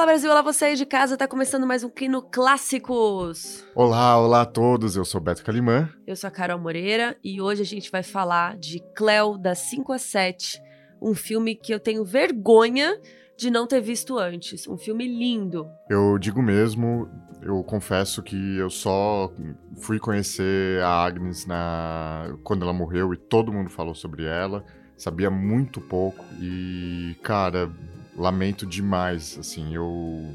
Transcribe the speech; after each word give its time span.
Olá 0.00 0.06
Brasil, 0.06 0.30
olá 0.30 0.40
você 0.40 0.64
aí 0.64 0.76
de 0.76 0.86
casa, 0.86 1.14
tá 1.14 1.28
começando 1.28 1.66
mais 1.66 1.84
um 1.84 1.90
Kino 1.90 2.22
Clássicos. 2.22 3.62
Olá, 3.74 4.18
olá 4.18 4.40
a 4.40 4.46
todos, 4.46 4.96
eu 4.96 5.04
sou 5.04 5.20
Beto 5.20 5.44
Calimã. 5.44 5.90
Eu 6.06 6.16
sou 6.16 6.26
a 6.26 6.30
Carol 6.30 6.58
Moreira 6.58 7.18
e 7.22 7.38
hoje 7.38 7.60
a 7.60 7.66
gente 7.66 7.90
vai 7.90 8.02
falar 8.02 8.56
de 8.56 8.80
Cleo 8.96 9.36
das 9.36 9.58
5 9.58 9.92
a 9.92 9.98
7, 9.98 10.58
um 11.02 11.14
filme 11.14 11.54
que 11.54 11.74
eu 11.74 11.78
tenho 11.78 12.02
vergonha 12.02 12.98
de 13.36 13.50
não 13.50 13.66
ter 13.66 13.82
visto 13.82 14.18
antes, 14.18 14.66
um 14.66 14.78
filme 14.78 15.06
lindo. 15.06 15.68
Eu 15.90 16.18
digo 16.18 16.40
mesmo, 16.40 17.06
eu 17.42 17.62
confesso 17.62 18.22
que 18.22 18.56
eu 18.56 18.70
só 18.70 19.30
fui 19.82 19.98
conhecer 19.98 20.82
a 20.82 21.04
Agnes 21.04 21.44
na 21.44 22.34
quando 22.42 22.62
ela 22.62 22.72
morreu 22.72 23.12
e 23.12 23.18
todo 23.18 23.52
mundo 23.52 23.68
falou 23.68 23.94
sobre 23.94 24.24
ela, 24.24 24.64
sabia 24.96 25.30
muito 25.30 25.78
pouco 25.78 26.24
e 26.40 27.14
cara, 27.22 27.70
lamento 28.20 28.66
demais, 28.66 29.36
assim, 29.38 29.74
eu 29.74 30.32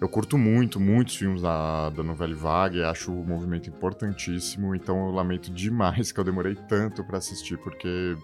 eu 0.00 0.08
curto 0.08 0.36
muito, 0.36 0.78
muitos 0.78 1.16
filmes 1.16 1.40
da, 1.40 1.88
da 1.88 2.02
novela 2.02 2.34
Vague, 2.34 2.82
acho 2.82 3.12
o 3.12 3.26
movimento 3.26 3.70
importantíssimo, 3.70 4.74
então 4.74 5.06
eu 5.06 5.12
lamento 5.12 5.50
demais 5.50 6.10
que 6.12 6.20
eu 6.20 6.24
demorei 6.24 6.54
tanto 6.54 7.02
para 7.02 7.18
assistir, 7.18 7.56
porque 7.58 8.16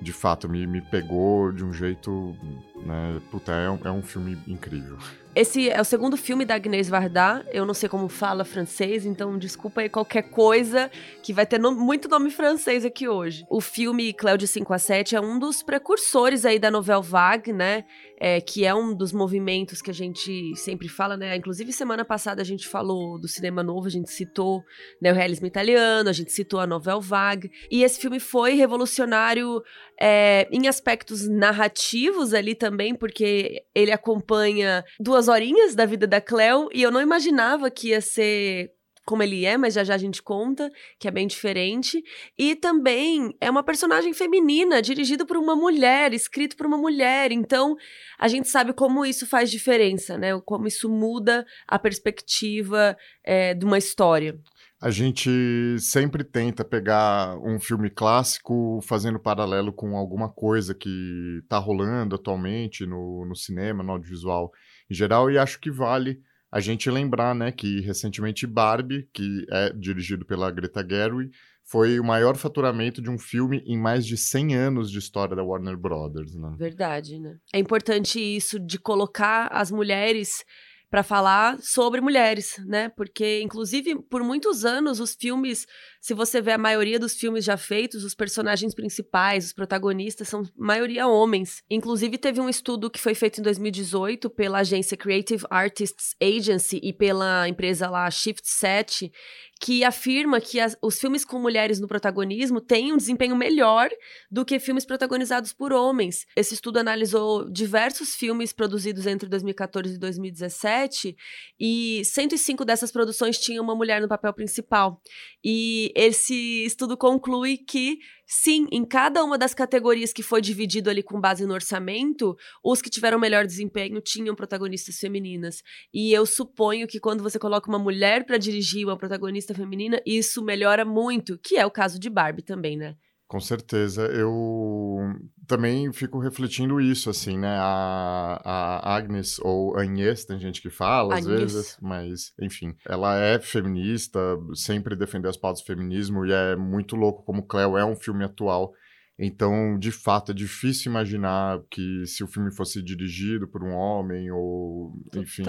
de 0.00 0.12
fato 0.12 0.48
me, 0.48 0.66
me 0.66 0.80
pegou 0.80 1.52
de 1.52 1.64
um 1.64 1.72
jeito, 1.72 2.36
né, 2.76 3.20
puta, 3.30 3.52
é 3.52 3.88
é 3.88 3.90
um 3.90 4.02
filme 4.02 4.38
incrível. 4.46 4.96
Esse 5.38 5.70
é 5.70 5.80
o 5.80 5.84
segundo 5.84 6.16
filme 6.16 6.44
da 6.44 6.56
Agnès 6.56 6.88
Varda. 6.88 7.46
Eu 7.52 7.64
não 7.64 7.72
sei 7.72 7.88
como 7.88 8.08
fala 8.08 8.44
francês, 8.44 9.06
então 9.06 9.38
desculpa 9.38 9.82
aí 9.82 9.88
qualquer 9.88 10.22
coisa 10.22 10.90
que 11.22 11.32
vai 11.32 11.46
ter 11.46 11.60
no, 11.60 11.70
muito 11.70 12.08
nome 12.08 12.28
francês 12.28 12.84
aqui 12.84 13.06
hoje. 13.06 13.46
O 13.48 13.60
filme 13.60 14.12
Cléo 14.12 14.36
de 14.36 14.48
5 14.48 14.74
a 14.74 14.78
7 14.80 15.14
é 15.14 15.20
um 15.20 15.38
dos 15.38 15.62
precursores 15.62 16.44
aí 16.44 16.58
da 16.58 16.72
novela 16.72 17.00
vague, 17.00 17.52
né? 17.52 17.84
É, 18.20 18.40
que 18.40 18.64
é 18.64 18.74
um 18.74 18.92
dos 18.92 19.12
movimentos 19.12 19.80
que 19.80 19.92
a 19.92 19.94
gente 19.94 20.56
sempre 20.56 20.88
fala, 20.88 21.16
né? 21.16 21.36
Inclusive, 21.36 21.72
semana 21.72 22.04
passada 22.04 22.42
a 22.42 22.44
gente 22.44 22.66
falou 22.66 23.16
do 23.16 23.28
cinema 23.28 23.62
novo, 23.62 23.86
a 23.86 23.90
gente 23.90 24.10
citou 24.10 24.64
né, 25.00 25.12
o 25.12 25.14
realismo 25.14 25.46
italiano, 25.46 26.10
a 26.10 26.12
gente 26.12 26.32
citou 26.32 26.58
a 26.58 26.66
novela 26.66 27.00
vague. 27.00 27.48
E 27.70 27.84
esse 27.84 28.00
filme 28.00 28.18
foi 28.18 28.54
revolucionário 28.54 29.62
é, 30.00 30.48
em 30.50 30.68
aspectos 30.68 31.28
narrativos 31.28 32.32
ali 32.32 32.54
também, 32.54 32.94
porque 32.94 33.64
ele 33.74 33.90
acompanha 33.90 34.84
duas 35.00 35.28
horinhas 35.28 35.74
da 35.74 35.84
vida 35.84 36.06
da 36.06 36.20
Cleo 36.20 36.68
e 36.72 36.82
eu 36.82 36.90
não 36.90 37.00
imaginava 37.00 37.70
que 37.70 37.88
ia 37.88 38.00
ser 38.00 38.70
como 39.08 39.22
ele 39.22 39.46
é, 39.46 39.56
mas 39.56 39.72
já 39.72 39.82
já 39.82 39.94
a 39.94 39.98
gente 39.98 40.22
conta, 40.22 40.70
que 40.98 41.08
é 41.08 41.10
bem 41.10 41.26
diferente. 41.26 42.04
E 42.36 42.54
também 42.54 43.34
é 43.40 43.50
uma 43.50 43.62
personagem 43.62 44.12
feminina, 44.12 44.82
dirigido 44.82 45.24
por 45.24 45.38
uma 45.38 45.56
mulher, 45.56 46.12
escrito 46.12 46.54
por 46.58 46.66
uma 46.66 46.76
mulher. 46.76 47.32
Então, 47.32 47.74
a 48.18 48.28
gente 48.28 48.48
sabe 48.48 48.74
como 48.74 49.06
isso 49.06 49.26
faz 49.26 49.50
diferença, 49.50 50.18
né? 50.18 50.38
Como 50.44 50.68
isso 50.68 50.90
muda 50.90 51.46
a 51.66 51.78
perspectiva 51.78 52.94
é, 53.24 53.54
de 53.54 53.64
uma 53.64 53.78
história. 53.78 54.38
A 54.78 54.90
gente 54.90 55.30
sempre 55.78 56.22
tenta 56.22 56.62
pegar 56.62 57.38
um 57.38 57.58
filme 57.58 57.88
clássico 57.88 58.78
fazendo 58.82 59.18
paralelo 59.18 59.72
com 59.72 59.96
alguma 59.96 60.28
coisa 60.28 60.74
que 60.74 61.40
está 61.42 61.56
rolando 61.56 62.14
atualmente 62.14 62.84
no, 62.84 63.24
no 63.24 63.34
cinema, 63.34 63.82
no 63.82 63.92
audiovisual 63.92 64.52
em 64.90 64.94
geral, 64.94 65.30
e 65.30 65.38
acho 65.38 65.58
que 65.60 65.70
vale 65.70 66.20
a 66.50 66.60
gente 66.60 66.90
lembrar, 66.90 67.34
né, 67.34 67.52
que 67.52 67.80
recentemente 67.80 68.46
Barbie, 68.46 69.08
que 69.12 69.46
é 69.50 69.72
dirigido 69.72 70.24
pela 70.24 70.50
Greta 70.50 70.86
Gerwig, 70.88 71.30
foi 71.64 72.00
o 72.00 72.04
maior 72.04 72.34
faturamento 72.36 73.02
de 73.02 73.10
um 73.10 73.18
filme 73.18 73.62
em 73.66 73.78
mais 73.78 74.06
de 74.06 74.16
100 74.16 74.54
anos 74.54 74.90
de 74.90 74.98
história 74.98 75.36
da 75.36 75.44
Warner 75.44 75.76
Brothers, 75.76 76.34
né? 76.34 76.54
Verdade, 76.58 77.18
né? 77.18 77.36
É 77.52 77.58
importante 77.58 78.18
isso 78.18 78.58
de 78.58 78.78
colocar 78.78 79.48
as 79.48 79.70
mulheres 79.70 80.44
para 80.90 81.02
falar 81.02 81.58
sobre 81.60 82.00
mulheres, 82.00 82.56
né? 82.66 82.88
Porque, 82.88 83.40
inclusive, 83.42 83.96
por 84.02 84.22
muitos 84.22 84.64
anos, 84.64 85.00
os 85.00 85.14
filmes, 85.14 85.66
se 86.00 86.14
você 86.14 86.40
vê 86.40 86.52
a 86.52 86.58
maioria 86.58 86.98
dos 86.98 87.14
filmes 87.14 87.44
já 87.44 87.56
feitos, 87.58 88.04
os 88.04 88.14
personagens 88.14 88.74
principais, 88.74 89.46
os 89.46 89.52
protagonistas, 89.52 90.28
são 90.28 90.42
maioria 90.56 91.06
homens. 91.06 91.62
Inclusive, 91.68 92.16
teve 92.16 92.40
um 92.40 92.48
estudo 92.48 92.90
que 92.90 93.00
foi 93.00 93.14
feito 93.14 93.40
em 93.40 93.42
2018 93.42 94.30
pela 94.30 94.60
agência 94.60 94.96
Creative 94.96 95.44
Artists 95.50 96.14
Agency 96.22 96.80
e 96.82 96.92
pela 96.92 97.46
empresa 97.48 97.90
lá 97.90 98.10
Shift 98.10 98.48
Set, 98.48 99.12
que 99.60 99.82
afirma 99.82 100.40
que 100.40 100.60
as, 100.60 100.76
os 100.80 100.98
filmes 101.00 101.24
com 101.24 101.38
mulheres 101.38 101.80
no 101.80 101.88
protagonismo 101.88 102.60
têm 102.60 102.92
um 102.92 102.96
desempenho 102.96 103.34
melhor 103.34 103.90
do 104.30 104.44
que 104.44 104.60
filmes 104.60 104.84
protagonizados 104.84 105.52
por 105.52 105.72
homens. 105.72 106.26
Esse 106.36 106.54
estudo 106.54 106.78
analisou 106.78 107.50
diversos 107.50 108.14
filmes 108.14 108.52
produzidos 108.52 109.06
entre 109.06 109.28
2014 109.28 109.94
e 109.94 109.98
2017 109.98 111.16
e 111.58 112.02
105 112.04 112.64
dessas 112.64 112.92
produções 112.92 113.38
tinham 113.38 113.64
uma 113.64 113.74
mulher 113.74 114.00
no 114.00 114.08
papel 114.08 114.32
principal. 114.32 115.02
E 115.44 115.92
esse 115.94 116.64
estudo 116.64 116.96
conclui 116.96 117.58
que 117.58 117.98
Sim, 118.30 118.66
em 118.70 118.84
cada 118.84 119.24
uma 119.24 119.38
das 119.38 119.54
categorias 119.54 120.12
que 120.12 120.22
foi 120.22 120.42
dividido 120.42 120.90
ali 120.90 121.02
com 121.02 121.18
base 121.18 121.46
no 121.46 121.54
orçamento, 121.54 122.36
os 122.62 122.82
que 122.82 122.90
tiveram 122.90 123.18
melhor 123.18 123.46
desempenho 123.46 124.02
tinham 124.02 124.34
protagonistas 124.34 124.98
femininas. 124.98 125.62
E 125.94 126.12
eu 126.12 126.26
suponho 126.26 126.86
que 126.86 127.00
quando 127.00 127.22
você 127.22 127.38
coloca 127.38 127.70
uma 127.70 127.78
mulher 127.78 128.26
para 128.26 128.36
dirigir 128.36 128.84
uma 128.86 128.98
protagonista 128.98 129.54
feminina, 129.54 129.98
isso 130.04 130.44
melhora 130.44 130.84
muito, 130.84 131.38
que 131.38 131.56
é 131.56 131.64
o 131.64 131.70
caso 131.70 131.98
de 131.98 132.10
Barbie 132.10 132.42
também, 132.42 132.76
né? 132.76 132.96
Com 133.28 133.40
certeza. 133.40 134.06
Eu 134.06 135.14
também 135.46 135.92
fico 135.92 136.18
refletindo 136.18 136.80
isso, 136.80 137.10
assim, 137.10 137.38
né? 137.38 137.58
A, 137.60 138.40
a 138.42 138.96
Agnes, 138.96 139.38
ou 139.40 139.78
Agnes, 139.78 140.24
tem 140.24 140.40
gente 140.40 140.62
que 140.62 140.70
fala 140.70 141.18
às 141.18 141.26
vezes, 141.26 141.76
mas, 141.80 142.32
enfim. 142.40 142.74
Ela 142.86 143.18
é 143.18 143.38
feminista, 143.38 144.18
sempre 144.54 144.96
defendeu 144.96 145.28
as 145.28 145.36
pautas 145.36 145.60
do 145.60 145.66
feminismo, 145.66 146.24
e 146.24 146.32
é 146.32 146.56
muito 146.56 146.96
louco 146.96 147.22
como 147.22 147.46
Cleo 147.46 147.76
é 147.76 147.84
um 147.84 147.94
filme 147.94 148.24
atual. 148.24 148.72
Então, 149.18 149.78
de 149.78 149.92
fato, 149.92 150.32
é 150.32 150.34
difícil 150.34 150.90
imaginar 150.90 151.60
que 151.70 152.06
se 152.06 152.24
o 152.24 152.28
filme 152.28 152.50
fosse 152.50 152.82
dirigido 152.82 153.46
por 153.46 153.62
um 153.62 153.74
homem, 153.74 154.30
ou, 154.30 154.94
enfim... 155.14 155.42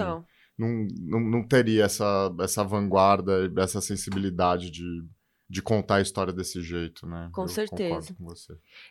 Não, 0.58 0.86
não, 0.98 1.20
não 1.20 1.48
teria 1.48 1.84
essa, 1.84 2.30
essa 2.40 2.62
vanguarda, 2.62 3.50
essa 3.56 3.80
sensibilidade 3.80 4.70
de 4.70 5.02
de 5.50 5.60
contar 5.60 5.96
a 5.96 6.00
história 6.00 6.32
desse 6.32 6.62
jeito, 6.62 7.04
né? 7.08 7.28
Com 7.32 7.42
Eu 7.42 7.48
certeza. 7.48 8.14
Com 8.14 8.32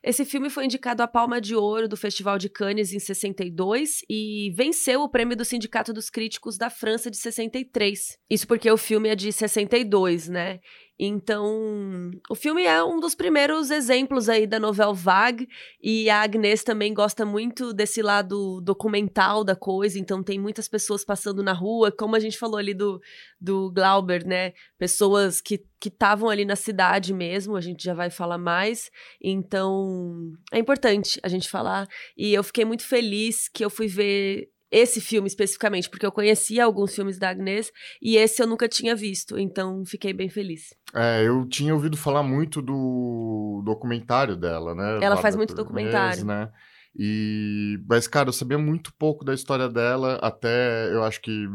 Esse 0.03 0.25
filme 0.25 0.49
foi 0.49 0.65
indicado 0.65 1.01
à 1.01 1.07
Palma 1.07 1.39
de 1.39 1.55
Ouro 1.55 1.87
do 1.87 1.95
Festival 1.95 2.37
de 2.37 2.49
Cannes 2.49 2.91
em 2.91 2.99
62 2.99 4.01
e 4.09 4.51
venceu 4.53 5.01
o 5.01 5.09
prêmio 5.09 5.37
do 5.37 5.45
Sindicato 5.45 5.93
dos 5.93 6.09
Críticos 6.09 6.57
da 6.57 6.69
França 6.69 7.09
de 7.09 7.15
63. 7.15 8.17
Isso 8.29 8.45
porque 8.45 8.69
o 8.69 8.75
filme 8.75 9.07
é 9.07 9.15
de 9.15 9.31
62, 9.31 10.27
né? 10.27 10.59
Então, 11.01 12.11
o 12.29 12.35
filme 12.35 12.65
é 12.65 12.83
um 12.83 12.99
dos 12.99 13.15
primeiros 13.15 13.71
exemplos 13.71 14.27
aí 14.27 14.45
da 14.45 14.59
novela 14.59 14.93
vague 14.93 15.47
e 15.81 16.09
a 16.09 16.21
Agnes 16.21 16.61
também 16.61 16.93
gosta 16.93 17.25
muito 17.25 17.71
desse 17.71 18.01
lado 18.01 18.59
documental 18.59 19.45
da 19.45 19.55
coisa, 19.55 19.97
então 19.97 20.21
tem 20.21 20.37
muitas 20.37 20.67
pessoas 20.67 21.05
passando 21.05 21.41
na 21.41 21.53
rua, 21.53 21.89
como 21.89 22.17
a 22.17 22.19
gente 22.19 22.37
falou 22.37 22.57
ali 22.57 22.73
do, 22.73 23.01
do 23.39 23.71
Glauber, 23.71 24.27
né? 24.27 24.51
Pessoas 24.77 25.39
que 25.39 25.63
estavam 25.85 26.27
ali 26.27 26.43
na 26.43 26.57
cidade 26.57 27.13
mesmo, 27.13 27.55
a 27.55 27.61
gente 27.61 27.81
já 27.81 27.93
vai 27.93 28.09
falar 28.09 28.37
mais. 28.37 28.91
Então, 29.23 30.33
é 30.51 30.59
importante 30.59 31.17
a 31.23 31.29
gente 31.29 31.49
falar 31.49 31.87
e 32.17 32.33
eu 32.33 32.43
fiquei 32.43 32.65
muito 32.65 32.83
feliz 32.85 33.47
que 33.47 33.63
eu 33.63 33.69
fui 33.69 33.87
ver 33.87 34.49
esse 34.71 35.01
filme 35.01 35.27
especificamente, 35.27 35.89
porque 35.89 36.05
eu 36.05 36.11
conhecia 36.11 36.63
alguns 36.63 36.93
filmes 36.93 37.17
da 37.17 37.29
Agnes 37.29 37.71
e 38.01 38.17
esse 38.17 38.41
eu 38.41 38.47
nunca 38.47 38.67
tinha 38.67 38.95
visto, 38.95 39.37
então 39.37 39.83
fiquei 39.85 40.13
bem 40.13 40.29
feliz. 40.29 40.73
É, 40.93 41.23
eu 41.25 41.47
tinha 41.47 41.73
ouvido 41.73 41.97
falar 41.97 42.23
muito 42.23 42.61
do 42.61 43.61
documentário 43.65 44.35
dela, 44.35 44.75
né? 44.75 44.99
Ela 45.01 45.17
faz 45.17 45.35
muito 45.35 45.53
documentário. 45.53 46.25
Né? 46.25 46.49
E, 46.97 47.79
mas, 47.87 48.07
cara, 48.07 48.29
eu 48.29 48.33
sabia 48.33 48.57
muito 48.57 48.93
pouco 48.97 49.23
da 49.23 49.33
história 49.33 49.69
dela, 49.69 50.15
até 50.21 50.91
eu 50.91 51.03
acho 51.03 51.21
que 51.21 51.47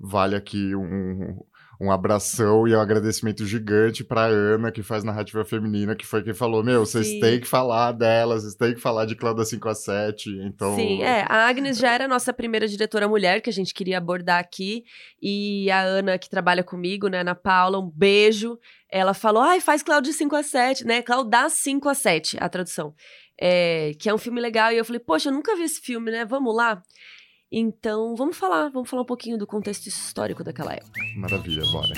vale 0.00 0.36
aqui 0.36 0.74
um, 0.74 1.38
um 1.80 1.92
abração 1.92 2.66
e 2.66 2.74
um 2.74 2.80
agradecimento 2.80 3.46
gigante 3.46 4.02
pra 4.02 4.24
Ana, 4.24 4.72
que 4.72 4.82
faz 4.82 5.04
narrativa 5.04 5.44
feminina, 5.44 5.94
que 5.94 6.04
foi 6.04 6.24
quem 6.24 6.34
falou: 6.34 6.64
Meu, 6.64 6.84
vocês 6.84 7.20
têm 7.20 7.38
que 7.38 7.46
falar 7.46 7.92
dela, 7.92 8.38
vocês 8.38 8.54
têm 8.56 8.74
que 8.74 8.80
falar 8.80 9.04
de 9.04 9.14
Cláudia 9.14 9.44
5 9.44 9.68
a 9.68 9.74
7. 9.74 10.30
Então. 10.42 10.74
Sim, 10.74 11.02
é. 11.02 11.24
A 11.28 11.46
Agnes 11.46 11.78
já 11.78 11.92
era 11.92 12.06
a 12.06 12.08
nossa 12.08 12.32
primeira 12.32 12.66
diretora 12.66 13.06
mulher 13.06 13.40
que 13.40 13.48
a 13.48 13.52
gente 13.52 13.72
queria 13.72 13.98
abordar 13.98 14.40
aqui. 14.40 14.82
E 15.22 15.70
a 15.70 15.80
Ana, 15.82 16.18
que 16.18 16.28
trabalha 16.28 16.64
comigo, 16.64 17.06
né, 17.06 17.20
Ana 17.20 17.36
Paula, 17.36 17.78
um 17.78 17.88
beijo. 17.88 18.58
Ela 18.90 19.14
falou: 19.14 19.42
ai, 19.42 19.60
faz 19.60 19.80
Cláudia 19.80 20.12
5 20.12 20.34
a 20.34 20.42
7, 20.42 20.84
né? 20.84 21.00
Cláudia 21.00 21.48
5 21.48 21.88
a 21.88 21.94
7, 21.94 22.36
a 22.40 22.48
tradução. 22.48 22.92
É, 23.40 23.92
que 24.00 24.08
é 24.08 24.14
um 24.14 24.18
filme 24.18 24.40
legal. 24.40 24.72
E 24.72 24.78
eu 24.78 24.84
falei: 24.84 24.98
Poxa, 24.98 25.28
eu 25.28 25.32
nunca 25.32 25.54
vi 25.54 25.62
esse 25.62 25.80
filme, 25.80 26.10
né? 26.10 26.24
Vamos 26.24 26.56
lá. 26.56 26.82
Então, 27.50 28.14
vamos 28.14 28.36
falar, 28.36 28.68
vamos 28.68 28.90
falar 28.90 29.02
um 29.02 29.06
pouquinho 29.06 29.38
do 29.38 29.46
contexto 29.46 29.86
histórico 29.86 30.44
daquela 30.44 30.74
época. 30.74 31.00
Maravilha, 31.16 31.62
bora. 31.72 31.94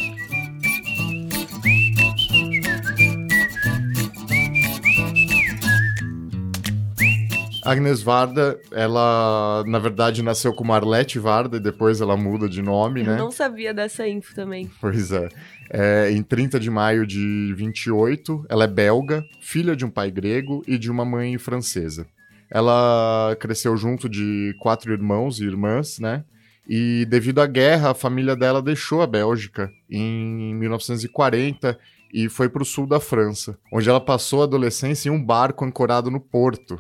Agnes 7.65 8.01
Varda, 8.01 8.59
ela 8.73 9.63
na 9.67 9.79
verdade 9.79 10.23
nasceu 10.23 10.53
como 10.55 10.73
Arlete 10.73 11.19
Varda 11.19 11.59
e 11.59 11.61
depois 11.61 12.01
ela 12.01 12.17
muda 12.17 12.49
de 12.49 12.63
nome, 12.63 13.01
Eu 13.01 13.07
né? 13.07 13.17
não 13.17 13.31
sabia 13.31 13.75
dessa 13.75 14.09
info 14.09 14.35
também. 14.35 14.71
Pois 14.81 15.13
é. 15.13 15.29
é. 15.69 16.11
Em 16.11 16.23
30 16.23 16.59
de 16.59 16.71
maio 16.71 17.07
de 17.07 17.53
28, 17.55 18.47
ela 18.49 18.65
é 18.65 18.69
belga, 18.69 19.23
filha 19.41 19.77
de 19.77 19.85
um 19.85 19.91
pai 19.91 20.11
grego 20.11 20.63
e 20.67 20.79
de 20.79 20.91
uma 20.91 21.05
mãe 21.05 21.37
francesa. 21.39 22.07
Ela 22.51 23.37
cresceu 23.39 23.77
junto 23.77 24.09
de 24.09 24.55
quatro 24.59 24.93
irmãos 24.93 25.41
e 25.41 25.45
irmãs, 25.45 25.99
né? 25.99 26.25
E 26.69 27.05
devido 27.07 27.41
à 27.41 27.47
guerra, 27.47 27.91
a 27.91 27.95
família 27.95 28.37
dela 28.37 28.63
deixou 28.63 29.03
a 29.03 29.07
Bélgica 29.07 29.71
em 29.91 30.55
1940 30.55 31.79
e 32.13 32.29
foi 32.29 32.49
para 32.49 32.63
o 32.63 32.67
sul 32.67 32.87
da 32.87 33.01
França, 33.01 33.59
onde 33.73 33.89
ela 33.89 34.01
passou 34.01 34.41
a 34.41 34.45
adolescência 34.45 35.09
em 35.09 35.13
um 35.13 35.25
barco 35.25 35.65
ancorado 35.65 36.11
no 36.11 36.21
porto, 36.21 36.79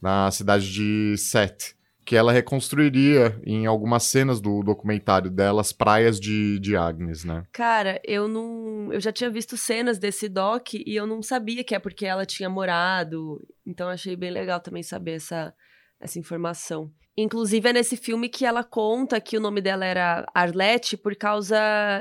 na 0.00 0.30
cidade 0.30 0.72
de 0.72 1.16
Sète, 1.16 1.75
que 2.06 2.14
ela 2.14 2.32
reconstruiria 2.32 3.36
em 3.44 3.66
algumas 3.66 4.04
cenas 4.04 4.40
do 4.40 4.62
documentário 4.62 5.28
dela, 5.28 5.60
as 5.60 5.72
praias 5.72 6.20
de, 6.20 6.60
de 6.60 6.76
Agnes, 6.76 7.24
né? 7.24 7.44
Cara, 7.52 8.00
eu 8.04 8.28
não. 8.28 8.92
Eu 8.92 9.00
já 9.00 9.10
tinha 9.10 9.28
visto 9.28 9.56
cenas 9.56 9.98
desse 9.98 10.28
doc 10.28 10.74
e 10.74 10.94
eu 10.94 11.04
não 11.04 11.20
sabia 11.20 11.64
que 11.64 11.74
é 11.74 11.80
porque 11.80 12.06
ela 12.06 12.24
tinha 12.24 12.48
morado. 12.48 13.44
Então 13.66 13.88
achei 13.88 14.14
bem 14.14 14.30
legal 14.30 14.60
também 14.60 14.84
saber 14.84 15.14
essa, 15.14 15.52
essa 16.00 16.16
informação. 16.16 16.92
Inclusive, 17.18 17.70
é 17.70 17.72
nesse 17.72 17.96
filme 17.96 18.28
que 18.28 18.44
ela 18.44 18.62
conta 18.62 19.18
que 19.18 19.38
o 19.38 19.40
nome 19.40 19.62
dela 19.62 19.86
era 19.86 20.26
Arlette 20.34 20.98
por 20.98 21.16
causa 21.16 21.56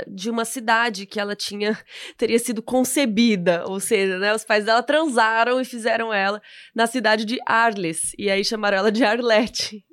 de 0.06 0.30
uma 0.30 0.44
cidade 0.44 1.06
que 1.06 1.22
ela 1.22 1.38
tinha 1.38 1.80
teria 2.18 2.38
sido 2.38 2.62
concebida, 2.62 3.64
ou 3.66 3.80
seja, 3.80 4.20
né, 4.20 4.36
os 4.36 4.44
pais 4.44 4.66
dela 4.66 4.84
transaram 4.84 5.62
e 5.62 5.64
fizeram 5.64 6.14
ela 6.14 6.42
na 6.76 6.86
cidade 6.86 7.24
de 7.24 7.40
Arles, 7.48 8.12
e 8.18 8.30
aí 8.30 8.44
chamaram 8.44 8.78
ela 8.78 8.92
de 8.92 9.06
Arlette. 9.06 9.85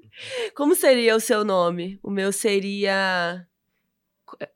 Como 0.54 0.74
seria 0.74 1.16
o 1.16 1.20
seu 1.20 1.44
nome? 1.44 1.98
O 2.02 2.10
meu 2.10 2.32
seria 2.32 3.46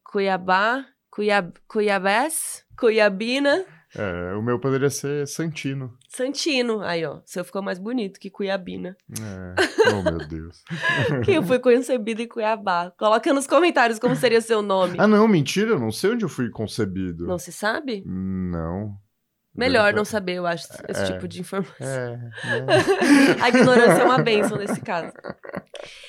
Cuiabá, 0.04 0.86
Cuiab... 1.10 1.52
Cuiabés, 1.68 2.64
Cuiabina. 2.78 3.64
É, 3.94 4.34
o 4.34 4.42
meu 4.42 4.58
poderia 4.58 4.90
ser 4.90 5.26
Santino. 5.26 5.96
Santino. 6.08 6.82
Aí, 6.82 7.04
ó. 7.06 7.20
Seu 7.24 7.44
ficou 7.44 7.62
mais 7.62 7.78
bonito 7.78 8.20
que 8.20 8.28
Cuiabina. 8.28 8.94
É. 9.18 9.90
Oh, 9.90 10.02
meu 10.02 10.18
Deus. 10.28 10.62
que 11.24 11.32
eu 11.32 11.42
fui 11.42 11.58
concebida 11.58 12.22
em 12.22 12.28
Cuiabá. 12.28 12.92
Coloca 12.98 13.32
nos 13.32 13.46
comentários 13.46 13.98
como 13.98 14.14
seria 14.14 14.40
seu 14.42 14.60
nome. 14.60 14.98
Ah, 14.98 15.06
não, 15.06 15.26
mentira. 15.26 15.70
Eu 15.70 15.80
não 15.80 15.90
sei 15.90 16.10
onde 16.10 16.24
eu 16.24 16.28
fui 16.28 16.50
concebido. 16.50 17.26
Não 17.26 17.38
se 17.38 17.52
sabe? 17.52 18.02
Não. 18.04 18.98
Melhor 19.56 19.94
não 19.94 20.04
saber, 20.04 20.34
eu 20.34 20.46
acho, 20.46 20.66
esse 20.88 21.02
É. 21.02 21.12
tipo 21.12 21.26
de 21.26 21.40
informação. 21.40 21.74
É, 21.80 22.16
né? 22.62 22.76
A 23.40 23.48
ignorância 23.48 24.02
é 24.02 24.04
uma 24.04 24.18
bênção 24.18 24.56
nesse 24.58 24.80
caso. 24.80 25.12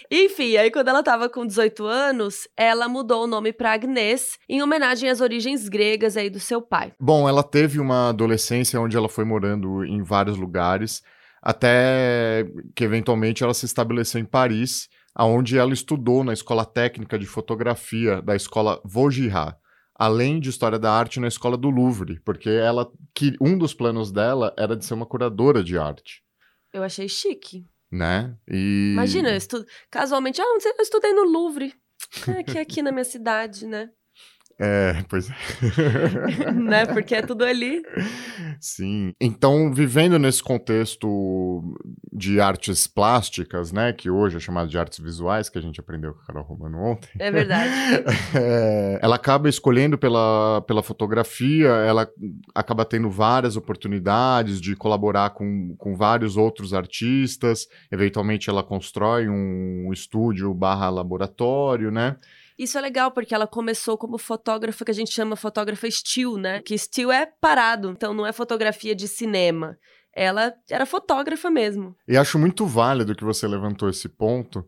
Enfim, 0.10 0.56
aí 0.58 0.72
quando 0.72 0.88
ela 0.88 1.04
tava 1.04 1.30
com 1.30 1.46
18 1.46 1.86
anos, 1.86 2.48
ela 2.56 2.88
mudou 2.88 3.24
o 3.24 3.28
nome 3.28 3.52
pra 3.52 3.74
Agnes, 3.74 4.38
em 4.48 4.62
homenagem 4.62 5.10
às 5.10 5.22
origens 5.22 5.68
gregas 5.68 6.16
aí 6.16 6.30
do 6.30 6.40
seu 6.40 6.62
pai. 6.62 6.94
Bom, 7.00 7.28
ela 7.28 7.44
teve 7.44 7.80
uma 7.80 8.10
adolescência 8.10 8.80
onde 8.80 8.96
ela 8.96 9.10
foi 9.10 9.26
morando 9.26 9.84
em 9.86 10.02
vários 10.02 10.38
lugares, 10.38 11.02
até 11.42 12.46
que 12.76 12.84
eventualmente 12.84 13.44
ela 13.44 13.54
se 13.54 13.66
estabeleceu 13.66 14.20
em 14.20 14.26
Paris, 14.26 14.88
aonde 15.14 15.58
ela 15.58 15.74
estudou 15.74 16.24
na 16.24 16.34
escola 16.34 16.66
técnica 16.66 17.18
de 17.18 17.26
fotografia 17.26 18.22
da 18.22 18.36
escola 18.36 18.80
Vaugirard, 18.86 19.56
além 19.98 20.40
de 20.40 20.50
história 20.50 20.78
da 20.78 20.92
arte 20.92 21.20
na 21.20 21.28
escola 21.28 21.58
do 21.58 21.70
Louvre, 21.70 22.20
porque 22.24 22.50
ela 22.50 22.92
que 23.14 23.36
um 23.42 23.58
dos 23.58 23.74
planos 23.74 24.12
dela 24.12 24.54
era 24.58 24.76
de 24.76 24.86
ser 24.86 24.94
uma 24.94 25.06
curadora 25.06 25.64
de 25.64 25.78
arte, 25.78 26.24
Eu 26.72 26.84
achei 26.84 27.08
chique. 27.10 27.66
né? 27.92 28.36
E 28.48 28.92
Imagina, 28.94 29.30
eu 29.30 29.38
estu... 29.38 29.66
casualmente, 29.90 30.42
ah, 30.42 30.46
eu 30.46 30.84
estudei 30.84 31.14
no 31.14 31.24
Louvre. 31.24 31.74
É 32.28 32.44
que 32.44 32.58
é 32.58 32.62
aqui 32.62 32.82
na 32.82 32.92
minha 32.92 33.04
cidade, 33.06 33.66
né? 33.66 33.90
É, 34.60 35.04
pois 35.08 35.30
é. 35.30 36.52
né? 36.52 36.86
Porque 36.88 37.14
é 37.14 37.22
tudo 37.22 37.44
ali. 37.46 37.84
Sim. 38.60 39.14
Então, 39.22 39.72
vivendo 39.72 40.18
nesse 40.18 40.42
contexto 40.42 41.76
de 42.12 42.40
artes 42.40 42.88
plásticas, 42.88 43.72
né, 43.72 43.94
que 43.94 44.10
hoje 44.10 44.38
é 44.38 44.40
chamado 44.40 44.68
de 44.68 44.78
artes 44.78 45.00
visuais, 45.00 45.48
que 45.48 45.60
a 45.60 45.62
gente 45.62 45.80
aprendeu 45.80 46.14
com 46.14 46.22
a 46.22 46.26
Carol 46.26 46.44
Romano 46.44 46.80
ontem. 46.80 47.10
É 47.20 47.32
verdade. 47.32 47.72
É, 48.38 49.00
ela 49.02 49.16
acaba 49.16 49.50
escolhendo 49.50 49.98
pela, 49.98 50.62
pela 50.68 50.84
fotografia, 50.84 51.68
ela 51.68 52.08
acaba 52.54 52.84
tendo 52.86 53.10
várias 53.10 53.56
oportunidades 53.56 54.60
de 54.62 54.76
colaborar 54.76 55.32
com, 55.32 55.76
com 55.78 55.96
vários 55.96 56.38
outros 56.38 56.74
artistas. 56.74 57.68
Eventualmente, 57.92 58.50
ela 58.50 58.64
constrói 58.64 59.28
um 59.30 59.92
estúdio 59.94 60.54
barra 60.54 60.90
laboratório, 60.90 61.90
né? 61.90 62.18
Isso 62.58 62.78
é 62.78 62.82
legal, 62.82 63.12
porque 63.12 63.36
ela 63.36 63.46
começou 63.46 63.98
como 63.98 64.18
fotógrafa 64.18 64.84
que 64.84 64.92
a 64.92 64.94
gente 64.94 65.14
chama 65.14 65.36
fotógrafa 65.36 65.90
still, 65.92 66.38
né? 66.38 66.62
Que 66.62 66.78
still 66.78 67.12
é 67.12 67.28
parado, 67.40 67.92
então 67.92 68.14
não 68.14 68.26
é 68.26 68.34
fotografia 68.34 68.96
de 68.96 69.08
cinema. 69.08 69.78
Ela 70.14 70.52
era 70.70 70.86
fotógrafa 70.86 71.52
mesmo. 71.52 71.96
E 72.08 72.18
acho 72.18 72.40
muito 72.40 72.66
válido 72.66 73.16
que 73.16 73.24
você 73.24 73.48
levantou 73.48 73.88
esse 73.88 74.10
ponto, 74.10 74.68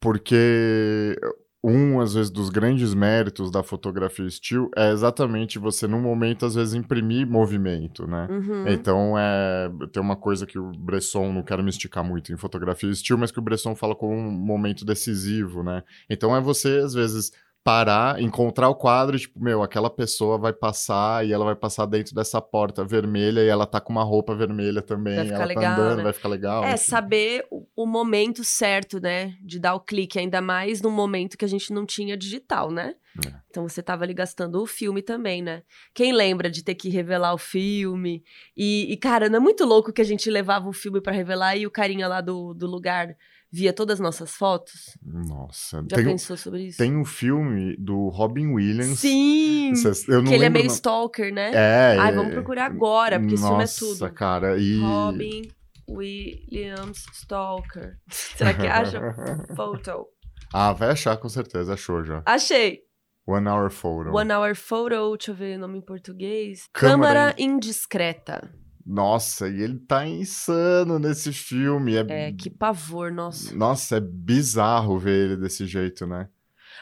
porque 0.00 1.16
um, 1.62 2.00
às 2.00 2.14
vezes, 2.14 2.30
dos 2.30 2.50
grandes 2.50 2.94
méritos 2.94 3.50
da 3.50 3.62
fotografia 3.62 4.28
still 4.30 4.70
é 4.76 4.92
exatamente 4.92 5.58
você, 5.58 5.88
num 5.88 6.00
momento, 6.00 6.46
às 6.46 6.54
vezes, 6.54 6.74
imprimir 6.74 7.26
movimento, 7.26 8.06
né? 8.06 8.28
Uhum. 8.30 8.68
Então, 8.68 9.18
é, 9.18 9.68
tem 9.92 10.00
uma 10.00 10.14
coisa 10.14 10.46
que 10.46 10.58
o 10.58 10.70
Bresson, 10.70 11.32
não 11.32 11.42
quero 11.42 11.62
me 11.62 11.70
esticar 11.70 12.04
muito 12.04 12.32
em 12.32 12.36
fotografia 12.36 12.92
still, 12.94 13.18
mas 13.18 13.32
que 13.32 13.40
o 13.40 13.42
Bresson 13.42 13.74
fala 13.74 13.96
como 13.96 14.14
um 14.14 14.30
momento 14.30 14.84
decisivo, 14.84 15.64
né? 15.64 15.82
Então, 16.08 16.34
é 16.34 16.40
você, 16.40 16.78
às 16.78 16.94
vezes, 16.94 17.32
parar, 17.68 18.18
encontrar 18.18 18.70
o 18.70 18.74
quadro 18.74 19.18
tipo, 19.18 19.38
meu, 19.38 19.62
aquela 19.62 19.90
pessoa 19.90 20.38
vai 20.38 20.54
passar 20.54 21.26
e 21.26 21.34
ela 21.34 21.44
vai 21.44 21.54
passar 21.54 21.84
dentro 21.84 22.14
dessa 22.14 22.40
porta 22.40 22.82
vermelha 22.82 23.42
e 23.42 23.48
ela 23.48 23.66
tá 23.66 23.78
com 23.78 23.92
uma 23.92 24.02
roupa 24.02 24.34
vermelha 24.34 24.80
também. 24.80 25.16
Vai 25.16 25.24
ficar 25.26 25.36
ela 25.36 25.44
legal, 25.44 25.62
tá 25.62 25.82
andando, 25.82 25.96
né? 25.98 26.02
vai 26.04 26.12
ficar 26.14 26.28
legal. 26.30 26.64
É, 26.64 26.68
enfim. 26.68 26.78
saber 26.78 27.46
o, 27.50 27.66
o 27.76 27.86
momento 27.86 28.42
certo, 28.42 28.98
né? 28.98 29.34
De 29.42 29.58
dar 29.58 29.74
o 29.74 29.80
clique, 29.80 30.18
ainda 30.18 30.40
mais 30.40 30.80
num 30.80 30.90
momento 30.90 31.36
que 31.36 31.44
a 31.44 31.48
gente 31.48 31.70
não 31.70 31.84
tinha 31.84 32.16
digital, 32.16 32.70
né? 32.70 32.94
É. 33.26 33.34
Então 33.50 33.68
você 33.68 33.82
tava 33.82 34.02
ali 34.04 34.14
gastando 34.14 34.62
o 34.62 34.66
filme 34.66 35.02
também, 35.02 35.42
né? 35.42 35.62
Quem 35.92 36.10
lembra 36.10 36.50
de 36.50 36.64
ter 36.64 36.74
que 36.74 36.88
revelar 36.88 37.34
o 37.34 37.38
filme? 37.38 38.24
E, 38.56 38.90
e, 38.90 38.96
cara, 38.96 39.28
não 39.28 39.36
é 39.36 39.40
muito 39.40 39.66
louco 39.66 39.92
que 39.92 40.00
a 40.00 40.06
gente 40.06 40.30
levava 40.30 40.66
o 40.70 40.72
filme 40.72 41.02
pra 41.02 41.12
revelar 41.12 41.54
e 41.54 41.66
o 41.66 41.70
carinha 41.70 42.08
lá 42.08 42.22
do, 42.22 42.54
do 42.54 42.66
lugar 42.66 43.14
via 43.50 43.72
todas 43.72 43.94
as 43.94 44.00
nossas 44.00 44.30
fotos? 44.32 44.96
Nossa, 45.02 45.84
Já 45.90 45.96
tem, 45.96 46.04
pensou 46.04 46.36
sobre 46.36 46.66
isso? 46.66 46.78
tem 46.78 46.96
um 46.96 47.04
filme 47.04 47.76
do 47.78 48.08
Robin 48.08 48.48
Williams. 48.48 48.98
Sim! 49.00 49.74
Cês- 49.74 50.06
eu 50.08 50.22
não 50.22 50.28
Que 50.28 50.34
ele 50.34 50.44
é 50.44 50.48
meio 50.50 50.64
o 50.64 50.68
nome. 50.68 50.76
stalker, 50.76 51.32
né? 51.32 51.50
É, 51.54 51.96
Ai, 51.98 52.12
é- 52.12 52.14
vamos 52.14 52.32
procurar 52.32 52.66
agora, 52.66 53.18
porque 53.18 53.34
esse 53.34 53.42
filme 53.42 53.56
é 53.58 53.60
Nossa, 53.60 53.78
tudo. 53.78 54.12
cara, 54.12 54.58
e... 54.58 54.78
Robin 54.80 55.42
Williams 55.88 57.04
Stalker. 57.14 57.96
Será 58.10 58.54
que 58.54 58.66
acha? 58.66 59.00
Photo. 59.56 60.06
ah, 60.52 60.72
vai 60.72 60.90
achar 60.90 61.16
com 61.16 61.28
certeza, 61.28 61.74
achou 61.74 62.04
já. 62.04 62.22
Achei! 62.26 62.80
One 63.26 63.46
Hour 63.46 63.70
Photo. 63.70 64.10
One 64.10 64.32
Hour 64.32 64.54
Photo, 64.56 65.16
deixa 65.16 65.30
eu 65.32 65.34
ver 65.34 65.56
o 65.58 65.60
nome 65.60 65.78
em 65.78 65.84
português. 65.84 66.66
Câmara 66.72 67.32
Câmara 67.32 67.34
Indiscreta. 67.38 68.50
Nossa, 68.88 69.46
e 69.46 69.60
ele 69.60 69.78
tá 69.78 70.06
insano 70.06 70.98
nesse 70.98 71.30
filme. 71.30 71.94
É... 71.94 72.28
É, 72.28 72.32
que 72.32 72.48
pavor, 72.48 73.12
nossa. 73.12 73.54
Nossa, 73.54 73.98
é 73.98 74.00
bizarro 74.00 74.98
ver 74.98 75.26
ele 75.26 75.36
desse 75.36 75.66
jeito, 75.66 76.06
né? 76.06 76.26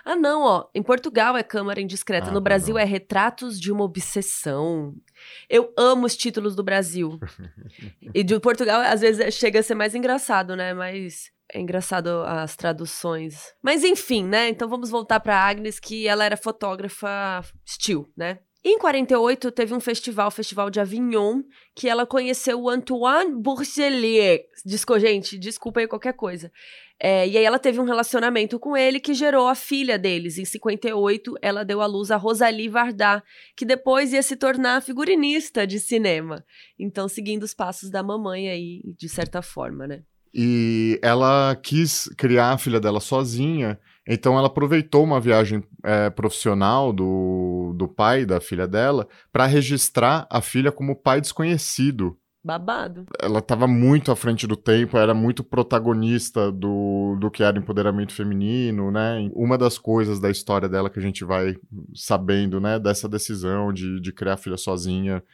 Ah, 0.05 0.15
não, 0.15 0.43
ó. 0.43 0.69
Em 0.73 0.85
Portugal 0.85 1.37
é 1.37 1.43
Câmara 1.43 1.81
Indiscreta. 1.81 2.29
Ah, 2.29 2.33
no 2.33 2.41
Brasil 2.41 2.77
perdão. 2.77 2.89
é 2.89 2.93
Retratos 2.93 3.59
de 3.59 3.73
uma 3.73 3.83
Obsessão. 3.83 4.95
Eu 5.51 5.73
amo 5.77 6.07
os 6.07 6.17
títulos 6.17 6.55
do 6.55 6.63
Brasil. 6.63 7.19
e 8.15 8.23
de 8.23 8.39
Portugal, 8.39 8.83
às 8.83 9.01
vezes, 9.01 9.21
é- 9.21 9.31
chega 9.33 9.59
a 9.59 9.63
ser 9.65 9.75
mais 9.75 9.93
engraçado, 9.93 10.55
né? 10.55 10.73
Mas 10.73 11.33
é 11.53 11.61
engraçado 11.61 12.23
as 12.25 12.55
traduções. 12.55 13.53
Mas 13.61 13.83
enfim, 13.83 14.25
né? 14.25 14.49
Então 14.49 14.69
vamos 14.69 14.91
voltar 14.91 15.19
pra 15.19 15.41
Agnes, 15.41 15.81
que 15.81 16.07
ela 16.07 16.25
era 16.25 16.37
fotógrafa 16.37 17.43
still, 17.67 18.09
né? 18.17 18.39
Em 18.69 18.81
48, 18.81 19.53
teve 19.53 19.73
um 19.73 19.79
festival, 19.79 20.27
o 20.27 20.31
Festival 20.33 20.69
de 20.71 20.81
Avignon, 20.81 21.41
que 21.73 21.89
ela 21.89 22.05
conheceu 22.05 22.61
o 22.61 22.69
Antoine 22.69 23.33
Bourgelier. 23.33 24.41
Desco, 24.65 24.99
gente, 24.99 25.39
desculpa 25.39 25.79
aí 25.79 25.87
qualquer 25.87 26.15
coisa. 26.15 26.51
É, 26.99 27.29
e 27.29 27.39
aí 27.39 27.45
ela 27.45 27.61
teve 27.61 27.79
um 27.79 27.85
relacionamento 27.85 28.59
com 28.59 28.77
ele 28.77 28.99
que 28.99 29.15
gerou 29.15 29.47
a 29.47 29.55
filha 29.55 29.97
deles. 29.97 30.37
Em 30.37 30.45
58, 30.45 31.37
ela 31.41 31.65
deu 31.65 31.81
à 31.81 31.87
luz 31.87 32.11
a 32.11 32.17
Rosalie 32.17 32.69
Varda, 32.69 33.23
que 33.57 33.65
depois 33.65 34.13
ia 34.13 34.21
se 34.21 34.35
tornar 34.35 34.83
figurinista 34.83 35.65
de 35.65 35.79
cinema. 35.79 36.45
Então, 36.77 37.07
seguindo 37.07 37.45
os 37.45 37.55
passos 37.55 37.89
da 37.89 38.03
mamãe 38.03 38.49
aí, 38.49 38.83
de 38.99 39.09
certa 39.09 39.43
forma, 39.43 39.87
né? 39.87 40.03
E 40.35 40.99
ela 41.03 41.55
quis 41.63 42.09
criar 42.19 42.51
a 42.51 42.59
filha 42.59 42.81
dela 42.81 42.99
sozinha, 42.99 43.79
então 44.09 44.39
ela 44.39 44.47
aproveitou 44.47 45.05
uma 45.05 45.21
viagem 45.21 45.63
é, 45.83 46.11
profissional 46.11 46.93
do, 46.93 47.75
do 47.77 47.89
pai 47.89 48.25
da 48.25 48.41
filha 48.41 48.67
dela 48.67 49.07
para 49.33 49.47
registrar 49.47 50.27
a 50.31 50.41
filha 50.41 50.71
como 50.71 50.97
pai 50.97 51.21
desconhecido 51.21 52.17
Babado. 52.47 53.07
Ela 53.21 53.41
estava 53.41 53.67
muito 53.67 54.13
à 54.13 54.15
frente 54.15 54.47
do 54.47 54.57
tempo, 54.57 54.97
era 54.97 55.13
muito 55.13 55.43
protagonista 55.43 56.53
do, 56.53 57.17
do 57.19 57.29
que 57.29 57.43
era 57.43 57.59
empoderamento 57.59 58.13
feminino, 58.13 58.89
né? 58.93 59.29
Uma 59.35 59.59
das 59.59 59.79
coisas 59.79 60.21
da 60.21 60.31
história 60.31 60.69
dela 60.69 60.89
que 60.89 61.01
a 61.01 61.03
gente 61.03 61.25
vai 61.25 61.57
sabendo, 61.93 62.61
né? 62.61 62.79
Dessa 62.79 63.09
decisão 63.09 63.73
de, 63.73 64.01
de 64.01 64.13
criar 64.13 64.35
a 64.35 64.37
filha 64.37 64.57
sozinha. 64.57 65.25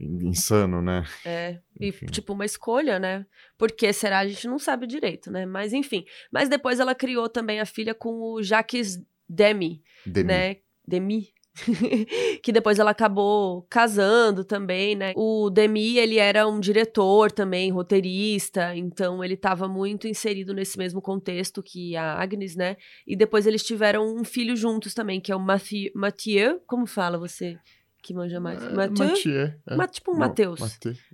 Insano, 0.00 0.82
né? 0.82 1.04
É, 1.24 1.58
e 1.80 1.88
enfim. 1.88 2.06
tipo 2.06 2.32
uma 2.32 2.44
escolha, 2.44 2.98
né? 2.98 3.26
Por 3.56 3.72
que 3.72 3.92
será? 3.92 4.20
A 4.20 4.26
gente 4.28 4.46
não 4.46 4.58
sabe 4.58 4.86
direito, 4.86 5.30
né? 5.30 5.46
Mas 5.46 5.72
enfim. 5.72 6.04
Mas 6.30 6.48
depois 6.48 6.80
ela 6.80 6.94
criou 6.94 7.28
também 7.28 7.60
a 7.60 7.66
filha 7.66 7.94
com 7.94 8.20
o 8.20 8.42
Jacques 8.42 9.00
Demi, 9.28 9.82
Demi. 10.04 10.28
né? 10.28 10.56
Demi, 10.86 11.32
que 12.42 12.52
depois 12.52 12.78
ela 12.78 12.90
acabou 12.90 13.62
casando 13.68 14.44
também, 14.44 14.94
né? 14.94 15.12
O 15.16 15.50
Demi, 15.50 15.98
ele 15.98 16.18
era 16.18 16.46
um 16.46 16.60
diretor 16.60 17.32
também, 17.32 17.70
roteirista, 17.70 18.74
então 18.76 19.24
ele 19.24 19.34
estava 19.34 19.66
muito 19.66 20.06
inserido 20.06 20.52
nesse 20.54 20.78
mesmo 20.78 21.00
contexto 21.00 21.62
que 21.62 21.96
a 21.96 22.20
Agnes, 22.20 22.54
né? 22.54 22.76
E 23.06 23.16
depois 23.16 23.46
eles 23.46 23.64
tiveram 23.64 24.14
um 24.14 24.24
filho 24.24 24.54
juntos 24.54 24.94
também, 24.94 25.20
que 25.20 25.32
é 25.32 25.36
o 25.36 25.40
Mathieu, 25.40 25.90
Mathieu 25.94 26.60
como 26.66 26.86
fala 26.86 27.18
você? 27.18 27.58
Que 28.06 28.14
manja 28.14 28.38
mais? 28.38 28.62
É, 28.62 28.72
Mathieu? 28.72 29.08
Mathieu. 29.08 29.52
É. 29.66 29.86
tipo 29.88 30.12
um 30.12 30.16
Matheus. 30.16 30.60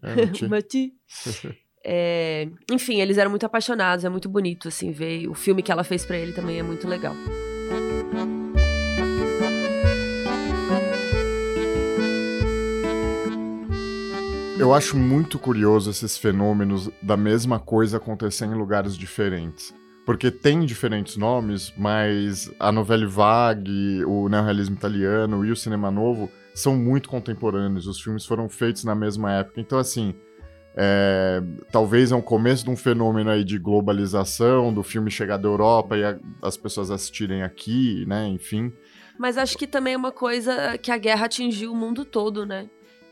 É, 0.03 0.15
Mathieu. 0.47 0.91
É, 1.85 2.47
enfim, 2.71 3.01
eles 3.01 3.19
eram 3.19 3.29
muito 3.29 3.45
apaixonados, 3.45 4.05
é 4.05 4.09
muito 4.09 4.29
bonito, 4.29 4.69
assim, 4.69 4.93
ver 4.93 5.27
o 5.27 5.35
filme 5.35 5.65
que 5.65 5.73
ela 5.73 5.83
fez 5.83 6.07
para 6.07 6.17
ele 6.17 6.33
também 6.33 6.57
é 6.57 6.63
muito 6.63 6.87
legal. 6.87 7.13
Eu 14.61 14.73
acho 14.73 14.97
muito 14.97 15.41
curioso 15.41 15.91
esses 15.91 16.17
fenômenos 16.17 16.89
da 17.03 17.17
mesma 17.17 17.59
coisa 17.59 17.97
acontecer 17.97 18.45
em 18.45 18.55
lugares 18.55 18.97
diferentes. 18.97 19.75
Porque 20.07 20.31
tem 20.31 20.65
diferentes 20.65 21.17
nomes, 21.17 21.75
mas 21.77 22.49
a 22.61 22.71
novela 22.71 23.09
vague, 23.09 24.05
o 24.05 24.29
neorrealismo 24.29 24.77
italiano 24.77 25.45
e 25.45 25.51
o 25.51 25.57
cinema 25.57 25.91
novo 25.91 26.31
são 26.55 26.77
muito 26.77 27.09
contemporâneos. 27.09 27.87
Os 27.87 28.01
filmes 28.01 28.25
foram 28.25 28.49
feitos 28.49 28.85
na 28.85 28.95
mesma 28.95 29.33
época. 29.33 29.61
Então, 29.61 29.79
assim, 29.79 30.15
é, 30.75 31.43
talvez 31.71 32.13
é 32.13 32.17
um 32.17 32.23
começo 32.23 32.65
de 32.65 32.71
um 32.71 32.77
fenômeno 32.77 33.31
aí 33.31 33.45
de 33.45 33.59
globalização, 33.59 34.73
do 34.73 34.83
filme 34.83 35.11
chegar 35.11 35.37
da 35.37 35.49
Europa 35.49 35.97
e 35.97 36.05
a, 36.05 36.19
as 36.41 36.57
pessoas 36.57 36.91
assistirem 36.91 37.43
aqui, 37.43 38.05
né? 38.07 38.27
Enfim. 38.29 38.73
Mas 39.19 39.37
acho 39.37 39.57
que 39.59 39.67
também 39.67 39.95
é 39.95 39.97
uma 39.97 40.13
coisa 40.13 40.79
que 40.79 40.91
a 40.91 40.97
guerra 40.97 41.27
atingiu 41.27 41.73
o 41.73 41.77
mundo 41.77 42.05
todo, 42.05 42.47
né? 42.47 42.69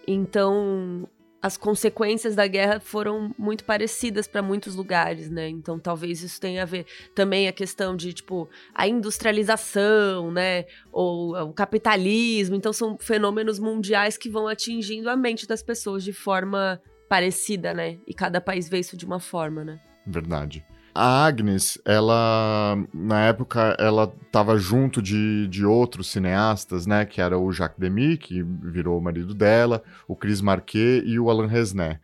Então, 0.07 1.07
as 1.43 1.57
consequências 1.57 2.35
da 2.35 2.47
guerra 2.47 2.81
foram 2.81 3.35
muito 3.39 3.65
parecidas 3.65 4.29
para 4.29 4.43
muitos 4.43 4.75
lugares, 4.75 5.31
né? 5.31 5.49
Então 5.49 5.79
talvez 5.79 6.23
isso 6.23 6.41
tenha 6.41 6.63
a 6.63 6.67
ver 6.67 6.87
também 7.15 7.49
a 7.49 7.53
questão 7.53 7.97
de 7.97 8.13
tipo 8.13 8.49
a 8.75 8.87
industrialização, 8.87 10.31
né? 10.31 10.67
Ou 10.93 11.35
o 11.37 11.53
capitalismo. 11.53 12.57
Então 12.57 12.73
são 12.73 12.99
fenômenos 12.99 13.59
mundiais 13.59 14.19
que 14.19 14.29
vão 14.29 14.47
atingindo 14.47 15.09
a 15.09 15.17
mente 15.17 15.47
das 15.47 15.63
pessoas 15.63 16.05
de 16.05 16.13
forma 16.13 16.81
parecida, 17.09 17.73
né? 17.73 17.99
E 18.07 18.13
cada 18.13 18.41
país 18.41 18.69
vê 18.69 18.79
isso 18.79 18.97
de 18.97 19.07
uma 19.07 19.19
forma, 19.19 19.65
né? 19.65 19.81
Verdade. 20.07 20.65
A 21.03 21.25
Agnes, 21.25 21.81
ela, 21.87 22.77
na 22.93 23.21
época, 23.21 23.75
ela 23.79 24.13
estava 24.27 24.59
junto 24.59 25.01
de, 25.01 25.49
de 25.49 25.65
outros 25.65 26.11
cineastas, 26.11 26.87
né? 26.87 27.07
Que 27.07 27.23
era 27.23 27.39
o 27.39 27.51
Jacques 27.51 27.81
Demy, 27.81 28.19
que 28.19 28.43
virou 28.43 28.99
o 28.99 29.03
marido 29.03 29.33
dela, 29.33 29.83
o 30.07 30.15
Chris 30.15 30.43
Marquet 30.43 31.03
e 31.07 31.19
o 31.19 31.31
Alain 31.31 31.49
Resnais. 31.49 31.97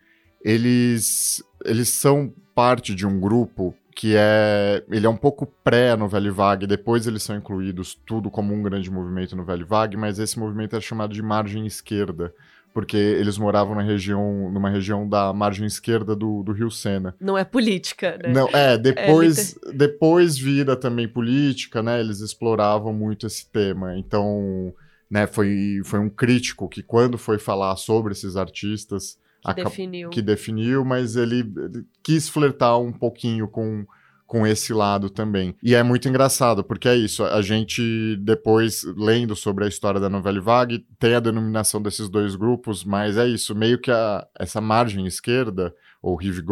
Eles, 0.43 1.45
eles 1.67 1.91
são 1.91 2.33
parte 2.55 2.95
de 2.95 3.07
um 3.07 3.21
grupo 3.21 3.75
que 3.95 4.15
é. 4.17 4.83
Ele 4.91 5.05
é 5.05 5.11
um 5.11 5.17
pouco 5.17 5.45
pré 5.63 5.95
no 5.95 6.09
Velho 6.09 6.33
Vague, 6.33 6.67
depois 6.67 7.07
eles 7.07 7.23
são 7.23 7.37
incluídos 7.37 7.95
tudo 8.07 8.31
como 8.31 8.55
um 8.55 8.63
grande 8.63 8.91
movimento 8.91 9.37
no 9.37 9.45
Velho 9.45 9.67
Vague, 9.67 9.99
mas 9.99 10.19
esse 10.19 10.39
movimento 10.39 10.75
é 10.75 10.81
chamado 10.81 11.13
de 11.13 11.23
margem 11.23 11.67
esquerda 11.67 12.33
porque 12.77 12.99
eles 12.99 13.39
moravam 13.39 13.75
na 13.75 13.81
região, 13.81 14.51
numa 14.53 14.69
região 14.69 15.09
da 15.09 15.33
margem 15.33 15.67
esquerda 15.67 16.15
do, 16.15 16.43
do 16.43 16.53
Rio 16.53 16.71
Sena. 16.71 17.17
Não 17.19 17.39
é 17.39 17.43
política, 17.43 18.19
né? 18.23 18.31
Não, 18.31 18.51
é, 18.53 18.77
depois, 18.77 19.57
é, 19.65 19.73
depois 19.73 20.37
vira 20.37 20.77
também 20.77 21.09
política, 21.09 21.83
né? 21.83 21.99
Eles 21.99 22.21
exploravam 22.21 22.93
muito 22.93 23.27
esse 23.27 23.51
tema. 23.51 23.97
Então, 23.97 24.75
né, 25.11 25.27
foi, 25.27 25.81
foi 25.87 26.01
um 26.01 26.11
crítico 26.11 26.69
que 26.69 26.83
quando 26.83 27.17
foi 27.17 27.39
falar 27.39 27.75
sobre 27.77 28.13
esses 28.13 28.37
artistas... 28.37 29.19
Que 29.43 29.65
definiu. 29.65 30.11
Que 30.11 30.21
definiu, 30.21 30.85
mas 30.85 31.17
ele, 31.17 31.51
ele 31.57 31.83
quis 32.03 32.29
flertar 32.29 32.79
um 32.79 32.93
pouquinho 32.93 33.49
com 33.49 33.87
com 34.27 34.47
esse 34.47 34.73
lado 34.73 35.09
também. 35.09 35.55
E 35.63 35.75
é 35.75 35.83
muito 35.83 36.09
engraçado, 36.09 36.65
porque 36.65 36.89
é 36.89 36.97
isso, 36.97 37.25
a 37.25 37.41
gente 37.41 38.17
depois, 38.21 38.83
lendo 38.97 39.37
sobre 39.37 39.65
a 39.65 39.69
história 39.69 40.01
da 40.01 40.11
Novelle 40.11 40.41
Vague, 40.41 40.85
tem 40.99 41.15
a 41.15 41.21
denominação 41.21 41.81
desses 41.81 42.09
dois 42.09 42.35
grupos, 42.35 42.85
mas 42.85 43.17
é 43.17 43.27
isso, 43.27 43.55
meio 43.55 43.81
que 43.81 43.91
a, 43.91 44.27
essa 44.39 44.61
margem 44.61 45.07
esquerda, 45.07 45.73
ou 46.03 46.17
Rive 46.17 46.43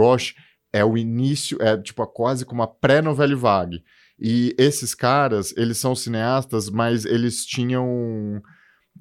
é 0.72 0.84
o 0.84 0.96
início, 0.96 1.58
é 1.60 1.76
tipo 1.76 2.04
quase 2.06 2.44
como 2.44 2.62
a 2.62 2.66
pré-Novelle 2.66 3.34
Vague. 3.34 3.84
E 4.18 4.54
esses 4.58 4.94
caras, 4.94 5.52
eles 5.56 5.78
são 5.78 5.94
cineastas, 5.94 6.70
mas 6.70 7.04
eles 7.04 7.44
tinham, 7.44 8.40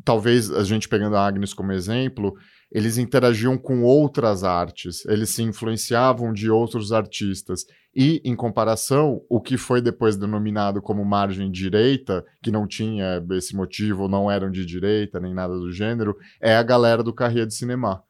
talvez 0.04 0.52
a 0.52 0.64
gente 0.64 0.90
pegando 0.90 1.16
a 1.16 1.26
Agnes 1.26 1.54
como 1.54 1.72
exemplo, 1.72 2.36
eles 2.74 2.98
interagiam 2.98 3.56
com 3.56 3.84
outras 3.84 4.44
artes, 4.44 5.06
eles 5.06 5.30
se 5.30 5.44
influenciavam 5.44 6.34
de 6.34 6.50
outros 6.50 6.92
artistas. 6.92 7.66
E, 7.96 8.20
em 8.26 8.36
comparação, 8.36 9.22
o 9.30 9.40
que 9.40 9.56
foi 9.56 9.80
depois 9.80 10.18
denominado 10.18 10.82
como 10.82 11.06
margem 11.06 11.52
direita, 11.52 12.26
que 12.42 12.50
não 12.50 12.66
tinha 12.66 13.24
esse 13.34 13.56
motivo, 13.56 14.08
não 14.08 14.30
eram 14.30 14.50
de 14.50 14.66
direita 14.66 15.20
nem 15.20 15.36
nada 15.36 15.54
do 15.54 15.72
gênero, 15.72 16.18
é 16.42 16.56
a 16.56 16.64
galera 16.64 17.04
do 17.04 17.14
Carrier 17.14 17.46
de 17.46 17.54
Cinema. 17.54 18.04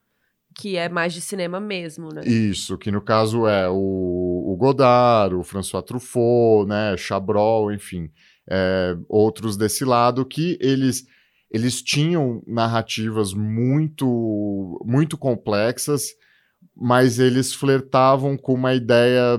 Que 0.56 0.78
é 0.78 0.88
mais 0.88 1.12
de 1.12 1.20
cinema 1.20 1.60
mesmo, 1.60 2.08
né? 2.14 2.22
Isso, 2.24 2.78
que 2.78 2.90
no 2.90 3.02
caso 3.02 3.46
é 3.46 3.68
o, 3.68 3.74
o 3.74 4.56
Godard, 4.56 5.34
o 5.34 5.42
François 5.42 5.84
Truffaut, 5.84 6.66
né, 6.66 6.96
Chabrol, 6.96 7.72
enfim, 7.72 8.08
é, 8.48 8.96
outros 9.08 9.56
desse 9.56 9.84
lado 9.84 10.24
que 10.24 10.56
eles 10.60 11.04
eles 11.50 11.82
tinham 11.82 12.42
narrativas 12.46 13.32
muito 13.32 14.80
muito 14.84 15.16
complexas, 15.16 16.08
mas 16.76 17.18
eles 17.18 17.54
flertavam 17.54 18.36
com 18.36 18.54
uma 18.54 18.74
ideia 18.74 19.38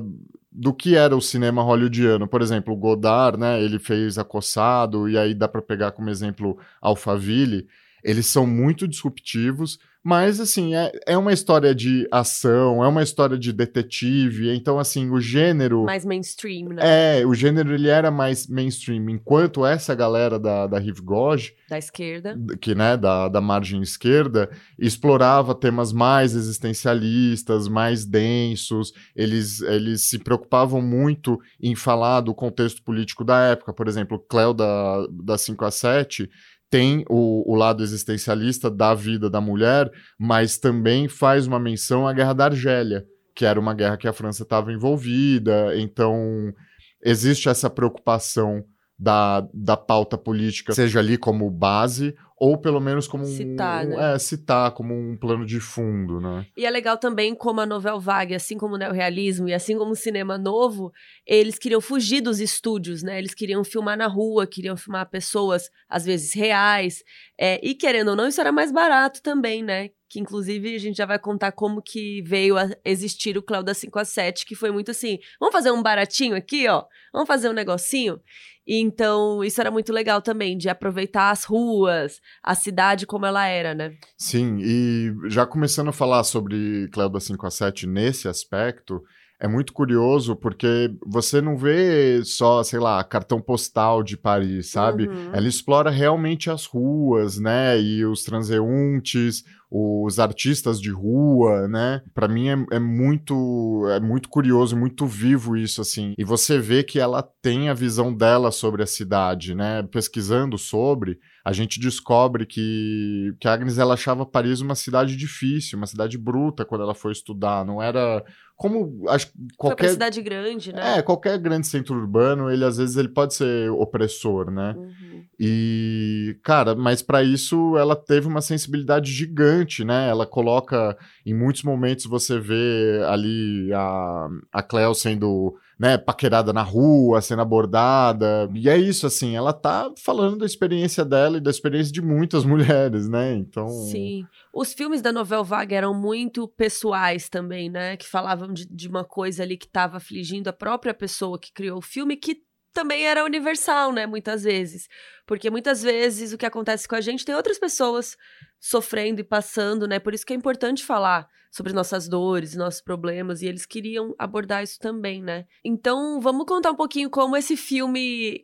do 0.51 0.73
que 0.73 0.95
era 0.95 1.15
o 1.15 1.21
cinema 1.21 1.61
hollywoodiano. 1.61 2.27
Por 2.27 2.41
exemplo, 2.41 2.75
Godard, 2.75 3.37
né, 3.37 3.61
ele 3.61 3.77
fez 3.77 4.17
Acossado, 4.17 5.09
e 5.09 5.17
aí 5.17 5.33
dá 5.33 5.47
para 5.47 5.61
pegar 5.61 5.91
como 5.91 6.09
exemplo 6.09 6.57
Alphaville. 6.81 7.67
Eles 8.01 8.27
são 8.27 8.47
muito 8.47 8.87
disruptivos, 8.87 9.77
mas, 10.05 10.39
assim, 10.39 10.75
é, 10.75 10.91
é 11.07 11.17
uma 11.17 11.33
história 11.33 11.73
de 11.73 12.07
ação, 12.11 12.83
é 12.83 12.87
uma 12.87 13.01
história 13.01 13.39
de 13.39 13.51
detetive, 13.51 14.55
então, 14.55 14.77
assim, 14.77 15.09
o 15.09 15.19
gênero... 15.19 15.83
Mais 15.83 16.05
mainstream, 16.05 16.69
né? 16.69 17.21
É, 17.21 17.25
o 17.25 17.33
gênero, 17.33 17.73
ele 17.73 17.87
era 17.87 18.11
mais 18.11 18.45
mainstream, 18.45 19.09
enquanto 19.09 19.65
essa 19.65 19.95
galera 19.95 20.37
da, 20.37 20.67
da 20.67 20.77
Rive 20.77 21.01
Gauche... 21.01 21.55
Da 21.67 21.79
esquerda. 21.79 22.37
Que, 22.61 22.75
né, 22.75 22.95
da, 22.95 23.27
da 23.27 23.41
margem 23.41 23.81
esquerda, 23.81 24.47
explorava 24.77 25.55
temas 25.55 25.91
mais 25.91 26.35
existencialistas, 26.35 27.67
mais 27.67 28.05
densos, 28.05 28.93
eles, 29.15 29.59
eles 29.61 30.03
se 30.03 30.19
preocupavam 30.19 30.83
muito 30.83 31.39
em 31.59 31.73
falar 31.73 32.21
do 32.21 32.35
contexto 32.35 32.83
político 32.83 33.23
da 33.23 33.39
época, 33.39 33.73
por 33.73 33.87
exemplo, 33.87 34.19
Cléo 34.19 34.53
da, 34.53 35.07
da 35.09 35.35
5 35.35 35.65
a 35.65 35.71
7 35.71 36.29
tem 36.75 37.05
o, 37.09 37.49
o, 37.49 37.55
lado 37.55 37.81
existencialista 37.81 38.69
da 38.69 38.93
vida 38.93 39.29
da 39.29 39.39
mulher, 39.39 39.89
mas 40.19 40.57
também 40.57 41.07
faz 41.07 41.47
uma 41.47 41.57
menção 41.57 42.05
à 42.05 42.11
Guerra 42.11 42.33
da 42.33 42.45
Argélia, 42.47 43.05
que 43.33 43.45
era 43.45 43.57
uma 43.57 43.73
guerra 43.73 43.95
que 43.95 44.09
a 44.09 44.11
França 44.11 44.43
estava 44.43 44.73
envolvida. 44.73 45.71
Então, 45.77 46.53
existe 47.01 47.47
essa 47.47 47.69
preocupação 47.69 48.61
da, 48.99 49.47
da 49.53 49.77
pauta 49.77 50.17
política, 50.17 50.73
seja 50.73 50.99
ali 50.99 51.17
como 51.17 51.49
base 51.49 52.13
ou 52.37 52.57
pelo 52.57 52.81
menos 52.81 53.07
como 53.07 53.25
citar, 53.25 53.85
um, 53.85 53.89
né? 53.89 54.13
é, 54.13 54.19
citar 54.19 54.71
como 54.71 54.93
um 54.93 55.15
plano 55.15 55.45
de 55.45 55.59
fundo, 55.59 56.19
né? 56.19 56.45
E 56.57 56.65
é 56.65 56.69
legal 56.69 56.97
também 56.97 57.33
como 57.33 57.61
a 57.61 57.65
novela 57.65 57.99
vague, 57.99 58.35
assim 58.35 58.57
como 58.57 58.75
o 58.75 58.77
neorrealismo 58.77 59.47
e 59.47 59.53
assim 59.53 59.77
como 59.77 59.91
o 59.91 59.95
cinema 59.95 60.37
novo, 60.37 60.91
eles 61.25 61.57
queriam 61.57 61.79
fugir 61.79 62.21
dos 62.21 62.39
estúdios, 62.41 63.01
né? 63.01 63.17
Eles 63.17 63.33
queriam 63.33 63.63
filmar 63.63 63.97
na 63.97 64.07
rua, 64.07 64.45
queriam 64.45 64.75
filmar 64.75 65.09
pessoas 65.09 65.69
às 65.87 66.05
vezes 66.05 66.33
reais, 66.33 67.03
é, 67.39 67.59
e 67.65 67.73
querendo 67.73 68.09
ou 68.09 68.15
não, 68.15 68.27
isso 68.27 68.41
era 68.41 68.51
mais 68.51 68.71
barato 68.71 69.21
também, 69.21 69.63
né? 69.63 69.89
Que 70.07 70.19
inclusive 70.19 70.75
a 70.75 70.79
gente 70.79 70.97
já 70.97 71.05
vai 71.05 71.19
contar 71.19 71.51
como 71.51 71.81
que 71.81 72.21
veio 72.21 72.57
a 72.57 72.69
existir 72.83 73.37
o 73.37 73.43
Cléo 73.43 73.63
da 73.63 73.73
5 73.73 73.99
a 73.99 74.05
7, 74.05 74.45
que 74.45 74.55
foi 74.55 74.71
muito 74.71 74.91
assim, 74.91 75.19
vamos 75.39 75.53
fazer 75.53 75.71
um 75.71 75.81
baratinho 75.81 76.35
aqui, 76.35 76.67
ó, 76.67 76.85
vamos 77.11 77.27
fazer 77.27 77.49
um 77.49 77.53
negocinho. 77.53 78.19
E 78.67 78.79
então, 78.79 79.43
isso 79.43 79.61
era 79.61 79.69
muito 79.69 79.93
legal 79.93 80.21
também, 80.21 80.57
de 80.57 80.69
aproveitar 80.69 81.29
as 81.29 81.43
ruas, 81.43 82.19
a 82.41 82.55
cidade 82.55 83.05
como 83.05 83.25
ela 83.25 83.45
era, 83.45 83.75
né? 83.75 83.95
Sim, 84.17 84.57
e 84.59 85.13
já 85.29 85.45
começando 85.45 85.89
a 85.89 85.93
falar 85.93 86.23
sobre 86.23 86.87
Cléo 86.91 87.09
da 87.09 87.19
5 87.19 87.45
a 87.45 87.51
7 87.51 87.85
nesse 87.85 88.27
aspecto, 88.27 89.03
é 89.39 89.47
muito 89.47 89.73
curioso 89.73 90.35
porque 90.35 90.91
você 91.05 91.41
não 91.41 91.57
vê 91.57 92.23
só, 92.23 92.63
sei 92.63 92.79
lá, 92.79 93.03
cartão 93.03 93.41
postal 93.41 94.01
de 94.01 94.17
Paris, 94.17 94.71
sabe? 94.71 95.07
Uhum. 95.07 95.29
Ela 95.33 95.47
explora 95.47 95.89
realmente 95.89 96.49
as 96.49 96.65
ruas, 96.65 97.37
né? 97.37 97.79
E 97.79 98.05
os 98.05 98.23
transeuntes, 98.23 99.43
os 99.77 100.19
artistas 100.19 100.79
de 100.79 100.89
rua, 100.89 101.67
né? 101.67 102.01
Para 102.13 102.29
mim 102.29 102.47
é, 102.47 102.75
é, 102.77 102.79
muito 102.79 103.85
é 103.89 103.99
muito 103.99 104.29
curioso, 104.29 104.77
muito 104.77 105.05
vivo 105.05 105.57
isso 105.57 105.81
assim. 105.81 106.13
E 106.17 106.23
você 106.23 106.57
vê 106.57 106.81
que 106.81 106.97
ela 106.97 107.21
tem 107.41 107.67
a 107.67 107.73
visão 107.73 108.13
dela 108.13 108.51
sobre 108.51 108.83
a 108.83 108.87
cidade, 108.87 109.53
né? 109.53 109.83
Pesquisando 109.83 110.57
sobre, 110.57 111.19
a 111.45 111.53
gente 111.53 111.79
descobre 111.79 112.43
que 112.43 113.35
que 113.39 113.47
a 113.47 113.53
Agnes 113.53 113.77
ela 113.77 113.93
achava 113.93 114.25
Paris 114.25 114.61
uma 114.61 114.73
cidade 114.73 115.15
difícil, 115.15 115.77
uma 115.77 115.85
cidade 115.85 116.17
bruta 116.17 116.65
quando 116.65 116.81
ela 116.81 116.95
foi 116.95 117.11
estudar, 117.11 117.63
não 117.63 117.79
era 117.79 118.25
como 118.57 119.07
acho 119.07 119.31
qualquer 119.55 119.89
cidade 119.89 120.23
grande, 120.23 120.73
né? 120.73 120.97
É, 120.97 121.01
qualquer 121.03 121.37
grande 121.37 121.67
centro 121.67 121.95
urbano, 121.95 122.49
ele 122.49 122.65
às 122.65 122.77
vezes 122.77 122.95
ele 122.95 123.09
pode 123.09 123.35
ser 123.35 123.69
opressor, 123.69 124.49
né? 124.49 124.73
Uhum. 124.75 125.23
E 125.39 126.35
cara, 126.41 126.73
mas 126.73 127.03
para 127.03 127.21
isso 127.21 127.77
ela 127.77 127.95
teve 127.95 128.25
uma 128.25 128.41
sensibilidade 128.41 129.11
gigante, 129.11 129.83
né? 129.83 130.09
Ela 130.09 130.25
coloca 130.25 130.97
em 131.23 131.35
muitos 131.35 131.61
momentos 131.61 132.05
você 132.05 132.39
vê 132.39 133.03
ali 133.07 133.71
a 133.71 134.27
a 134.51 134.63
Cleo 134.63 134.95
sendo 134.95 135.55
né, 135.77 135.97
paquerada 135.97 136.53
na 136.53 136.61
rua, 136.61 137.21
sendo 137.21 137.41
abordada. 137.41 138.49
E 138.53 138.69
é 138.69 138.77
isso, 138.77 139.05
assim, 139.05 139.35
ela 139.35 139.51
tá 139.51 139.91
falando 139.97 140.37
da 140.37 140.45
experiência 140.45 141.03
dela 141.03 141.37
e 141.37 141.41
da 141.41 141.51
experiência 141.51 141.91
de 141.91 142.01
muitas 142.01 142.43
mulheres, 142.45 143.09
né? 143.09 143.33
Então. 143.33 143.67
Sim. 143.67 144.25
Os 144.53 144.73
filmes 144.73 145.01
da 145.01 145.11
novela 145.11 145.43
Vaga 145.43 145.75
eram 145.75 145.93
muito 145.93 146.47
pessoais 146.47 147.27
também, 147.29 147.69
né? 147.69 147.97
Que 147.97 148.07
falavam 148.07 148.53
de, 148.53 148.65
de 148.65 148.87
uma 148.87 149.03
coisa 149.03 149.43
ali 149.43 149.57
que 149.57 149.65
estava 149.65 149.97
afligindo 149.97 150.49
a 150.49 150.53
própria 150.53 150.93
pessoa 150.93 151.37
que 151.37 151.51
criou 151.51 151.79
o 151.79 151.81
filme, 151.81 152.15
que 152.15 152.41
também 152.75 153.07
era 153.07 153.23
universal, 153.23 153.91
né? 153.91 154.05
Muitas 154.05 154.43
vezes. 154.43 154.87
Porque 155.25 155.49
muitas 155.49 155.81
vezes 155.81 156.33
o 156.33 156.37
que 156.37 156.45
acontece 156.45 156.87
com 156.87 156.95
a 156.95 157.01
gente 157.01 157.25
tem 157.25 157.33
outras 157.33 157.57
pessoas 157.57 158.17
sofrendo 158.59 159.21
e 159.21 159.23
passando, 159.23 159.87
né? 159.87 159.97
Por 159.97 160.13
isso 160.13 160.25
que 160.25 160.33
é 160.33 160.35
importante 160.35 160.83
falar 160.83 161.27
sobre 161.49 161.71
nossas 161.71 162.09
dores 162.09 162.53
nossos 162.53 162.81
problemas. 162.81 163.41
E 163.41 163.47
eles 163.47 163.65
queriam 163.65 164.13
abordar 164.19 164.61
isso 164.61 164.77
também, 164.77 165.23
né? 165.23 165.45
Então, 165.63 166.19
vamos 166.19 166.45
contar 166.45 166.71
um 166.71 166.75
pouquinho 166.75 167.09
como 167.09 167.37
esse 167.37 167.55
filme 167.55 168.43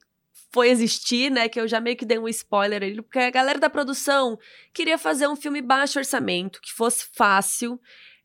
foi 0.54 0.70
existir, 0.70 1.30
né? 1.30 1.50
Que 1.50 1.60
eu 1.60 1.68
já 1.68 1.82
meio 1.82 1.98
que 1.98 2.06
dei 2.06 2.18
um 2.18 2.28
spoiler 2.28 2.82
ali, 2.82 3.02
porque 3.02 3.20
a 3.20 3.30
galera 3.30 3.60
da 3.60 3.70
produção 3.70 4.40
queria 4.74 4.98
fazer 4.98 5.28
um 5.28 5.36
filme 5.36 5.62
baixo 5.62 6.00
orçamento, 6.00 6.62
que 6.62 6.72
fosse 6.72 7.06
fácil 7.14 7.80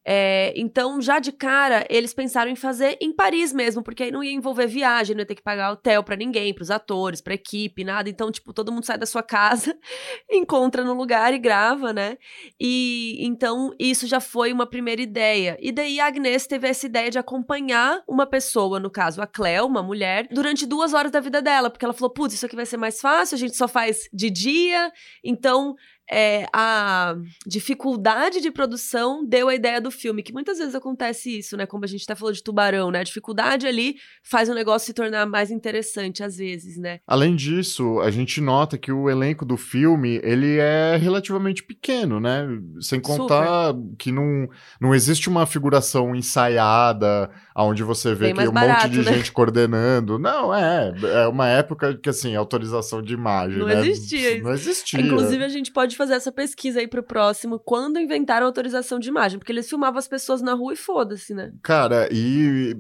é, 0.09 0.53
então, 0.55 1.01
já 1.01 1.19
de 1.19 1.33
cara, 1.33 1.85
eles 1.91 2.15
pensaram 2.15 2.49
em 2.49 2.55
fazer 2.55 2.97
em 3.01 3.13
Paris 3.13 3.53
mesmo, 3.53 3.83
porque 3.83 4.05
aí 4.05 4.13
não 4.13 4.23
ia 4.23 4.31
envolver 4.31 4.69
viagem, 4.69 5.17
não 5.17 5.23
ia 5.23 5.27
ter 5.27 5.35
que 5.35 5.43
pagar 5.43 5.73
hotel 5.73 6.05
para 6.05 6.15
ninguém, 6.15 6.55
pros 6.55 6.71
atores, 6.71 7.21
pra 7.21 7.35
equipe, 7.35 7.83
nada. 7.83 8.09
Então, 8.09 8.31
tipo, 8.31 8.53
todo 8.53 8.71
mundo 8.71 8.87
sai 8.87 8.97
da 8.97 9.05
sua 9.05 9.23
casa, 9.23 9.77
encontra 10.31 10.85
no 10.85 10.95
lugar 10.95 11.35
e 11.35 11.39
grava, 11.39 11.93
né? 11.93 12.17
E 12.61 13.17
então, 13.19 13.75
isso 13.81 14.07
já 14.07 14.21
foi 14.21 14.53
uma 14.53 14.65
primeira 14.65 15.03
ideia. 15.03 15.59
E 15.61 15.73
daí 15.73 15.99
a 15.99 16.07
Agnes 16.07 16.47
teve 16.47 16.69
essa 16.69 16.87
ideia 16.87 17.11
de 17.11 17.19
acompanhar 17.19 18.01
uma 18.09 18.27
pessoa, 18.27 18.79
no 18.79 18.91
caso 18.91 19.21
a 19.21 19.27
Cleo, 19.27 19.67
uma 19.67 19.83
mulher, 19.83 20.29
durante 20.31 20.67
duas 20.67 20.95
horas 20.95 21.11
da 21.11 21.19
vida 21.19 21.43
dela, 21.43 21.69
porque 21.69 21.85
ela 21.85 21.93
falou: 21.93 22.13
putz, 22.13 22.35
isso 22.35 22.47
aqui 22.47 22.55
vai 22.55 22.67
ser 22.67 22.77
mais 22.77 23.01
fácil, 23.01 23.35
a 23.35 23.39
gente 23.39 23.57
só 23.57 23.67
faz 23.67 24.09
de 24.13 24.31
dia, 24.31 24.93
então 25.25 25.75
é, 26.11 26.47
a 26.53 27.17
dificuldade 27.47 28.41
de 28.41 28.51
produção 28.51 29.25
deu 29.25 29.49
a 29.49 29.55
ideia 29.55 29.81
do 29.81 29.91
filme, 29.91 30.23
que 30.23 30.33
muitas 30.33 30.59
vezes 30.59 30.75
acontece 30.75 31.39
isso, 31.39 31.57
né? 31.57 31.67
Como 31.67 31.85
a 31.85 31.89
gente 31.89 32.05
até 32.05 32.15
falou 32.15 32.33
de 32.33 32.43
tubarão, 32.43 32.91
né? 32.91 33.01
A 33.01 33.05
dificuldade 33.05 33.67
ali 33.67 33.97
faz 34.23 34.49
o 34.49 34.55
negócio 34.55 34.87
se 34.87 34.95
tornar 34.95 35.27
mais 35.27 35.51
interessante 35.51 36.23
às 36.23 36.37
vezes, 36.37 36.77
né? 36.77 37.01
Além 37.07 37.35
disso, 37.35 38.01
a 38.01 38.11
gente 38.11 38.41
nota 38.41 38.79
que 38.79 38.93
o 38.93 39.11
elenco 39.11 39.45
do 39.45 39.57
filme, 39.57 40.21
ele 40.23 40.59
é 40.59 40.97
relativamente 40.97 41.63
pequeno, 41.63 42.21
né? 42.21 42.47
Sem 42.81 43.01
contar 43.01 43.75
Super. 43.75 43.97
que 43.99 44.13
não, 44.13 44.49
não 44.81 44.95
existe 44.95 45.29
uma 45.29 45.45
figuração 45.47 46.15
ensaiada, 46.15 47.31
onde 47.57 47.83
você 47.83 48.15
vê 48.15 48.33
que 48.33 48.49
um 48.49 48.53
barato, 48.53 48.89
monte 48.89 48.93
de 48.93 49.05
né? 49.05 49.17
gente 49.17 49.33
coordenando. 49.33 50.19
Não, 50.19 50.55
é, 50.55 50.93
é 51.23 51.27
uma 51.27 51.49
época 51.49 51.95
que, 51.95 52.09
assim, 52.09 52.35
autorização 52.37 53.03
de 53.03 53.15
imagem, 53.15 53.59
não 53.59 53.67
né? 53.67 53.81
Existia. 53.81 54.43
Não 54.43 54.53
existia. 54.53 55.01
Inclusive, 55.01 55.43
a 55.43 55.49
gente 55.49 55.73
pode 55.73 55.96
fazer 55.97 56.15
essa 56.15 56.31
pesquisa 56.33 56.81
aí 56.81 56.89
pro 56.89 57.03
próximo, 57.03 57.59
quando 57.59 57.99
inventaram 57.99 58.47
a 58.47 58.49
autorização 58.49 58.99
de 58.99 59.09
imagem, 59.09 59.39
porque 59.39 59.53
eles 59.53 59.69
filmavam 59.69 59.99
as 59.99 60.09
pessoas 60.09 60.43
na 60.43 60.55
rua 60.55 60.75
e 60.75 60.77
foda-se, 60.77 61.35
né? 61.35 61.53
Cara, 61.63 62.09
e 62.13 62.77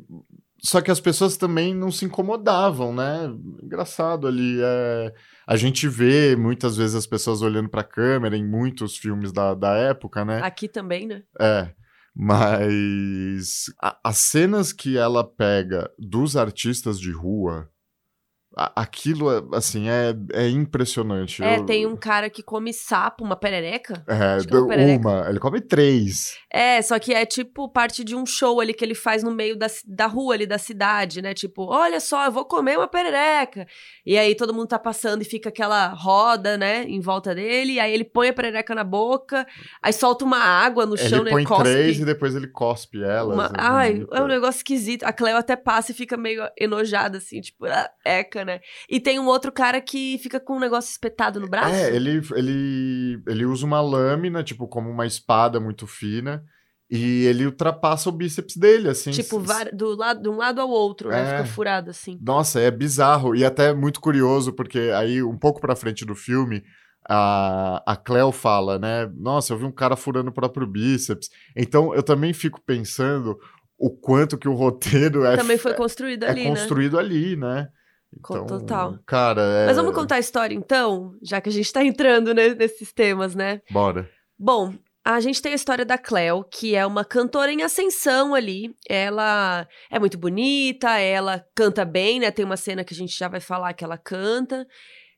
só 0.63 0.81
que 0.81 0.91
as 0.91 1.01
pessoas 1.01 1.37
também 1.37 1.75
não 1.75 1.91
se 1.91 2.05
incomodavam, 2.05 2.95
né? 2.95 3.33
Engraçado 3.63 4.27
ali. 4.27 4.59
É... 4.61 5.15
A 5.47 5.57
gente 5.57 5.87
vê 5.87 6.35
muitas 6.35 6.77
vezes 6.77 6.97
as 6.97 7.07
pessoas 7.07 7.43
olhando 7.43 7.69
pra 7.69 7.85
câmera 7.85 8.37
em 8.37 8.45
muitos 8.45 8.97
filmes 8.97 9.33
da, 9.33 9.55
da 9.55 9.75
época, 9.77 10.25
né? 10.25 10.41
Aqui 10.43 10.67
também, 10.67 11.07
né? 11.07 11.23
É. 11.41 11.71
Mas 12.15 13.67
a, 13.81 13.99
as 14.03 14.17
cenas 14.19 14.73
que 14.73 14.97
ela 14.97 15.23
pega 15.23 15.91
dos 15.99 16.37
artistas 16.37 16.99
de 16.99 17.13
rua 17.13 17.69
aquilo, 18.57 19.29
assim, 19.55 19.87
é, 19.91 20.15
é 20.33 20.49
impressionante. 20.49 21.43
É, 21.43 21.59
eu... 21.59 21.67
tem 21.67 21.87
um 21.87 21.95
cara 21.95 22.31
que 22.31 22.43
come 22.43 22.73
sapo, 22.73 23.23
uma 23.23 23.37
perereca. 23.37 24.03
É, 24.09 24.39
é 24.39 24.57
uma, 24.57 24.69
perereca. 24.69 25.09
uma, 25.09 25.29
ele 25.29 25.39
come 25.39 25.61
três. 25.61 26.39
É, 26.51 26.81
só 26.81 26.99
que 26.99 27.13
é 27.13 27.27
tipo 27.27 27.69
parte 27.69 28.03
de 28.03 28.17
um 28.17 28.25
show 28.25 28.59
ali 28.59 28.73
que 28.73 28.83
ele 28.83 28.95
faz 28.95 29.23
no 29.23 29.31
meio 29.31 29.59
da, 29.59 29.67
da 29.87 30.07
rua 30.07 30.33
ali 30.33 30.47
da 30.47 30.57
cidade, 30.57 31.21
né? 31.21 31.35
Tipo, 31.35 31.67
olha 31.67 32.01
só, 32.01 32.25
eu 32.25 32.33
vou 32.33 32.47
comer 32.47 32.79
uma 32.79 32.89
perereca. 32.89 33.67
E 34.07 34.17
aí 34.17 34.35
todo 34.35 34.55
mundo 34.55 34.69
tá 34.69 34.79
passando 34.79 35.21
e 35.21 35.27
fica 35.27 35.51
aquela 35.51 35.89
roda, 35.89 36.57
né, 36.57 36.85
em 36.85 37.01
volta 37.01 37.35
dele. 37.35 37.75
E 37.75 37.81
aí 37.81 37.93
ele 37.93 38.05
põe 38.05 38.29
a 38.29 38.33
perereca 38.33 38.75
na 38.75 38.85
boca, 38.85 39.47
aí 39.83 39.93
solta 39.93 40.25
uma 40.25 40.39
água 40.39 40.87
no 40.87 40.97
chão, 40.97 41.19
ele 41.19 41.25
né? 41.25 41.31
Põe 41.33 41.45
cospe. 41.45 41.65
três 41.65 42.01
e 42.01 42.05
depois 42.07 42.35
ele 42.35 42.47
cospe 42.47 43.03
elas. 43.03 43.35
Uma... 43.35 43.53
Ai, 43.55 44.07
é 44.13 44.23
um 44.23 44.27
negócio 44.27 44.61
esquisito. 44.61 45.05
A 45.05 45.13
Cleo 45.13 45.37
até 45.37 45.57
passa 45.57 45.93
e 45.93 45.95
fica 45.95 46.17
meio 46.17 46.43
enojada, 46.59 47.19
assim, 47.19 47.43
tipo, 47.43 47.67
ah, 47.67 47.91
eca, 48.03 48.46
né? 48.47 48.61
E 48.89 48.99
tem 48.99 49.19
um 49.19 49.27
outro 49.27 49.53
cara 49.53 49.81
que 49.81 50.19
fica 50.19 50.41
com 50.41 50.57
um 50.57 50.61
negócio 50.61 50.91
espetado 50.91 51.39
no 51.39 51.49
braço. 51.49 51.75
É, 51.75 51.95
ele, 51.95 52.23
ele, 52.35 53.23
ele 53.27 53.45
usa 53.45 53.67
uma 53.67 53.81
lâmina, 53.81 54.43
tipo, 54.43 54.67
como 54.67 54.89
uma 54.89 55.05
espada 55.05 55.61
muito 55.61 55.87
fina. 55.87 56.43
E 56.89 57.25
ele 57.25 57.45
ultrapassa 57.45 58.09
o 58.09 58.13
bíceps 58.13 58.57
dele, 58.57 58.89
assim. 58.89 59.11
Tipo, 59.11 59.43
do 59.73 59.97
lado, 59.97 60.23
de 60.23 60.29
um 60.29 60.37
lado 60.37 60.61
ao 60.61 60.71
outro, 60.71 61.09
né? 61.09 61.21
É. 61.21 61.37
Fica 61.39 61.45
furado, 61.47 61.91
assim. 61.91 62.17
Nossa, 62.23 62.61
é 62.61 62.71
bizarro. 62.71 63.35
E 63.35 63.45
até 63.45 63.75
muito 63.75 64.01
curioso, 64.01 64.53
porque 64.53 64.93
aí, 64.95 65.21
um 65.21 65.37
pouco 65.37 65.61
pra 65.61 65.75
frente 65.75 66.05
do 66.05 66.15
filme, 66.15 66.63
a, 67.09 67.83
a 67.85 67.97
Cleo 67.97 68.31
fala, 68.31 68.79
né? 68.79 69.11
Nossa, 69.17 69.53
eu 69.53 69.59
vi 69.59 69.65
um 69.65 69.73
cara 69.73 69.97
furando 69.97 70.31
o 70.31 70.35
próprio 70.35 70.65
bíceps. 70.65 71.29
Então, 71.57 71.93
eu 71.93 72.05
também 72.05 72.33
fico 72.33 72.61
pensando 72.65 73.37
o 73.77 73.91
quanto 73.91 74.39
que 74.39 74.49
o 74.49 74.55
roteiro 74.55 75.25
é... 75.25 75.37
Também 75.37 75.59
foi 75.59 75.75
construído 75.75 76.25
é 76.25 76.31
ali, 76.31 76.45
né? 76.45 76.51
É 76.51 76.51
construído 76.51 76.99
ali, 76.99 77.35
né? 77.37 77.69
Então, 78.19 78.47
Total. 78.47 78.99
Cara, 79.07 79.43
é... 79.43 79.67
Mas 79.67 79.77
vamos 79.77 79.95
contar 79.95 80.17
a 80.17 80.21
história 80.21 80.55
então, 80.55 81.15
já 81.23 81.41
que 81.41 81.49
a 81.49 81.53
gente 81.53 81.73
tá 81.73 81.85
entrando 81.85 82.35
nesses 82.35 82.93
temas, 82.93 83.35
né? 83.35 83.61
Bora. 83.71 84.09
Bom, 84.39 84.75
a 85.05 85.21
gente 85.21 85.41
tem 85.41 85.53
a 85.53 85.55
história 85.55 85.85
da 85.85 85.97
Cleo, 85.97 86.43
que 86.43 86.75
é 86.75 86.85
uma 86.85 87.05
cantora 87.05 87.53
em 87.53 87.63
ascensão 87.63 88.35
ali. 88.35 88.75
Ela 88.89 89.69
é 89.89 90.01
muito 90.01 90.19
bonita, 90.19 90.99
ela 90.99 91.47
canta 91.55 91.85
bem, 91.85 92.19
né? 92.19 92.33
Tem 92.33 92.45
uma 92.45 92.57
cena 92.57 92.83
que 92.83 92.93
a 92.93 92.97
gente 92.97 93.17
já 93.17 93.29
vai 93.29 93.39
falar 93.39 93.73
que 93.73 93.85
ela 93.85 93.97
canta. 93.97 94.67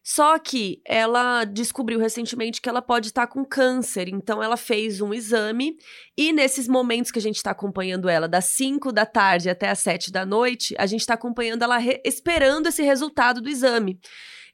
Só 0.03 0.39
que 0.39 0.81
ela 0.85 1.43
descobriu 1.43 1.99
recentemente 1.99 2.61
que 2.61 2.69
ela 2.69 2.81
pode 2.81 3.07
estar 3.07 3.27
com 3.27 3.43
câncer, 3.45 4.07
então 4.07 4.41
ela 4.41 4.57
fez 4.57 5.01
um 5.01 5.13
exame 5.13 5.75
e 6.17 6.31
nesses 6.31 6.67
momentos 6.67 7.11
que 7.11 7.19
a 7.19 7.21
gente 7.21 7.35
está 7.35 7.51
acompanhando 7.51 8.07
ela, 8.09 8.27
das 8.27 8.45
5 8.45 8.91
da 8.91 9.05
tarde 9.05 9.49
até 9.49 9.69
as 9.69 9.79
7 9.79 10.11
da 10.11 10.25
noite, 10.25 10.73
a 10.77 10.85
gente 10.85 11.01
está 11.01 11.13
acompanhando 11.13 11.63
ela 11.63 11.77
esperando 12.03 12.67
esse 12.67 12.81
resultado 12.81 13.41
do 13.41 13.49
exame. 13.49 13.99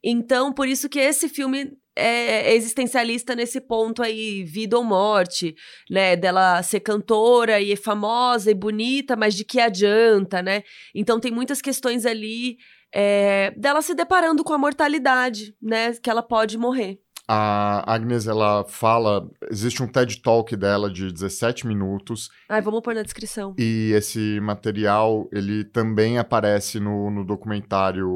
Então, 0.04 0.54
por 0.54 0.68
isso 0.68 0.90
que 0.90 1.00
esse 1.00 1.30
filme 1.30 1.72
é 1.96 2.54
existencialista 2.54 3.36
nesse 3.36 3.62
ponto 3.62 4.04
aí, 4.04 4.44
vida 4.44 4.78
ou 4.78 4.84
morte, 4.84 5.56
né? 5.90 6.16
Dela 6.16 6.62
ser 6.62 6.82
cantora 6.82 7.62
e 7.62 7.76
famosa 7.76 8.52
e 8.52 8.54
bonita, 8.54 9.16
mas 9.16 9.34
de 9.34 9.46
que 9.46 9.60
adianta, 9.60 10.42
né? 10.42 10.62
Então 10.94 11.20
tem 11.20 11.32
muitas 11.32 11.62
questões 11.62 12.06
ali 12.06 12.58
é, 12.98 13.52
dela 13.58 13.82
se 13.82 13.94
deparando 13.94 14.42
com 14.42 14.54
a 14.54 14.58
mortalidade, 14.58 15.54
né? 15.62 15.94
Que 15.96 16.10
ela 16.10 16.24
pode 16.24 16.58
morrer. 16.58 16.98
a 17.28 17.94
Agnes, 17.94 18.26
ela 18.26 18.64
fala. 18.64 19.30
Existe 19.52 19.84
um 19.84 19.88
TED 19.88 20.22
Talk 20.22 20.56
dela 20.56 20.90
de 20.90 21.12
17 21.12 21.68
minutos. 21.68 22.30
Ai, 22.48 22.62
vamos 22.62 22.80
pôr 22.82 22.96
na 22.96 23.04
descrição. 23.04 23.54
E 23.60 23.92
esse 23.94 24.40
material, 24.40 25.28
ele 25.34 25.66
também 25.66 26.18
aparece 26.18 26.80
no, 26.80 27.12
no 27.12 27.26
documentário 27.26 28.08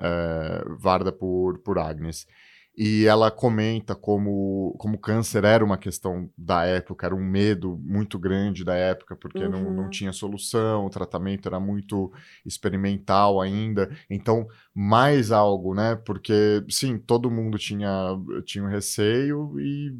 é, 0.00 0.64
Varda 0.78 1.12
por, 1.12 1.58
por 1.58 1.78
Agnes. 1.78 2.26
E 2.76 3.06
ela 3.06 3.30
comenta 3.30 3.94
como, 3.94 4.74
como 4.78 4.98
câncer 4.98 5.44
era 5.44 5.64
uma 5.64 5.78
questão 5.78 6.28
da 6.36 6.64
época, 6.64 7.06
era 7.06 7.14
um 7.14 7.24
medo 7.24 7.80
muito 7.80 8.18
grande 8.18 8.64
da 8.64 8.74
época, 8.74 9.14
porque 9.14 9.44
uhum. 9.44 9.50
não, 9.50 9.62
não 9.70 9.82
uhum. 9.84 9.90
tinha 9.90 10.12
solução, 10.12 10.84
o 10.84 10.90
tratamento 10.90 11.46
era 11.46 11.60
muito 11.60 12.12
experimental 12.44 13.40
ainda. 13.40 13.96
Então, 14.10 14.48
mais 14.74 15.30
algo, 15.30 15.72
né? 15.72 15.94
Porque, 16.04 16.64
sim, 16.68 16.98
todo 16.98 17.30
mundo 17.30 17.56
tinha, 17.58 18.08
tinha 18.44 18.64
um 18.64 18.68
receio 18.68 19.54
e 19.60 19.94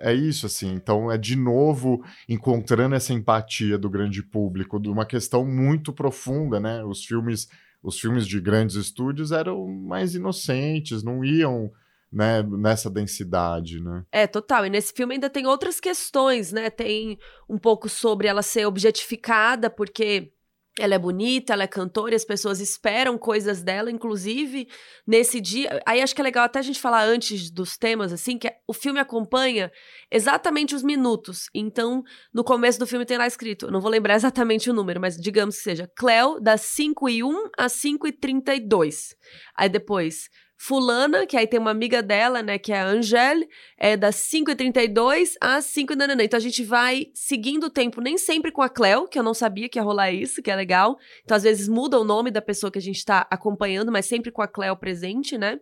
é 0.00 0.12
isso, 0.12 0.44
assim. 0.44 0.74
Então, 0.74 1.10
é 1.10 1.16
de 1.16 1.34
novo 1.34 2.04
encontrando 2.28 2.94
essa 2.94 3.14
empatia 3.14 3.78
do 3.78 3.88
grande 3.88 4.22
público, 4.22 4.78
de 4.78 4.90
uma 4.90 5.06
questão 5.06 5.46
muito 5.46 5.94
profunda, 5.94 6.60
né? 6.60 6.84
Os 6.84 7.06
filmes, 7.06 7.48
os 7.82 7.98
filmes 7.98 8.26
de 8.26 8.38
grandes 8.38 8.76
estúdios 8.76 9.32
eram 9.32 9.66
mais 9.66 10.14
inocentes, 10.14 11.02
não 11.02 11.24
iam 11.24 11.72
né, 12.12 12.42
nessa 12.42 12.90
densidade, 12.90 13.80
né? 13.82 14.04
É, 14.10 14.26
total. 14.26 14.66
E 14.66 14.70
nesse 14.70 14.92
filme 14.92 15.14
ainda 15.14 15.30
tem 15.30 15.46
outras 15.46 15.78
questões, 15.78 16.52
né? 16.52 16.70
Tem 16.70 17.18
um 17.48 17.58
pouco 17.58 17.88
sobre 17.88 18.26
ela 18.26 18.42
ser 18.42 18.66
objetificada, 18.66 19.68
porque 19.68 20.32
ela 20.78 20.94
é 20.94 20.98
bonita, 20.98 21.52
ela 21.52 21.64
é 21.64 21.66
cantora 21.66 22.12
e 22.12 22.16
as 22.16 22.24
pessoas 22.24 22.60
esperam 22.60 23.18
coisas 23.18 23.62
dela, 23.62 23.90
inclusive 23.90 24.68
nesse 25.06 25.40
dia. 25.40 25.82
Aí 25.84 26.00
acho 26.00 26.14
que 26.14 26.20
é 26.20 26.24
legal 26.24 26.44
até 26.44 26.60
a 26.60 26.62
gente 26.62 26.80
falar 26.80 27.04
antes 27.04 27.50
dos 27.50 27.76
temas, 27.76 28.12
assim, 28.12 28.38
que 28.38 28.50
o 28.66 28.72
filme 28.72 29.00
acompanha 29.00 29.70
exatamente 30.10 30.74
os 30.74 30.82
minutos. 30.82 31.48
Então, 31.52 32.02
no 32.32 32.44
começo 32.44 32.78
do 32.78 32.86
filme 32.86 33.04
tem 33.04 33.18
lá 33.18 33.26
escrito, 33.26 33.70
não 33.70 33.80
vou 33.80 33.90
lembrar 33.90 34.14
exatamente 34.16 34.70
o 34.70 34.74
número, 34.74 35.00
mas 35.00 35.16
digamos 35.16 35.56
que 35.56 35.62
seja 35.62 35.90
Cleo, 35.96 36.40
das 36.40 36.60
5 36.62 37.08
e 37.08 37.24
1 37.24 37.50
às 37.58 37.72
5 37.72 38.06
e 38.06 38.12
32. 38.12 39.16
Aí 39.56 39.68
depois, 39.68 40.28
fulana, 40.60 41.24
que 41.24 41.36
aí 41.36 41.46
tem 41.46 41.60
uma 41.60 41.70
amiga 41.70 42.02
dela, 42.02 42.42
né, 42.42 42.58
que 42.58 42.72
é 42.72 42.80
a 42.80 42.84
Angele, 42.84 43.48
é 43.78 43.96
das 43.96 44.16
5h32 44.16 45.34
às 45.40 45.64
5 45.66 45.92
h 45.92 46.24
Então 46.24 46.36
a 46.36 46.40
gente 46.40 46.64
vai 46.64 47.06
seguindo 47.14 47.64
o 47.64 47.70
tempo, 47.70 48.00
nem 48.00 48.18
sempre 48.18 48.50
com 48.50 48.60
a 48.60 48.68
Cleo, 48.68 49.06
que 49.06 49.16
eu 49.16 49.22
não 49.22 49.32
sabia 49.32 49.68
que 49.68 49.78
ia 49.78 49.82
rolar 49.82 50.10
isso, 50.10 50.42
que 50.42 50.50
é 50.50 50.56
legal. 50.56 50.98
Então 51.22 51.36
às 51.36 51.44
vezes 51.44 51.68
muda 51.68 51.98
o 51.98 52.04
nome 52.04 52.32
da 52.32 52.42
pessoa 52.42 52.72
que 52.72 52.78
a 52.78 52.82
gente 52.82 53.04
tá 53.04 53.24
acompanhando, 53.30 53.92
mas 53.92 54.06
sempre 54.06 54.32
com 54.32 54.42
a 54.42 54.48
Cleo 54.48 54.76
presente, 54.76 55.38
né? 55.38 55.60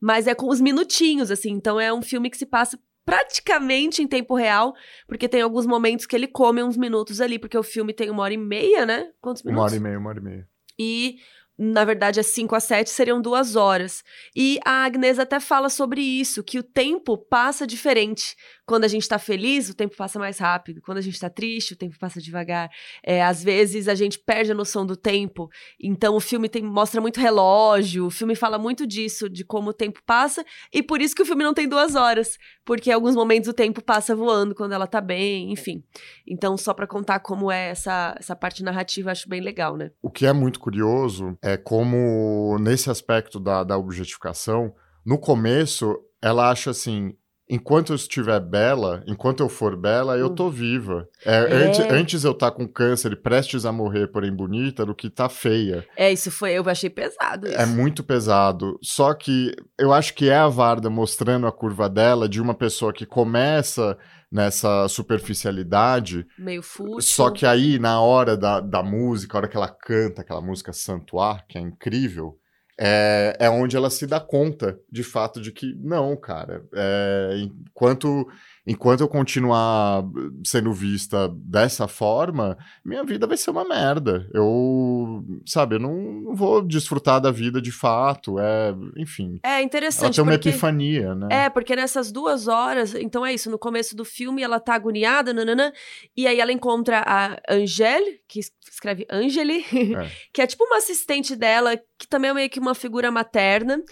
Mas 0.00 0.26
é 0.26 0.34
com 0.34 0.48
os 0.48 0.60
minutinhos, 0.60 1.30
assim. 1.30 1.52
Então 1.52 1.80
é 1.80 1.94
um 1.94 2.02
filme 2.02 2.28
que 2.28 2.36
se 2.36 2.44
passa 2.44 2.76
praticamente 3.04 4.02
em 4.02 4.08
tempo 4.08 4.34
real, 4.34 4.74
porque 5.06 5.28
tem 5.28 5.42
alguns 5.42 5.66
momentos 5.66 6.06
que 6.06 6.16
ele 6.16 6.26
come 6.26 6.62
uns 6.62 6.76
minutos 6.76 7.20
ali, 7.20 7.38
porque 7.38 7.56
o 7.56 7.62
filme 7.62 7.92
tem 7.92 8.10
uma 8.10 8.22
hora 8.24 8.34
e 8.34 8.38
meia, 8.38 8.84
né? 8.84 9.12
Quantos 9.20 9.44
minutos? 9.44 9.60
Uma 9.60 9.64
hora 9.64 9.76
e 9.76 9.80
meia, 9.80 9.98
uma 9.98 10.10
hora 10.10 10.18
e 10.18 10.22
meia. 10.22 10.48
E 10.78 11.18
na 11.56 11.84
verdade, 11.84 12.18
as 12.18 12.26
5 12.28 12.54
a 12.54 12.60
7 12.60 12.90
seriam 12.90 13.20
duas 13.20 13.54
horas. 13.54 14.02
E 14.34 14.58
a 14.64 14.84
Agnes 14.84 15.18
até 15.18 15.38
fala 15.38 15.68
sobre 15.68 16.00
isso, 16.00 16.42
que 16.42 16.58
o 16.58 16.62
tempo 16.62 17.16
passa 17.16 17.66
diferente. 17.66 18.34
Quando 18.66 18.84
a 18.84 18.88
gente 18.88 19.08
tá 19.08 19.18
feliz, 19.18 19.68
o 19.68 19.74
tempo 19.74 19.94
passa 19.96 20.18
mais 20.18 20.38
rápido. 20.38 20.80
Quando 20.80 20.98
a 20.98 21.00
gente 21.00 21.20
tá 21.20 21.30
triste, 21.30 21.74
o 21.74 21.76
tempo 21.76 21.96
passa 21.98 22.20
devagar. 22.20 22.70
É, 23.04 23.22
às 23.22 23.42
vezes 23.42 23.86
a 23.88 23.94
gente 23.94 24.18
perde 24.18 24.50
a 24.50 24.54
noção 24.54 24.84
do 24.84 24.96
tempo. 24.96 25.48
Então 25.78 26.16
o 26.16 26.20
filme 26.20 26.48
tem, 26.48 26.62
mostra 26.62 27.00
muito 27.00 27.20
relógio, 27.20 28.06
o 28.06 28.10
filme 28.10 28.34
fala 28.34 28.58
muito 28.58 28.86
disso, 28.86 29.28
de 29.28 29.44
como 29.44 29.70
o 29.70 29.74
tempo 29.74 30.00
passa. 30.04 30.44
E 30.72 30.82
por 30.82 31.00
isso 31.00 31.14
que 31.14 31.22
o 31.22 31.26
filme 31.26 31.44
não 31.44 31.54
tem 31.54 31.68
duas 31.68 31.94
horas. 31.94 32.36
Porque 32.64 32.90
em 32.90 32.94
alguns 32.94 33.14
momentos 33.14 33.48
o 33.48 33.52
tempo 33.52 33.82
passa 33.82 34.16
voando 34.16 34.54
quando 34.54 34.72
ela 34.72 34.86
tá 34.86 35.00
bem, 35.00 35.52
enfim. 35.52 35.84
Então, 36.26 36.56
só 36.56 36.72
para 36.72 36.86
contar 36.86 37.20
como 37.20 37.52
é 37.52 37.68
essa, 37.68 38.14
essa 38.18 38.34
parte 38.34 38.62
narrativa, 38.64 39.12
acho 39.12 39.28
bem 39.28 39.40
legal, 39.40 39.76
né? 39.76 39.90
O 40.02 40.10
que 40.10 40.24
é 40.26 40.32
muito 40.32 40.58
curioso 40.58 41.36
é 41.44 41.58
como, 41.58 42.56
nesse 42.58 42.88
aspecto 42.88 43.38
da, 43.38 43.62
da 43.62 43.76
objetificação, 43.76 44.72
no 45.04 45.18
começo, 45.18 45.94
ela 46.22 46.50
acha 46.50 46.70
assim: 46.70 47.12
enquanto 47.46 47.92
eu 47.92 47.96
estiver 47.96 48.40
bela, 48.40 49.04
enquanto 49.06 49.40
eu 49.40 49.48
for 49.50 49.76
bela, 49.76 50.16
eu 50.16 50.30
tô 50.30 50.48
viva. 50.48 51.06
É, 51.22 51.34
é. 51.34 51.66
Antes, 51.66 51.80
antes, 51.80 52.24
eu 52.24 52.32
estar 52.32 52.50
tá 52.50 52.56
com 52.56 52.66
câncer 52.66 53.12
e 53.12 53.16
prestes 53.16 53.66
a 53.66 53.72
morrer, 53.72 54.06
porém 54.06 54.34
bonita, 54.34 54.86
do 54.86 54.94
que 54.94 55.10
tá 55.10 55.28
feia. 55.28 55.86
É, 55.94 56.10
isso 56.10 56.30
foi, 56.30 56.52
eu 56.52 56.66
achei 56.66 56.88
pesado. 56.88 57.46
Isso. 57.46 57.60
É 57.60 57.66
muito 57.66 58.02
pesado. 58.02 58.78
Só 58.82 59.12
que 59.12 59.54
eu 59.78 59.92
acho 59.92 60.14
que 60.14 60.30
é 60.30 60.36
a 60.36 60.48
Varda 60.48 60.88
mostrando 60.88 61.46
a 61.46 61.52
curva 61.52 61.90
dela 61.90 62.26
de 62.26 62.40
uma 62.40 62.54
pessoa 62.54 62.90
que 62.90 63.04
começa 63.04 63.98
nessa 64.34 64.88
superficialidade. 64.88 66.26
Meio 66.36 66.60
fútil. 66.60 67.00
Só 67.00 67.30
que 67.30 67.46
aí, 67.46 67.78
na 67.78 68.00
hora 68.00 68.36
da, 68.36 68.58
da 68.58 68.82
música, 68.82 69.36
a 69.36 69.38
hora 69.38 69.48
que 69.48 69.56
ela 69.56 69.68
canta 69.68 70.22
aquela 70.22 70.40
música 70.40 70.72
Santuar, 70.72 71.46
que 71.46 71.56
é 71.56 71.60
incrível, 71.60 72.36
é, 72.76 73.36
é 73.38 73.48
onde 73.48 73.76
ela 73.76 73.88
se 73.90 74.08
dá 74.08 74.18
conta, 74.18 74.76
de 74.90 75.04
fato, 75.04 75.40
de 75.40 75.52
que 75.52 75.72
não, 75.76 76.16
cara, 76.16 76.64
é, 76.74 77.36
enquanto 77.36 78.26
enquanto 78.66 79.02
eu 79.02 79.08
continuar 79.08 80.04
sendo 80.44 80.72
vista 80.72 81.28
dessa 81.28 81.86
forma, 81.86 82.56
minha 82.84 83.04
vida 83.04 83.26
vai 83.26 83.36
ser 83.36 83.50
uma 83.50 83.64
merda. 83.64 84.28
Eu, 84.32 85.22
sabe, 85.46 85.76
eu 85.76 85.78
não, 85.78 85.94
não 85.94 86.34
vou 86.34 86.62
desfrutar 86.62 87.20
da 87.20 87.30
vida 87.30 87.60
de 87.60 87.70
fato. 87.70 88.38
É, 88.38 88.74
enfim. 88.96 89.38
É 89.42 89.60
interessante. 89.60 90.04
Ela 90.04 90.12
tem 90.14 90.24
uma 90.24 90.32
porque, 90.32 90.48
epifania, 90.48 91.14
né? 91.14 91.28
É, 91.30 91.50
porque 91.50 91.76
nessas 91.76 92.10
duas 92.10 92.48
horas, 92.48 92.94
então 92.94 93.24
é 93.24 93.34
isso, 93.34 93.50
no 93.50 93.58
começo 93.58 93.94
do 93.94 94.04
filme 94.04 94.42
ela 94.42 94.58
tá 94.58 94.74
agoniada, 94.74 95.34
nanana, 95.34 95.72
e 96.16 96.26
aí 96.26 96.40
ela 96.40 96.52
encontra 96.52 97.02
a 97.06 97.36
Angele, 97.48 98.20
que 98.26 98.40
escreve 98.40 99.06
Angeli, 99.10 99.64
é. 99.94 100.10
que 100.32 100.40
é 100.40 100.46
tipo 100.46 100.64
uma 100.64 100.78
assistente 100.78 101.36
dela, 101.36 101.76
que 101.98 102.08
também 102.08 102.30
é 102.30 102.34
meio 102.34 102.50
que 102.50 102.60
uma 102.60 102.74
figura 102.74 103.10
materna 103.10 103.82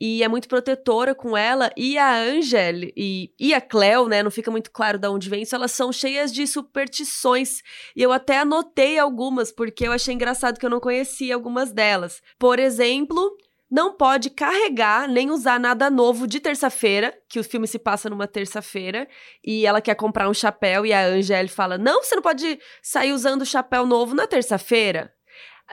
e 0.00 0.22
é 0.22 0.28
muito 0.28 0.48
protetora 0.48 1.14
com 1.14 1.36
ela. 1.36 1.70
E 1.76 1.98
a 1.98 2.16
Angel 2.16 2.90
e, 2.96 3.30
e 3.38 3.52
a 3.52 3.60
Cleo, 3.60 4.08
né? 4.08 4.22
Não 4.22 4.30
fica 4.30 4.50
muito 4.50 4.70
claro 4.70 4.98
de 4.98 5.06
onde 5.06 5.28
vem 5.28 5.42
isso. 5.42 5.54
Elas 5.54 5.72
são 5.72 5.92
cheias 5.92 6.32
de 6.32 6.46
superstições. 6.46 7.62
E 7.94 8.02
eu 8.02 8.10
até 8.10 8.38
anotei 8.38 8.98
algumas, 8.98 9.52
porque 9.52 9.86
eu 9.86 9.92
achei 9.92 10.14
engraçado 10.14 10.58
que 10.58 10.64
eu 10.64 10.70
não 10.70 10.80
conhecia 10.80 11.34
algumas 11.34 11.70
delas. 11.70 12.22
Por 12.38 12.58
exemplo. 12.58 13.36
Não 13.72 13.96
pode 13.96 14.30
carregar 14.30 15.06
nem 15.06 15.30
usar 15.30 15.60
nada 15.60 15.88
novo 15.88 16.26
de 16.26 16.40
terça-feira, 16.40 17.16
que 17.28 17.38
o 17.38 17.44
filme 17.44 17.68
se 17.68 17.78
passa 17.78 18.10
numa 18.10 18.26
terça-feira, 18.26 19.06
e 19.46 19.64
ela 19.64 19.80
quer 19.80 19.94
comprar 19.94 20.28
um 20.28 20.34
chapéu, 20.34 20.84
e 20.84 20.92
a 20.92 21.06
Angel 21.06 21.48
fala: 21.48 21.78
Não, 21.78 22.02
você 22.02 22.16
não 22.16 22.22
pode 22.22 22.58
sair 22.82 23.12
usando 23.12 23.46
chapéu 23.46 23.86
novo 23.86 24.12
na 24.12 24.26
terça-feira. 24.26 25.14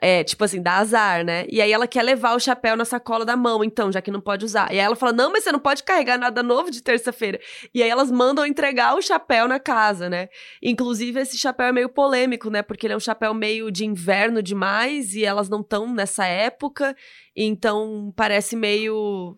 É, 0.02 0.24
tipo 0.24 0.44
assim, 0.44 0.62
dá 0.62 0.78
azar, 0.78 1.26
né? 1.26 1.46
E 1.50 1.60
aí 1.60 1.72
ela 1.72 1.88
quer 1.88 2.04
levar 2.04 2.36
o 2.36 2.40
chapéu 2.40 2.76
na 2.76 2.86
sacola 2.86 3.26
da 3.26 3.36
mão, 3.36 3.64
então, 3.64 3.92
já 3.92 4.02
que 4.02 4.12
não 4.12 4.22
pode 4.22 4.46
usar. 4.46 4.72
E 4.72 4.74
aí 4.74 4.86
ela 4.86 4.96
fala: 4.96 5.12
não, 5.12 5.32
mas 5.32 5.44
você 5.44 5.52
não 5.52 5.60
pode 5.60 5.84
carregar 5.84 6.18
nada 6.18 6.44
novo 6.44 6.70
de 6.70 6.84
terça-feira. 6.84 7.40
E 7.74 7.82
aí 7.82 7.90
elas 7.90 8.12
mandam 8.12 8.46
entregar 8.46 8.96
o 8.96 9.02
chapéu 9.02 9.48
na 9.48 9.60
casa, 9.60 10.10
né? 10.10 10.30
Inclusive, 10.62 11.20
esse 11.20 11.38
chapéu 11.38 11.68
é 11.68 11.72
meio 11.72 11.90
polêmico, 11.90 12.50
né? 12.50 12.62
Porque 12.62 12.86
ele 12.86 12.94
é 12.94 12.98
um 12.98 13.00
chapéu 13.00 13.34
meio 13.34 13.72
de 13.72 13.86
inverno 13.86 14.42
demais 14.44 15.16
e 15.16 15.26
elas 15.26 15.50
não 15.50 15.62
estão 15.62 15.92
nessa 15.92 16.26
época. 16.26 16.96
Então 17.36 18.14
parece 18.16 18.56
meio 18.56 19.38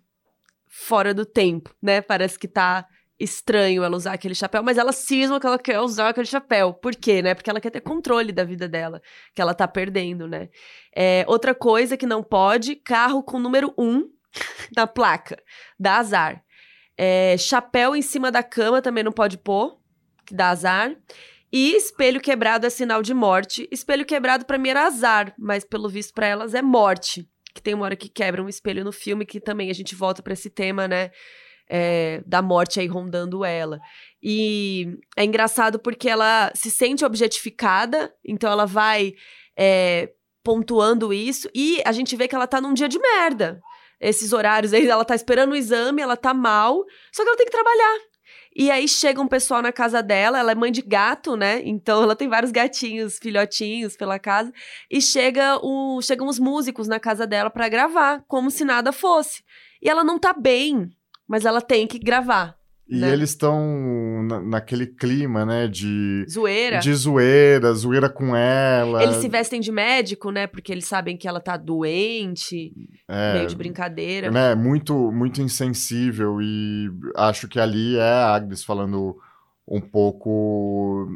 fora 0.67 1.13
do 1.13 1.25
tempo, 1.25 1.73
né? 1.81 2.01
Parece 2.01 2.37
que 2.37 2.47
tá 2.47 2.85
estranho 3.19 3.83
ela 3.83 3.97
usar 3.97 4.13
aquele 4.13 4.33
chapéu, 4.33 4.63
mas 4.63 4.77
ela 4.77 4.91
cisma 4.91 5.39
que 5.39 5.45
ela 5.45 5.59
quer 5.59 5.79
usar 5.79 6.09
aquele 6.09 6.25
chapéu. 6.25 6.73
Por 6.73 6.95
quê, 6.95 7.21
né? 7.21 7.35
Porque 7.35 7.49
ela 7.49 7.59
quer 7.59 7.69
ter 7.69 7.81
controle 7.81 8.31
da 8.31 8.43
vida 8.43 8.67
dela, 8.67 9.01
que 9.35 9.41
ela 9.41 9.53
tá 9.53 9.67
perdendo, 9.67 10.27
né? 10.27 10.49
É, 10.95 11.25
outra 11.27 11.53
coisa 11.53 11.97
que 11.97 12.05
não 12.05 12.23
pode, 12.23 12.75
carro 12.75 13.21
com 13.21 13.39
número 13.39 13.73
1 13.77 13.83
um 13.83 14.09
na 14.75 14.87
placa, 14.87 15.41
dá 15.77 15.97
azar. 15.97 16.43
É, 16.97 17.37
chapéu 17.37 17.95
em 17.95 18.01
cima 18.01 18.31
da 18.31 18.43
cama 18.43 18.81
também 18.81 19.03
não 19.03 19.11
pode 19.11 19.37
pôr, 19.37 19.79
que 20.25 20.33
dá 20.33 20.49
azar. 20.49 20.95
E 21.51 21.75
espelho 21.75 22.21
quebrado 22.21 22.67
é 22.67 22.69
sinal 22.69 23.01
de 23.01 23.13
morte. 23.13 23.67
Espelho 23.71 24.05
quebrado 24.05 24.45
para 24.45 24.57
mim 24.57 24.69
era 24.69 24.85
azar, 24.85 25.33
mas 25.37 25.65
pelo 25.65 25.89
visto 25.89 26.13
para 26.13 26.27
elas 26.27 26.53
é 26.53 26.61
morte. 26.61 27.27
Que 27.53 27.61
tem 27.61 27.73
uma 27.73 27.85
hora 27.85 27.95
que 27.95 28.07
quebra 28.07 28.43
um 28.43 28.47
espelho 28.47 28.83
no 28.83 28.91
filme, 28.91 29.25
que 29.25 29.39
também 29.39 29.71
a 29.71 29.73
gente 29.73 29.95
volta 29.95 30.21
para 30.21 30.33
esse 30.33 30.49
tema, 30.49 30.87
né? 30.87 31.09
É, 31.69 32.21
da 32.25 32.41
morte 32.41 32.79
aí 32.79 32.87
rondando 32.87 33.45
ela. 33.45 33.79
E 34.21 34.97
é 35.15 35.23
engraçado 35.23 35.79
porque 35.79 36.09
ela 36.09 36.51
se 36.55 36.71
sente 36.71 37.05
objetificada, 37.05 38.13
então 38.25 38.51
ela 38.51 38.65
vai 38.65 39.13
é, 39.57 40.11
pontuando 40.43 41.13
isso, 41.13 41.49
e 41.53 41.81
a 41.85 41.91
gente 41.91 42.15
vê 42.15 42.27
que 42.27 42.35
ela 42.35 42.47
tá 42.47 42.59
num 42.59 42.73
dia 42.73 42.89
de 42.89 42.99
merda. 42.99 43.61
Esses 44.01 44.33
horários 44.33 44.73
aí, 44.73 44.87
ela 44.87 45.05
tá 45.05 45.13
esperando 45.13 45.51
o 45.51 45.55
exame, 45.55 46.01
ela 46.01 46.17
tá 46.17 46.33
mal, 46.33 46.83
só 47.13 47.21
que 47.21 47.29
ela 47.29 47.37
tem 47.37 47.45
que 47.45 47.51
trabalhar. 47.51 47.99
E 48.55 48.71
aí 48.71 48.87
chega 48.87 49.21
um 49.21 49.27
pessoal 49.27 49.61
na 49.61 49.71
casa 49.71 50.01
dela, 50.01 50.39
ela 50.39 50.51
é 50.51 50.55
mãe 50.55 50.71
de 50.71 50.81
gato, 50.81 51.35
né? 51.35 51.61
Então 51.63 52.01
ela 52.01 52.15
tem 52.15 52.27
vários 52.27 52.51
gatinhos, 52.51 53.17
filhotinhos 53.17 53.95
pela 53.95 54.17
casa. 54.17 54.51
E 54.89 55.01
chega 55.01 55.59
o, 55.61 56.01
chegam 56.01 56.27
os 56.27 56.39
músicos 56.39 56.87
na 56.87 56.99
casa 56.99 57.27
dela 57.27 57.49
para 57.49 57.69
gravar, 57.69 58.23
como 58.27 58.49
se 58.49 58.65
nada 58.65 58.91
fosse. 58.91 59.43
E 59.81 59.89
ela 59.89 60.03
não 60.03 60.17
tá 60.17 60.33
bem 60.33 60.89
mas 61.29 61.45
ela 61.45 61.61
tem 61.61 61.85
que 61.85 61.99
gravar. 61.99 62.57
E 62.89 62.97
né? 62.97 63.13
eles 63.13 63.29
estão 63.29 64.23
na, 64.23 64.41
naquele 64.41 64.87
clima, 64.87 65.45
né, 65.45 65.67
de... 65.67 66.25
Zoeira. 66.27 66.79
De 66.79 66.91
zoeira, 66.91 67.71
zoeira 67.71 68.09
com 68.09 68.35
ela. 68.35 69.03
Eles 69.03 69.17
se 69.17 69.29
vestem 69.29 69.61
de 69.61 69.71
médico, 69.71 70.31
né, 70.31 70.47
porque 70.47 70.71
eles 70.71 70.85
sabem 70.85 71.15
que 71.15 71.27
ela 71.27 71.39
tá 71.39 71.55
doente, 71.55 72.73
é, 73.07 73.33
meio 73.33 73.47
de 73.47 73.55
brincadeira. 73.55 74.31
Né, 74.31 74.55
muito, 74.55 75.11
muito 75.11 75.39
insensível 75.39 76.41
e 76.41 76.89
acho 77.15 77.47
que 77.47 77.59
ali 77.59 77.95
é 77.95 78.01
a 78.01 78.33
Agnes 78.33 78.63
falando 78.63 79.15
um 79.69 79.79
pouco 79.79 81.07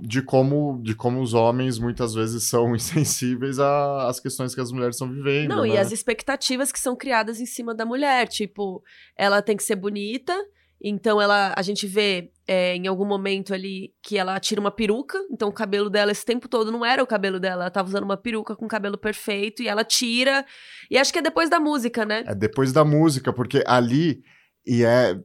de 0.00 0.22
como, 0.22 0.80
de 0.82 0.94
como 0.94 1.20
os 1.20 1.34
homens 1.34 1.78
muitas 1.78 2.14
vezes 2.14 2.48
são 2.48 2.74
insensíveis 2.74 3.58
às 3.58 4.18
questões 4.18 4.54
que 4.54 4.60
as 4.60 4.72
mulheres 4.72 4.96
estão 4.96 5.12
vivendo. 5.12 5.50
Não, 5.50 5.62
né? 5.62 5.70
e 5.70 5.76
as 5.76 5.92
expectativas 5.92 6.72
que 6.72 6.80
são 6.80 6.96
criadas 6.96 7.38
em 7.38 7.46
cima 7.46 7.74
da 7.74 7.84
mulher. 7.84 8.26
Tipo, 8.26 8.82
ela 9.16 9.42
tem 9.42 9.56
que 9.56 9.62
ser 9.62 9.76
bonita, 9.76 10.34
então 10.82 11.20
ela, 11.20 11.52
a 11.54 11.60
gente 11.60 11.86
vê 11.86 12.30
é, 12.46 12.76
em 12.76 12.86
algum 12.86 13.04
momento 13.04 13.52
ali 13.52 13.92
que 14.02 14.16
ela 14.16 14.40
tira 14.40 14.60
uma 14.60 14.70
peruca, 14.70 15.18
então 15.30 15.50
o 15.50 15.52
cabelo 15.52 15.90
dela 15.90 16.10
esse 16.10 16.24
tempo 16.24 16.48
todo 16.48 16.72
não 16.72 16.84
era 16.86 17.02
o 17.02 17.06
cabelo 17.06 17.38
dela, 17.38 17.64
ela 17.64 17.70
tava 17.70 17.88
usando 17.88 18.04
uma 18.04 18.16
peruca 18.16 18.56
com 18.56 18.66
cabelo 18.66 18.96
perfeito 18.96 19.62
e 19.62 19.68
ela 19.68 19.84
tira. 19.84 20.46
E 20.90 20.96
acho 20.96 21.12
que 21.12 21.18
é 21.18 21.22
depois 21.22 21.50
da 21.50 21.60
música, 21.60 22.06
né? 22.06 22.24
É 22.26 22.34
depois 22.34 22.72
da 22.72 22.84
música, 22.86 23.34
porque 23.34 23.62
ali 23.66 24.22
e 24.66 24.82
é 24.82 25.18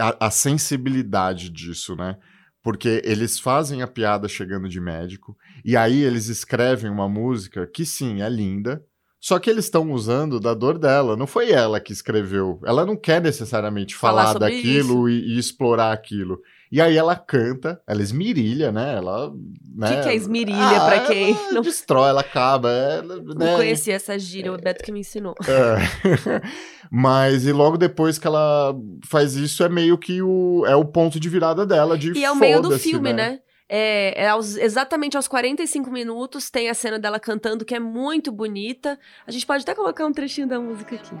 a, 0.00 0.16
a 0.26 0.30
sensibilidade 0.30 1.50
disso, 1.50 1.94
né? 1.94 2.16
Porque 2.62 3.00
eles 3.04 3.38
fazem 3.38 3.82
a 3.82 3.86
piada 3.86 4.28
chegando 4.28 4.68
de 4.68 4.80
médico, 4.80 5.36
e 5.64 5.76
aí 5.76 6.02
eles 6.02 6.28
escrevem 6.28 6.90
uma 6.90 7.08
música 7.08 7.66
que 7.66 7.86
sim, 7.86 8.20
é 8.22 8.28
linda, 8.28 8.84
só 9.20 9.38
que 9.38 9.50
eles 9.50 9.66
estão 9.66 9.92
usando 9.92 10.40
da 10.40 10.54
dor 10.54 10.78
dela. 10.78 11.14
Não 11.14 11.26
foi 11.26 11.50
ela 11.50 11.78
que 11.78 11.92
escreveu. 11.92 12.58
Ela 12.64 12.86
não 12.86 12.96
quer 12.96 13.20
necessariamente 13.20 13.94
falar, 13.94 14.28
falar 14.28 14.38
daquilo 14.38 15.10
e, 15.10 15.34
e, 15.34 15.38
explorar 15.38 15.92
aquilo. 15.92 16.40
E 16.72 16.80
aí 16.80 16.96
ela 16.96 17.16
canta, 17.16 17.82
ela 17.84 18.00
esmirilha, 18.00 18.70
né? 18.70 18.94
Ela. 18.94 19.28
O 19.28 19.36
né? 19.74 19.96
que, 19.96 20.02
que 20.02 20.08
é 20.08 20.14
esmirilha 20.14 20.76
ah, 20.76 20.86
pra 20.86 21.00
quem? 21.06 21.36
Não 21.52 21.62
destrói, 21.62 22.10
ela 22.10 22.20
acaba. 22.20 22.70
Ela, 22.70 23.16
né? 23.16 23.22
Não 23.36 23.56
conhecia 23.56 23.94
essa 23.94 24.16
gíria, 24.16 24.52
o 24.52 24.56
Beto 24.56 24.84
que 24.84 24.92
me 24.92 25.00
ensinou. 25.00 25.34
É. 25.48 26.40
Mas 26.90 27.44
e 27.44 27.52
logo 27.52 27.76
depois 27.76 28.18
que 28.18 28.26
ela 28.26 28.72
faz 29.04 29.34
isso, 29.34 29.64
é 29.64 29.68
meio 29.68 29.98
que 29.98 30.22
o, 30.22 30.64
é 30.64 30.76
o 30.76 30.84
ponto 30.84 31.18
de 31.18 31.28
virada 31.28 31.66
dela. 31.66 31.98
De 31.98 32.12
e 32.16 32.24
é 32.24 32.30
o 32.30 32.36
meio 32.36 32.62
do 32.62 32.78
filme, 32.78 33.12
né? 33.12 33.30
né? 33.30 33.40
É, 33.68 34.24
é 34.24 34.28
aos, 34.28 34.56
exatamente 34.56 35.16
aos 35.16 35.28
45 35.28 35.90
minutos 35.92 36.50
tem 36.50 36.68
a 36.68 36.74
cena 36.74 36.98
dela 36.98 37.20
cantando 37.20 37.64
que 37.64 37.74
é 37.74 37.80
muito 37.80 38.30
bonita. 38.30 38.98
A 39.26 39.30
gente 39.30 39.46
pode 39.46 39.62
até 39.62 39.74
colocar 39.74 40.06
um 40.06 40.12
trechinho 40.12 40.46
da 40.46 40.60
música 40.60 40.94
aqui. 40.96 41.14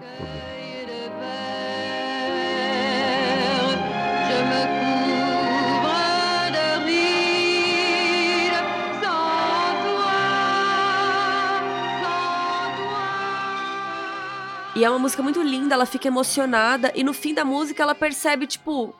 E 14.80 14.84
é 14.84 14.88
uma 14.88 14.98
música 14.98 15.22
muito 15.22 15.42
linda, 15.42 15.74
ela 15.74 15.84
fica 15.84 16.08
emocionada 16.08 16.90
e 16.94 17.04
no 17.04 17.12
fim 17.12 17.34
da 17.34 17.44
música 17.44 17.82
ela 17.82 17.94
percebe, 17.94 18.46
tipo, 18.46 18.94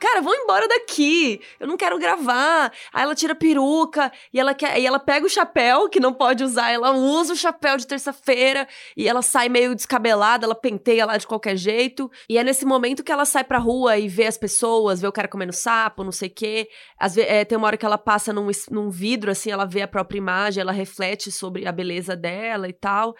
Cara, 0.00 0.22
vão 0.22 0.32
embora 0.32 0.66
daqui. 0.66 1.38
Eu 1.60 1.66
não 1.66 1.76
quero 1.76 1.98
gravar. 1.98 2.72
Aí 2.94 3.02
ela 3.02 3.14
tira 3.14 3.34
a 3.34 3.36
peruca 3.36 4.10
e 4.32 4.40
ela 4.40 4.54
quer, 4.54 4.80
e 4.80 4.86
ela 4.86 4.98
pega 4.98 5.26
o 5.26 5.28
chapéu 5.28 5.86
que 5.88 6.00
não 6.00 6.14
pode 6.14 6.42
usar, 6.42 6.70
ela 6.70 6.92
usa 6.92 7.32
o 7.32 7.36
chapéu 7.36 7.76
de 7.76 7.86
terça-feira 7.86 8.66
e 8.96 9.06
ela 9.06 9.20
sai 9.20 9.50
meio 9.50 9.74
descabelada, 9.74 10.46
ela 10.46 10.54
penteia 10.54 11.04
lá 11.04 11.18
de 11.18 11.26
qualquer 11.26 11.56
jeito. 11.56 12.10
E 12.26 12.38
é 12.38 12.44
nesse 12.44 12.64
momento 12.64 13.04
que 13.04 13.12
ela 13.12 13.26
sai 13.26 13.44
pra 13.44 13.58
rua 13.58 13.98
e 13.98 14.08
vê 14.08 14.24
as 14.24 14.38
pessoas, 14.38 15.00
vê 15.00 15.08
o 15.08 15.12
cara 15.12 15.28
comendo 15.28 15.52
sapo, 15.52 16.04
não 16.04 16.12
sei 16.12 16.28
o 16.28 16.34
quê. 16.34 16.70
Às 16.98 17.16
vezes, 17.16 17.30
é, 17.30 17.44
tem 17.44 17.58
uma 17.58 17.66
hora 17.66 17.76
que 17.76 17.84
ela 17.84 17.98
passa 17.98 18.32
num, 18.32 18.48
num 18.70 18.88
vidro, 18.88 19.30
assim, 19.30 19.50
ela 19.50 19.66
vê 19.66 19.82
a 19.82 19.88
própria 19.88 20.16
imagem, 20.16 20.62
ela 20.62 20.72
reflete 20.72 21.30
sobre 21.30 21.66
a 21.66 21.72
beleza 21.72 22.16
dela 22.16 22.66
e 22.66 22.72
tal. 22.72 23.14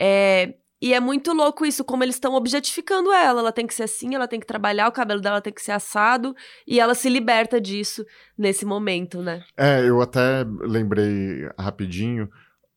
É, 0.00 0.54
e 0.80 0.94
é 0.94 1.00
muito 1.00 1.32
louco 1.32 1.66
isso, 1.66 1.84
como 1.84 2.04
eles 2.04 2.16
estão 2.16 2.34
objetificando 2.34 3.12
ela. 3.12 3.40
Ela 3.40 3.52
tem 3.52 3.66
que 3.66 3.74
ser 3.74 3.84
assim, 3.84 4.14
ela 4.14 4.28
tem 4.28 4.38
que 4.38 4.46
trabalhar, 4.46 4.88
o 4.88 4.92
cabelo 4.92 5.20
dela 5.20 5.40
tem 5.40 5.52
que 5.52 5.62
ser 5.62 5.72
assado, 5.72 6.34
e 6.66 6.78
ela 6.78 6.94
se 6.94 7.08
liberta 7.08 7.60
disso 7.60 8.04
nesse 8.36 8.64
momento, 8.64 9.20
né? 9.20 9.42
É, 9.56 9.88
eu 9.88 10.00
até 10.00 10.44
lembrei 10.60 11.48
rapidinho, 11.58 12.28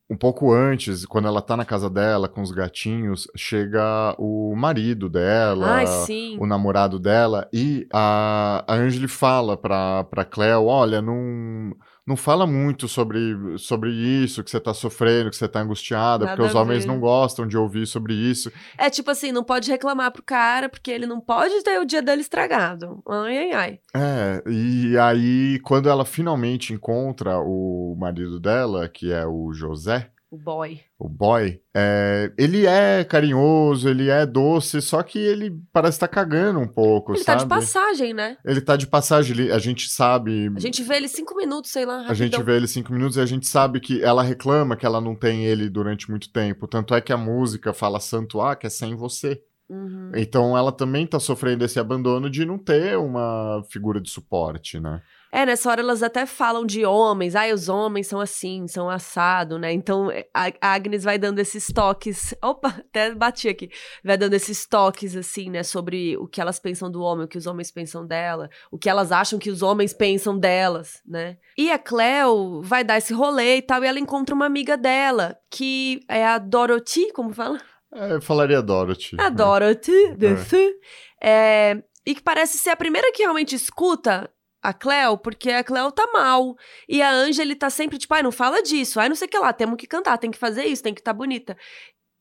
um 0.10 0.18
pouco 0.18 0.52
antes, 0.52 1.06
quando 1.06 1.30
ela 1.30 1.42
tá 1.42 1.56
na 1.56 1.64
casa 1.64 1.90
dela 1.90 2.28
com 2.28 2.42
os 2.42 2.52
gatinhos, 2.52 3.28
chega 3.34 4.14
o 4.18 4.54
marido 4.58 5.08
dela, 5.08 5.78
Ai, 5.78 5.86
o 6.38 6.46
namorado 6.46 7.00
dela, 7.00 7.48
e 7.54 7.88
a, 7.94 8.66
a 8.68 8.76
Angeli 8.76 9.08
fala 9.08 9.56
pra, 9.56 10.04
pra 10.04 10.26
Cleo: 10.26 10.66
olha, 10.66 11.02
não 11.02 11.74
não 12.06 12.16
fala 12.16 12.48
muito 12.48 12.88
sobre, 12.88 13.58
sobre 13.58 13.92
isso, 13.92 14.44
que 14.44 14.50
você 14.50 14.60
tá 14.60 14.74
sofrendo, 14.74 15.30
que 15.30 15.36
você 15.36 15.48
tá 15.48 15.62
angustiada, 15.62 16.26
Nada 16.26 16.36
porque 16.36 16.50
os 16.50 16.56
homens 16.56 16.86
não 16.86 17.00
gostam 17.00 17.48
de 17.48 17.58
ouvir 17.58 17.86
sobre 17.86 18.14
isso. 18.14 18.52
É 18.78 18.90
tipo 18.90 19.12
assim, 19.12 19.32
não 19.32 19.44
pode 19.44 19.70
reclamar 19.70 20.12
pro 20.12 20.24
cara, 20.24 20.68
porque 20.68 20.90
ele 20.90 21.06
não 21.06 21.22
pode 21.22 21.64
ter 21.64 21.80
o 21.80 21.86
dia 21.86 22.02
dele 22.02 22.22
estragado. 22.22 23.04
Ai, 23.08 23.38
ai, 23.38 23.52
ai. 23.52 23.80
É, 23.96 24.44
e 24.50 24.98
aí, 24.98 25.60
quando 25.64 25.90
ela 25.90 26.04
finalmente 26.04 26.74
encontra 26.74 27.40
o 27.40 27.96
marido 28.00 28.40
dela, 28.40 28.90
que 28.90 29.12
é 29.12 29.26
o 29.26 29.54
José, 29.54 30.10
o 30.32 30.38
boy. 30.38 30.80
O 30.98 31.10
boy. 31.10 31.60
É, 31.76 32.32
ele 32.38 32.66
é 32.66 33.04
carinhoso, 33.04 33.90
ele 33.90 34.10
é 34.10 34.26
doce, 34.26 34.82
só 34.82 35.04
que 35.04 35.20
ele 35.20 35.62
parece 35.74 35.98
estar 35.98 36.08
tá 36.08 36.14
cagando 36.14 36.58
um 36.58 36.68
pouco, 36.68 37.12
ele 37.12 37.22
sabe? 37.22 37.42
Ele 37.42 37.50
tá 37.50 37.56
de 37.56 37.62
passagem, 37.62 38.14
né? 38.14 38.38
Ele 38.46 38.62
tá 38.62 38.78
de 38.78 38.88
passagem, 38.88 39.52
a 39.52 39.60
gente 39.60 39.90
sabe... 39.90 40.50
A 40.56 40.60
gente 40.62 40.82
vê 40.84 40.96
ele 40.96 41.10
cinco 41.10 41.36
minutos, 41.36 41.70
sei 41.70 41.86
lá, 41.86 41.98
rapidão. 41.98 42.12
A 42.12 42.16
gente 42.16 42.44
vê 42.44 42.56
ele 42.56 42.68
cinco 42.70 42.94
minutos 42.94 43.18
e 43.18 43.20
a 43.20 43.26
gente 43.26 43.46
sabe 43.46 43.82
que 43.82 44.02
ela 44.02 44.24
reclama 44.24 44.78
que 44.78 44.86
ela 44.86 45.02
não 45.02 45.16
tem 45.16 45.44
ele 45.44 45.70
durante 45.70 46.10
muito 46.10 46.32
tempo. 46.32 46.66
Tanto 46.66 46.96
é 46.96 47.02
que 47.02 47.12
a 47.12 47.18
música 47.18 47.74
fala 47.74 48.00
santo 48.00 48.40
ah, 48.40 48.56
que 48.56 48.66
é 48.66 48.70
sem 48.70 48.96
você. 48.96 49.44
Uhum. 49.70 50.14
Então 50.16 50.58
ela 50.58 50.72
também 50.72 51.06
tá 51.06 51.20
sofrendo 51.20 51.66
esse 51.66 51.78
abandono 51.78 52.30
de 52.30 52.46
não 52.46 52.58
ter 52.58 52.98
uma 52.98 53.64
figura 53.70 54.00
de 54.00 54.10
suporte, 54.10 54.80
né? 54.80 55.02
É, 55.32 55.46
nessa 55.46 55.70
hora 55.70 55.82
elas 55.82 56.04
até 56.04 56.26
falam 56.26 56.66
de 56.66 56.86
homens. 56.86 57.36
Ai, 57.36 57.54
os 57.54 57.70
homens 57.70 58.08
são 58.08 58.20
assim, 58.20 58.68
são 58.68 58.90
assado, 58.90 59.58
né? 59.58 59.72
Então 59.72 60.10
a 60.34 60.52
Agnes 60.62 61.04
vai 61.04 61.18
dando 61.18 61.40
esses 61.40 61.68
toques. 61.68 62.36
Opa, 62.44 62.68
até 62.68 63.16
bati 63.16 63.48
aqui. 63.48 63.70
Vai 64.04 64.18
dando 64.18 64.34
esses 64.34 64.68
toques, 64.68 65.16
assim, 65.16 65.50
né? 65.50 65.64
Sobre 65.64 66.18
o 66.18 66.28
que 66.28 66.42
elas 66.42 66.60
pensam 66.60 66.92
do 66.92 67.02
homem, 67.02 67.26
o 67.26 67.28
que 67.30 67.38
os 67.38 67.48
homens 67.48 67.72
pensam 67.72 68.06
dela, 68.06 68.50
o 68.70 68.78
que 68.78 68.90
elas 68.90 69.12
acham 69.12 69.40
que 69.40 69.50
os 69.50 69.62
homens 69.62 69.94
pensam 69.94 70.38
delas, 70.38 71.02
né? 71.06 71.38
E 71.58 71.72
a 71.72 71.80
Cleo 71.80 72.62
vai 72.62 72.84
dar 72.84 72.98
esse 72.98 73.14
rolê 73.14 73.58
e 73.58 73.62
tal, 73.62 73.84
e 73.84 73.88
ela 73.88 74.00
encontra 74.00 74.36
uma 74.36 74.46
amiga 74.46 74.76
dela, 74.76 75.38
que 75.50 76.02
é 76.10 76.26
a 76.26 76.38
Dorothy, 76.38 77.12
como 77.14 77.34
fala? 77.34 77.58
É, 77.94 78.14
eu 78.14 78.22
falaria 78.22 78.62
Dorothy. 78.62 79.18
A 79.20 79.30
Dorothy, 79.30 79.92
é. 81.22 81.30
é, 81.30 81.84
e 82.06 82.16
que 82.16 82.22
parece 82.22 82.58
ser 82.58 82.70
a 82.72 82.76
primeira 82.76 83.12
que 83.12 83.24
realmente 83.24 83.56
escuta 83.56 84.30
a 84.62 84.74
Cleo, 84.74 85.18
porque 85.18 85.50
a 85.50 85.64
Cleo 85.64 85.92
tá 85.92 86.08
mal. 86.14 86.56
E 86.88 87.02
a 87.02 87.12
Angela 87.12 87.56
tá 87.56 87.70
sempre 87.70 87.98
tipo, 87.98 88.14
ai, 88.14 88.24
não 88.24 88.32
fala 88.32 88.62
disso, 88.62 89.00
ai, 89.00 89.10
não 89.10 89.16
sei 89.16 89.28
o 89.28 89.32
que 89.32 89.40
lá, 89.40 89.52
temos 89.54 89.78
que 89.78 89.88
cantar, 89.88 90.18
tem 90.18 90.32
que 90.32 90.38
fazer 90.38 90.66
isso, 90.66 90.84
tem 90.84 90.94
que 90.94 91.02
estar 91.02 91.14
tá 91.14 91.18
bonita. 91.18 91.58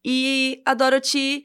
E 0.04 0.62
a 0.64 0.74
Dorothy 0.74 1.44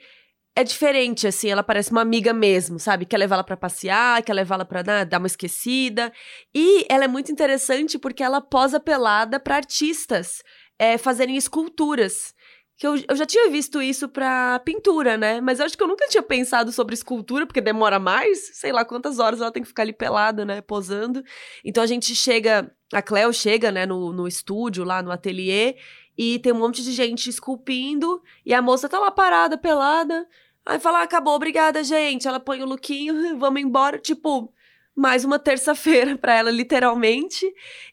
é 0.55 0.63
diferente, 0.63 1.27
assim, 1.27 1.49
ela 1.49 1.63
parece 1.63 1.91
uma 1.91 2.01
amiga 2.01 2.33
mesmo, 2.33 2.79
sabe? 2.79 3.05
Quer 3.05 3.17
levar 3.17 3.35
ela 3.35 3.43
pra 3.43 3.57
passear, 3.57 4.23
quer 4.23 4.33
levar 4.33 4.55
ela 4.55 4.65
pra 4.65 4.83
né, 4.83 5.03
dar 5.03 5.19
uma 5.19 5.27
esquecida. 5.27 6.13
E 6.53 6.85
ela 6.89 7.03
é 7.03 7.07
muito 7.07 7.31
interessante 7.31 7.99
porque 7.99 8.23
ela 8.23 8.39
posa 8.39 8.79
pelada 8.79 9.37
para 9.39 9.57
artistas 9.57 10.41
é, 10.79 10.97
fazerem 10.97 11.35
esculturas 11.35 12.33
que 12.77 12.85
eu, 12.85 12.95
eu 13.07 13.15
já 13.15 13.25
tinha 13.25 13.49
visto 13.49 13.81
isso 13.81 14.09
pra 14.09 14.59
pintura, 14.59 15.17
né? 15.17 15.39
Mas 15.39 15.59
eu 15.59 15.65
acho 15.65 15.77
que 15.77 15.83
eu 15.83 15.87
nunca 15.87 16.07
tinha 16.07 16.23
pensado 16.23 16.71
sobre 16.71 16.93
escultura, 16.93 17.45
porque 17.45 17.61
demora 17.61 17.99
mais, 17.99 18.57
sei 18.57 18.71
lá 18.71 18.83
quantas 18.83 19.17
horas 19.17 19.39
ela 19.39 19.51
tem 19.51 19.63
que 19.63 19.69
ficar 19.69 19.83
ali 19.83 19.93
pelada, 19.93 20.43
né? 20.43 20.61
Posando. 20.61 21.23
Então 21.63 21.81
a 21.83 21.87
gente 21.87 22.13
chega, 22.13 22.69
a 22.91 23.01
Cleo 23.01 23.31
chega, 23.31 23.71
né, 23.71 23.85
no, 23.85 24.11
no 24.11 24.27
estúdio, 24.27 24.83
lá 24.83 25.01
no 25.01 25.11
ateliê, 25.11 25.77
e 26.17 26.39
tem 26.39 26.51
um 26.51 26.59
monte 26.59 26.83
de 26.83 26.91
gente 26.91 27.29
esculpindo, 27.29 28.21
e 28.45 28.53
a 28.53 28.61
moça 28.61 28.89
tá 28.89 28.99
lá 28.99 29.09
parada, 29.11 29.57
pelada. 29.57 30.27
Aí 30.65 30.79
fala, 30.79 30.99
ah, 30.99 31.03
acabou, 31.03 31.35
obrigada, 31.35 31.83
gente. 31.83 32.27
Ela 32.27 32.39
põe 32.39 32.61
o 32.61 32.65
lookinho, 32.65 33.37
vamos 33.39 33.61
embora. 33.61 33.99
Tipo, 33.99 34.51
mais 34.95 35.25
uma 35.25 35.37
terça-feira 35.37 36.17
para 36.17 36.35
ela, 36.35 36.49
literalmente. 36.49 37.45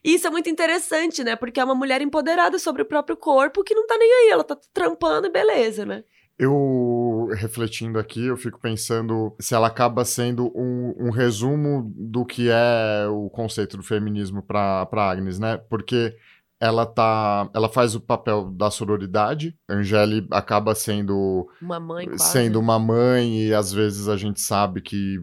E 0.03 0.15
isso 0.15 0.25
é 0.25 0.29
muito 0.29 0.49
interessante, 0.49 1.23
né? 1.23 1.35
Porque 1.35 1.59
é 1.59 1.63
uma 1.63 1.75
mulher 1.75 2.01
empoderada 2.01 2.57
sobre 2.57 2.81
o 2.81 2.85
próprio 2.85 3.17
corpo 3.17 3.63
que 3.63 3.75
não 3.75 3.85
tá 3.85 3.97
nem 3.97 4.11
aí, 4.11 4.29
ela 4.29 4.43
tá 4.43 4.57
trampando 4.73 5.27
e 5.27 5.31
beleza, 5.31 5.85
né? 5.85 6.03
Eu, 6.37 7.27
refletindo 7.35 7.99
aqui, 7.99 8.25
eu 8.25 8.35
fico 8.35 8.59
pensando 8.59 9.35
se 9.39 9.53
ela 9.53 9.67
acaba 9.67 10.03
sendo 10.03 10.51
um, 10.55 11.07
um 11.07 11.09
resumo 11.11 11.93
do 11.95 12.25
que 12.25 12.49
é 12.49 13.07
o 13.07 13.29
conceito 13.29 13.77
do 13.77 13.83
feminismo 13.83 14.41
para 14.41 14.87
Agnes, 14.91 15.37
né? 15.37 15.57
Porque 15.69 16.15
ela 16.63 16.85
tá, 16.85 17.49
ela 17.53 17.67
faz 17.67 17.93
o 17.93 17.99
papel 17.99 18.49
da 18.49 18.71
sororidade. 18.71 19.53
A 19.67 19.73
Angeli 19.73 20.25
acaba 20.31 20.73
sendo 20.73 21.45
uma 21.61 21.77
mãe, 21.77 22.07
quase. 22.07 22.31
sendo 22.31 22.57
uma 22.57 22.79
mãe 22.79 23.47
e 23.47 23.53
às 23.53 23.73
vezes 23.73 24.07
a 24.07 24.15
gente 24.15 24.39
sabe 24.39 24.79
que, 24.79 25.19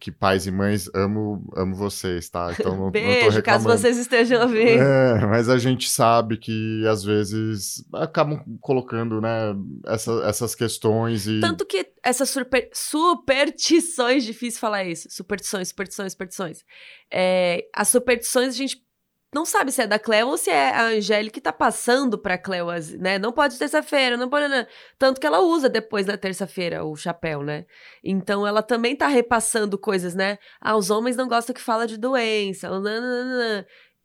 que 0.00 0.10
pais 0.10 0.48
e 0.48 0.50
mães 0.50 0.90
amo, 0.92 1.48
amo 1.56 1.76
vocês, 1.76 2.28
tá? 2.28 2.50
Então 2.60 2.76
não, 2.76 2.90
Beijo, 2.90 3.36
não 3.36 3.42
caso 3.42 3.64
vocês 3.64 3.96
estejam 3.96 4.42
ouvindo. 4.42 4.82
É, 4.82 5.24
mas 5.26 5.48
a 5.48 5.56
gente 5.56 5.88
sabe 5.88 6.36
que 6.36 6.84
às 6.86 7.04
vezes 7.04 7.84
acabam 7.94 8.42
colocando, 8.60 9.20
né, 9.20 9.54
essa, 9.86 10.12
essas 10.24 10.54
questões 10.56 11.26
e 11.26 11.40
tanto 11.40 11.64
que 11.64 11.86
essas 12.02 12.28
super, 12.28 12.68
superstições, 12.72 14.24
difícil 14.24 14.60
falar 14.60 14.84
isso, 14.84 15.08
superstições, 15.10 15.68
superstições, 15.68 16.12
superstições. 16.12 16.64
É, 17.12 17.64
as 17.74 17.88
superstições 17.88 18.54
a 18.54 18.58
gente 18.58 18.89
não 19.32 19.44
sabe 19.44 19.70
se 19.70 19.82
é 19.82 19.86
da 19.86 19.98
Cleo 19.98 20.28
ou 20.28 20.36
se 20.36 20.50
é 20.50 20.74
a 20.74 20.86
Angélica 20.88 21.34
que 21.34 21.40
tá 21.40 21.52
passando 21.52 22.18
pra 22.18 22.36
Cleo, 22.36 22.66
né? 22.98 23.18
Não 23.18 23.32
pode 23.32 23.56
terça-feira, 23.58 24.16
não 24.16 24.28
pode. 24.28 24.48
Não. 24.48 24.66
Tanto 24.98 25.20
que 25.20 25.26
ela 25.26 25.40
usa 25.40 25.68
depois 25.68 26.04
da 26.04 26.16
terça-feira 26.16 26.84
o 26.84 26.96
chapéu, 26.96 27.42
né? 27.42 27.64
Então 28.02 28.44
ela 28.44 28.62
também 28.62 28.96
tá 28.96 29.06
repassando 29.06 29.78
coisas, 29.78 30.14
né? 30.14 30.38
Ah, 30.60 30.76
os 30.76 30.90
homens 30.90 31.16
não 31.16 31.28
gostam 31.28 31.54
que 31.54 31.60
fala 31.60 31.86
de 31.86 31.96
doença. 31.96 32.68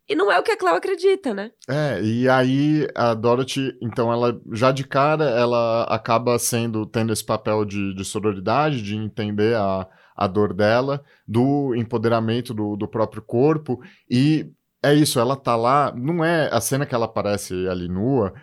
E 0.08 0.14
não 0.14 0.30
é 0.30 0.38
o 0.38 0.42
que 0.44 0.52
a 0.52 0.56
Cleo 0.56 0.76
acredita, 0.76 1.34
né? 1.34 1.50
É, 1.68 2.00
e 2.00 2.28
aí 2.28 2.86
a 2.94 3.12
Dorothy, 3.12 3.76
então 3.82 4.12
ela 4.12 4.40
já 4.52 4.70
de 4.70 4.86
cara, 4.86 5.24
ela 5.24 5.82
acaba 5.84 6.38
sendo, 6.38 6.86
tendo 6.86 7.12
esse 7.12 7.24
papel 7.24 7.64
de, 7.64 7.92
de 7.92 8.04
sororidade, 8.04 8.80
de 8.80 8.94
entender 8.94 9.56
a, 9.56 9.88
a 10.16 10.26
dor 10.28 10.54
dela, 10.54 11.04
do 11.26 11.74
empoderamento 11.74 12.54
do, 12.54 12.76
do 12.76 12.86
próprio 12.86 13.20
corpo 13.20 13.80
e 14.08 14.52
é 14.82 14.94
isso, 14.94 15.18
ela 15.18 15.36
tá 15.36 15.56
lá, 15.56 15.92
não 15.94 16.24
é 16.24 16.48
a 16.52 16.60
cena 16.60 16.86
que 16.86 16.94
ela 16.94 17.06
aparece 17.06 17.54
ali 17.68 17.88
nua, 17.88 18.34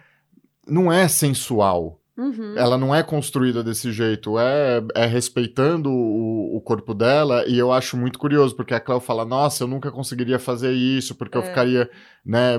não 0.67 0.91
é 0.91 1.07
sensual. 1.07 2.02
Uhum. 2.15 2.55
Ela 2.55 2.77
não 2.77 2.93
é 2.93 3.01
construída 3.01 3.63
desse 3.63 3.91
jeito, 3.91 4.37
é, 4.37 4.83
é 4.93 5.05
respeitando 5.07 5.89
o, 5.89 6.57
o, 6.57 6.61
corpo 6.61 6.93
dela, 6.93 7.43
e 7.47 7.57
eu 7.57 7.71
acho 7.71 7.97
muito 7.97 8.19
curioso, 8.19 8.55
porque 8.55 8.75
a 8.75 8.79
Cleo 8.79 8.99
fala, 8.99 9.25
nossa, 9.25 9.63
eu 9.63 9.67
nunca 9.67 9.91
conseguiria 9.91 10.37
fazer 10.37 10.71
isso, 10.73 11.15
porque 11.15 11.35
é. 11.35 11.41
eu 11.41 11.43
ficaria, 11.43 11.89
né, 12.23 12.55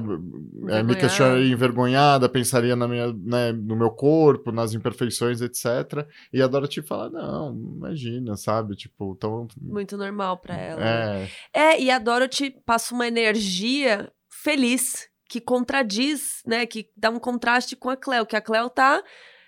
é, 0.70 0.82
me 0.82 0.96
questionaria 0.96 1.52
envergonhada, 1.52 2.28
pensaria 2.28 2.74
na 2.74 2.88
minha, 2.88 3.12
né, 3.12 3.52
no 3.52 3.76
meu 3.76 3.90
corpo, 3.90 4.50
nas 4.50 4.74
imperfeições, 4.74 5.40
etc. 5.40 6.04
E 6.32 6.42
a 6.42 6.48
Dorothy 6.48 6.82
fala, 6.82 7.08
não, 7.10 7.56
imagina, 7.76 8.36
sabe, 8.36 8.74
tipo, 8.74 9.14
tão... 9.20 9.46
Muito 9.60 9.96
normal 9.96 10.38
pra 10.38 10.56
ela. 10.56 10.80
É. 10.80 11.06
Né? 11.06 11.28
É, 11.54 11.80
e 11.80 11.92
a 11.92 12.00
Dorothy 12.00 12.50
passa 12.66 12.92
uma 12.92 13.06
energia 13.06 14.10
feliz, 14.28 15.08
que 15.28 15.40
contradiz, 15.40 16.42
né, 16.44 16.66
que 16.66 16.88
dá 16.96 17.08
um 17.08 17.20
contraste 17.20 17.76
com 17.76 17.88
a 17.88 17.96
Cleo, 17.96 18.26
que 18.26 18.34
a 18.34 18.40
Cleo 18.40 18.68
tá 18.68 19.00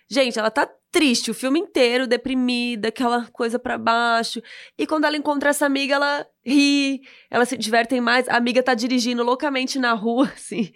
Gente, 0.08 0.38
ela 0.38 0.50
tá 0.50 0.68
triste 0.90 1.30
o 1.30 1.34
filme 1.34 1.58
inteiro, 1.58 2.06
deprimida, 2.06 2.88
aquela 2.88 3.26
coisa 3.32 3.58
para 3.58 3.76
baixo. 3.76 4.40
E 4.78 4.86
quando 4.86 5.04
ela 5.04 5.16
encontra 5.16 5.50
essa 5.50 5.66
amiga, 5.66 5.94
ela 5.94 6.26
ri, 6.46 7.02
elas 7.28 7.48
se 7.48 7.56
divertem 7.56 8.00
mais. 8.00 8.28
A 8.28 8.36
amiga 8.36 8.62
tá 8.62 8.72
dirigindo 8.72 9.22
loucamente 9.24 9.78
na 9.78 9.92
rua, 9.92 10.30
assim. 10.34 10.70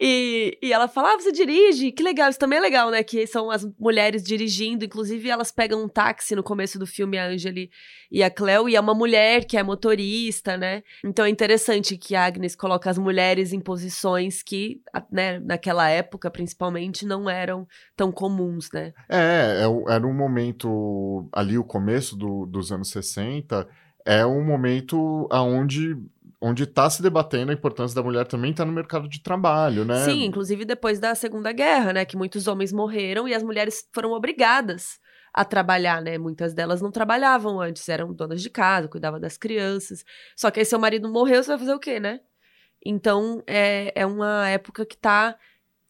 E, 0.00 0.56
e 0.62 0.72
ela 0.72 0.86
fala: 0.86 1.12
Ah, 1.12 1.16
você 1.16 1.32
dirige? 1.32 1.90
Que 1.90 2.02
legal. 2.02 2.30
Isso 2.30 2.38
também 2.38 2.58
é 2.58 2.62
legal, 2.62 2.90
né? 2.90 3.02
Que 3.02 3.26
são 3.26 3.50
as 3.50 3.66
mulheres 3.78 4.22
dirigindo. 4.22 4.84
Inclusive, 4.84 5.28
elas 5.28 5.50
pegam 5.50 5.82
um 5.82 5.88
táxi 5.88 6.36
no 6.36 6.42
começo 6.42 6.78
do 6.78 6.86
filme, 6.86 7.18
a 7.18 7.26
Angeli 7.26 7.70
e 8.10 8.22
a 8.22 8.30
Cleo, 8.30 8.68
e 8.68 8.76
é 8.76 8.80
uma 8.80 8.94
mulher 8.94 9.44
que 9.44 9.56
é 9.56 9.62
motorista, 9.62 10.56
né? 10.56 10.82
Então 11.04 11.24
é 11.24 11.28
interessante 11.28 11.96
que 11.96 12.14
a 12.14 12.24
Agnes 12.24 12.54
coloca 12.54 12.88
as 12.88 12.98
mulheres 12.98 13.52
em 13.52 13.60
posições 13.60 14.42
que, 14.42 14.80
né, 15.10 15.40
naquela 15.40 15.88
época, 15.88 16.30
principalmente, 16.30 17.04
não 17.04 17.28
eram 17.28 17.66
tão 17.96 18.12
comuns, 18.12 18.70
né? 18.72 18.92
É, 19.08 19.64
é 19.64 19.92
era 19.92 20.06
um 20.06 20.14
momento 20.14 21.28
ali, 21.32 21.58
o 21.58 21.64
começo 21.64 22.16
do, 22.16 22.46
dos 22.46 22.70
anos 22.70 22.90
60 22.90 23.66
é 24.06 24.24
um 24.24 24.42
momento 24.42 25.28
aonde 25.30 25.96
onde 26.40 26.64
está 26.64 26.88
se 26.88 27.02
debatendo 27.02 27.50
a 27.50 27.54
importância 27.54 27.94
da 27.94 28.02
mulher 28.02 28.26
também 28.26 28.50
está 28.50 28.64
no 28.64 28.72
mercado 28.72 29.08
de 29.08 29.20
trabalho, 29.20 29.84
né? 29.84 30.04
Sim, 30.04 30.24
inclusive 30.24 30.64
depois 30.64 31.00
da 31.00 31.14
Segunda 31.14 31.50
Guerra, 31.50 31.94
né, 31.94 32.04
que 32.04 32.16
muitos 32.16 32.46
homens 32.46 32.72
morreram 32.72 33.26
e 33.26 33.34
as 33.34 33.42
mulheres 33.42 33.88
foram 33.92 34.12
obrigadas 34.12 35.00
a 35.32 35.44
trabalhar, 35.44 36.00
né? 36.00 36.18
Muitas 36.18 36.54
delas 36.54 36.80
não 36.80 36.90
trabalhavam 36.90 37.60
antes, 37.60 37.88
eram 37.88 38.12
donas 38.12 38.42
de 38.42 38.50
casa, 38.50 38.86
cuidavam 38.86 39.18
das 39.18 39.36
crianças. 39.36 40.04
Só 40.36 40.50
que 40.50 40.60
aí 40.60 40.66
seu 40.66 40.78
marido 40.78 41.10
morreu, 41.10 41.42
você 41.42 41.50
vai 41.50 41.58
fazer 41.58 41.74
o 41.74 41.80
quê, 41.80 41.98
né? 41.98 42.20
Então 42.84 43.42
é, 43.46 43.92
é 43.94 44.06
uma 44.06 44.48
época 44.48 44.86
que 44.86 44.94
está 44.94 45.36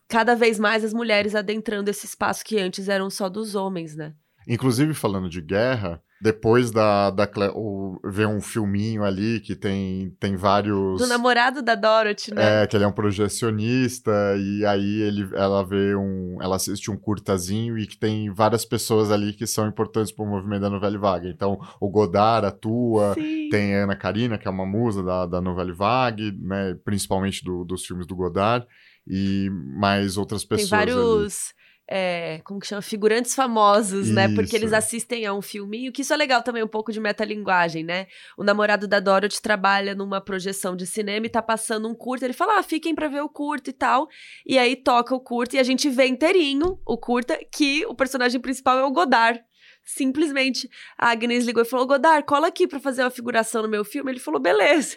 cada 0.09 0.35
vez 0.35 0.59
mais 0.59 0.85
as 0.85 0.93
mulheres 0.93 1.35
adentrando 1.35 1.91
esse 1.91 2.07
espaço 2.07 2.45
que 2.45 2.59
antes 2.59 2.89
eram 2.89 3.11
só 3.11 3.29
dos 3.29 3.55
homens, 3.55 3.95
né? 3.97 4.15
Inclusive, 4.49 4.95
falando 4.95 5.29
de 5.29 5.41
guerra, 5.41 6.01
depois 6.21 6.71
da, 6.71 7.11
da 7.11 7.29
o, 7.55 8.01
ver 8.05 8.27
um 8.27 8.41
filminho 8.41 9.05
ali 9.05 9.39
que 9.41 9.55
tem, 9.55 10.11
tem 10.19 10.35
vários. 10.35 10.99
Do 10.99 11.07
namorado 11.07 11.61
da 11.63 11.75
Dorothy, 11.75 12.33
né? 12.33 12.63
É, 12.63 12.67
que 12.67 12.75
ele 12.75 12.85
é 12.85 12.87
um 12.87 12.93
projecionista, 12.93 14.11
e 14.39 14.65
aí 14.65 15.03
ele, 15.03 15.29
ela 15.35 15.63
vê 15.63 15.95
um. 15.95 16.39
Ela 16.41 16.57
assiste 16.57 16.91
um 16.91 16.97
curtazinho 16.97 17.79
e 17.79 17.87
que 17.87 17.99
tem 17.99 18.33
várias 18.33 18.65
pessoas 18.65 19.11
ali 19.11 19.35
que 19.35 19.47
são 19.47 19.69
importantes 19.69 20.11
para 20.11 20.25
o 20.25 20.29
movimento 20.29 20.63
da 20.63 20.71
Novelle 20.71 20.99
Vague. 20.99 21.29
Então, 21.29 21.59
o 21.81 21.91
Godard 21.91 22.47
atua, 22.47 23.13
Sim. 23.15 23.49
tem 23.51 23.75
a 23.75 23.85
Ana 23.85 23.97
Karina, 23.97 24.39
que 24.39 24.49
é 24.49 24.51
uma 24.51 24.67
musa 24.67 25.03
da, 25.03 25.27
da 25.27 25.41
Novelle 25.41 25.73
Vague, 25.73 26.33
né? 26.41 26.77
Principalmente 26.83 27.45
do, 27.45 27.63
dos 27.63 27.85
filmes 27.85 28.07
do 28.07 28.17
Godard, 28.17 28.67
e 29.07 29.51
mais 29.53 30.17
outras 30.17 30.45
pessoas. 30.45 30.71
Tem 30.71 30.79
vários. 30.79 31.55
Ali 31.55 31.66
é, 31.89 32.41
como 32.45 32.59
que 32.59 32.67
chama? 32.67 32.83
Figurantes 32.83 33.35
famosos, 33.35 34.07
Isso. 34.07 34.15
né? 34.15 34.35
Porque 34.35 34.57
eles 34.57 34.73
assistem 34.73 35.25
a 35.25 35.33
um 35.33 35.41
filminho, 35.41 35.93
que 35.93 36.03
isso 36.03 36.13
é 36.13 36.17
legal 36.17 36.43
também, 36.43 36.63
um 36.63 36.69
pouco 36.69 36.91
de 36.91 36.99
metalinguagem, 36.99 37.85
né? 37.85 38.07
O 38.37 38.43
namorado 38.43 38.89
da 38.89 38.99
Dorothy 38.99 39.41
trabalha 39.41 39.95
numa 39.95 40.21
projeção 40.21 40.75
de 40.75 40.87
cinema 40.87 41.27
e 41.27 41.31
tá 41.31 41.41
passando 41.41 41.89
um 41.89 41.95
curto, 41.95 42.25
ele 42.25 42.33
fala, 42.33 42.59
ah, 42.59 42.63
fiquem 42.63 42.95
pra 42.95 43.09
ver 43.09 43.21
o 43.21 43.29
curto 43.29 43.71
e 43.71 43.73
tal. 43.73 44.09
E 44.45 44.59
aí 44.59 44.75
toca 44.75 45.15
o 45.15 45.21
curto 45.21 45.55
e 45.55 45.59
a 45.59 45.63
gente 45.63 45.89
vê 45.89 46.07
inteirinho 46.07 46.81
o 46.85 46.99
curta, 46.99 47.39
que 47.53 47.87
o 47.87 47.95
personagem 47.95 48.41
principal 48.41 48.79
é 48.79 48.85
o 48.85 48.91
Godard. 48.91 49.41
Simplesmente, 49.89 50.69
a 50.99 51.13
Agnes 51.13 51.45
ligou 51.45 51.63
e 51.63 51.65
falou: 51.65 51.87
Godard, 51.87 52.27
cola 52.27 52.49
aqui 52.49 52.67
pra 52.67 52.81
fazer 52.81 53.05
uma 53.05 53.11
figuração 53.11 53.63
no 53.63 53.69
meu 53.69 53.85
filme. 53.85 54.11
Ele 54.11 54.19
falou: 54.19 54.41
beleza. 54.41 54.97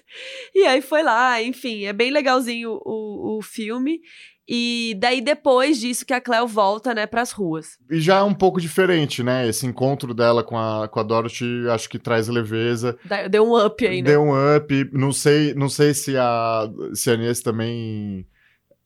E 0.53 0.65
aí 0.65 0.81
foi 0.81 1.03
lá, 1.03 1.39
enfim, 1.43 1.85
é 1.85 1.93
bem 1.93 2.09
legalzinho 2.09 2.71
o, 2.83 3.37
o 3.37 3.41
filme. 3.43 4.01
E 4.51 4.97
daí, 4.97 5.21
depois 5.21 5.79
disso, 5.79 6.03
que 6.03 6.11
a 6.11 6.19
Cleo 6.19 6.47
volta, 6.47 6.91
né, 6.91 7.05
pras 7.05 7.31
ruas. 7.31 7.77
E 7.87 7.99
já 7.99 8.17
é 8.17 8.23
um 8.23 8.33
pouco 8.33 8.59
diferente, 8.59 9.21
né? 9.21 9.47
Esse 9.47 9.67
encontro 9.67 10.11
dela 10.11 10.43
com 10.43 10.57
a, 10.57 10.87
com 10.87 10.99
a 10.99 11.03
Dorothy, 11.03 11.69
acho 11.69 11.87
que 11.87 11.99
traz 11.99 12.27
leveza. 12.27 12.97
Deu 13.29 13.45
um 13.45 13.63
up 13.63 13.85
aí, 13.85 14.01
né? 14.01 14.09
Deu 14.09 14.23
um 14.23 14.55
up. 14.55 14.89
Não 14.91 15.13
sei, 15.13 15.53
não 15.53 15.69
sei 15.69 15.93
se 15.93 16.17
a, 16.17 16.67
se 16.95 17.11
a 17.11 17.13
Inês 17.13 17.41
também, 17.41 18.25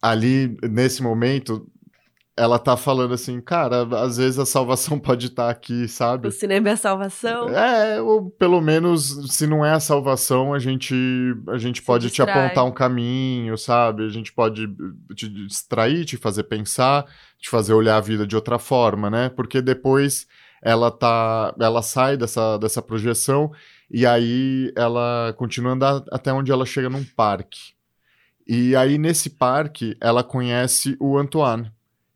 ali, 0.01 0.57
nesse 0.69 1.01
momento, 1.01 1.65
ela 2.35 2.57
tá 2.57 2.75
falando 2.75 3.13
assim, 3.13 3.39
cara, 3.39 3.83
às 4.01 4.17
vezes 4.17 4.39
a 4.39 4.45
salvação 4.45 4.97
pode 4.99 5.27
estar 5.27 5.45
tá 5.45 5.49
aqui, 5.51 5.87
sabe? 5.87 6.27
O 6.27 6.31
cinema 6.31 6.69
é 6.69 6.71
a 6.71 6.77
salvação. 6.77 7.49
É, 7.49 8.01
ou 8.01 8.29
pelo 8.31 8.59
menos, 8.59 9.35
se 9.35 9.45
não 9.45 9.63
é 9.63 9.71
a 9.71 9.79
salvação, 9.79 10.53
a 10.53 10.59
gente, 10.59 10.95
a 11.49 11.57
gente 11.57 11.81
pode 11.81 12.07
distrai. 12.07 12.25
te 12.25 12.31
apontar 12.31 12.65
um 12.65 12.71
caminho, 12.71 13.57
sabe? 13.57 14.05
A 14.05 14.09
gente 14.09 14.33
pode 14.33 14.67
te 15.15 15.29
distrair, 15.29 16.05
te 16.05 16.17
fazer 16.17 16.43
pensar, 16.43 17.05
te 17.37 17.49
fazer 17.49 17.73
olhar 17.73 17.97
a 17.97 18.01
vida 18.01 18.25
de 18.25 18.35
outra 18.35 18.57
forma, 18.57 19.09
né? 19.09 19.29
Porque 19.29 19.61
depois 19.61 20.25
ela 20.61 20.89
tá, 20.89 21.53
ela 21.59 21.83
sai 21.83 22.17
dessa, 22.17 22.57
dessa 22.57 22.81
projeção 22.81 23.51
e 23.91 24.07
aí 24.07 24.71
ela 24.75 25.35
continua 25.37 25.73
andando 25.73 26.05
até 26.11 26.33
onde 26.33 26.51
ela 26.51 26.65
chega 26.65 26.89
num 26.89 27.03
parque. 27.03 27.73
E 28.47 28.75
aí 28.75 28.97
nesse 28.97 29.29
parque 29.29 29.95
ela 30.01 30.23
conhece 30.23 30.97
o 30.99 31.17
Antoine 31.17 31.71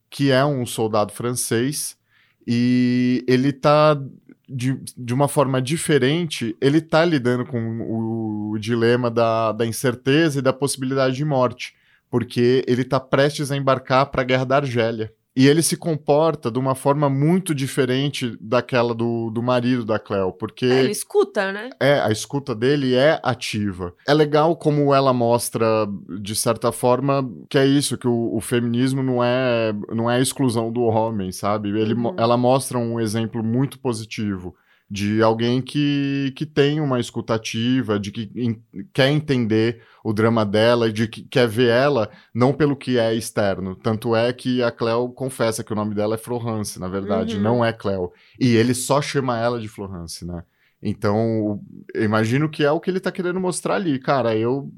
que 0.10 0.32
é 0.32 0.44
um 0.46 0.66
soldado 0.66 1.12
francês, 1.14 1.98
e 2.46 3.24
ele 3.28 3.52
tá 3.52 4.00
de, 4.48 4.80
de 4.98 5.14
uma 5.14 5.28
forma 5.28 5.62
diferente, 5.62 6.56
ele 6.62 6.80
tá 6.80 7.04
lidando 7.04 7.46
com 7.46 7.82
o 7.82 8.58
dilema 8.58 9.12
da, 9.12 9.52
da 9.52 9.66
incerteza 9.66 10.40
e 10.40 10.42
da 10.42 10.54
possibilidade 10.54 11.16
de 11.16 11.26
morte, 11.26 11.76
porque 12.10 12.64
ele 12.68 12.86
tá 12.86 13.00
prestes 13.00 13.52
a 13.52 13.58
embarcar 13.58 14.06
para 14.06 14.22
a 14.22 14.26
Guerra 14.26 14.46
da 14.46 14.56
Argélia. 14.58 15.14
E 15.38 15.48
ele 15.48 15.62
se 15.62 15.78
comporta 15.78 16.50
de 16.50 16.58
uma 16.58 16.74
forma 16.74 17.08
muito 17.08 17.54
diferente 17.54 18.36
daquela 18.42 18.96
do, 18.96 19.30
do 19.30 19.44
marido 19.44 19.86
da 19.86 20.00
Cleo, 20.00 20.32
porque... 20.32 20.66
É, 20.66 20.80
ele 20.80 20.92
escuta, 20.92 21.52
né? 21.52 21.70
É, 21.80 22.00
a 22.00 22.10
escuta 22.10 22.56
dele 22.56 22.96
é 22.96 23.20
ativa. 23.22 23.94
É 24.08 24.16
legal 24.16 24.56
como 24.56 24.96
ela 24.96 25.14
mostra, 25.14 25.88
de 26.20 26.36
certa 26.36 26.72
forma, 26.72 27.24
que 27.48 27.60
é 27.60 27.68
isso, 27.68 28.00
que 28.00 28.08
o, 28.08 28.36
o 28.36 28.42
feminismo 28.42 29.04
não 29.04 29.24
é, 29.24 29.76
não 29.94 30.10
é 30.10 30.16
a 30.16 30.20
exclusão 30.20 30.72
do 30.72 30.82
homem, 30.82 31.32
sabe? 31.32 31.70
Ele, 31.70 31.94
uhum. 31.94 32.16
Ela 32.18 32.36
mostra 32.36 32.80
um 32.80 33.00
exemplo 33.00 33.44
muito 33.44 33.78
positivo 33.78 34.56
de 34.90 35.22
alguém 35.22 35.62
que, 35.62 36.34
que 36.36 36.46
tem 36.46 36.80
uma 36.80 37.00
escutativa, 37.00 38.00
de 38.00 38.12
que 38.12 38.32
in, 38.36 38.60
quer 38.94 39.10
entender 39.12 39.84
o 40.08 40.14
drama 40.14 40.46
dela 40.46 40.88
e 40.88 40.94
de 40.94 41.06
que 41.06 41.22
quer 41.22 41.50
ver 41.50 41.68
ela 41.68 42.10
não 42.34 42.54
pelo 42.54 42.78
que 42.78 42.98
é 42.98 43.14
externo. 43.14 43.76
Tanto 43.76 44.16
é 44.16 44.32
que 44.32 44.64
a 44.64 44.72
Cleo 44.72 45.10
confessa 45.10 45.66
que 45.66 45.74
o 45.74 45.76
nome 45.76 45.94
dela 45.94 46.16
é 46.16 46.18
Florence, 46.18 46.80
na 46.80 46.88
verdade, 46.88 47.36
uhum. 47.36 47.42
não 47.42 47.66
é 47.66 47.74
Cleo. 47.74 48.14
E 48.40 48.56
ele 48.56 48.74
só 48.74 49.02
chama 49.02 49.38
ela 49.38 49.60
de 49.60 49.68
Florence, 49.68 50.26
né? 50.26 50.46
Então, 50.82 51.60
eu 51.94 52.06
imagino 52.06 52.48
que 52.48 52.64
é 52.64 52.72
o 52.72 52.80
que 52.80 52.90
ele 52.90 53.02
tá 53.02 53.12
querendo 53.12 53.38
mostrar 53.38 53.76
ali. 53.76 54.00
Cara, 54.00 54.34
eu 54.34 54.72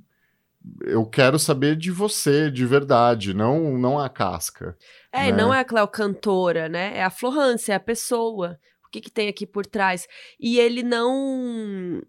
eu 0.81 1.05
quero 1.05 1.37
saber 1.37 1.75
de 1.75 1.91
você, 1.91 2.49
de 2.49 2.65
verdade, 2.65 3.31
não 3.31 3.77
não 3.77 3.99
a 3.99 4.09
casca. 4.09 4.75
É, 5.11 5.25
né? 5.25 5.31
não 5.31 5.53
é 5.53 5.59
a 5.59 5.63
Cleo 5.63 5.87
cantora, 5.87 6.67
né? 6.67 6.97
É 6.97 7.03
a 7.03 7.11
Florence, 7.11 7.71
é 7.71 7.75
a 7.75 7.79
pessoa 7.79 8.57
o 8.89 8.91
que, 8.91 9.01
que 9.01 9.11
tem 9.11 9.29
aqui 9.29 9.45
por 9.45 9.65
trás. 9.67 10.07
E 10.39 10.59
ele 10.59 10.81
não. 10.81 12.01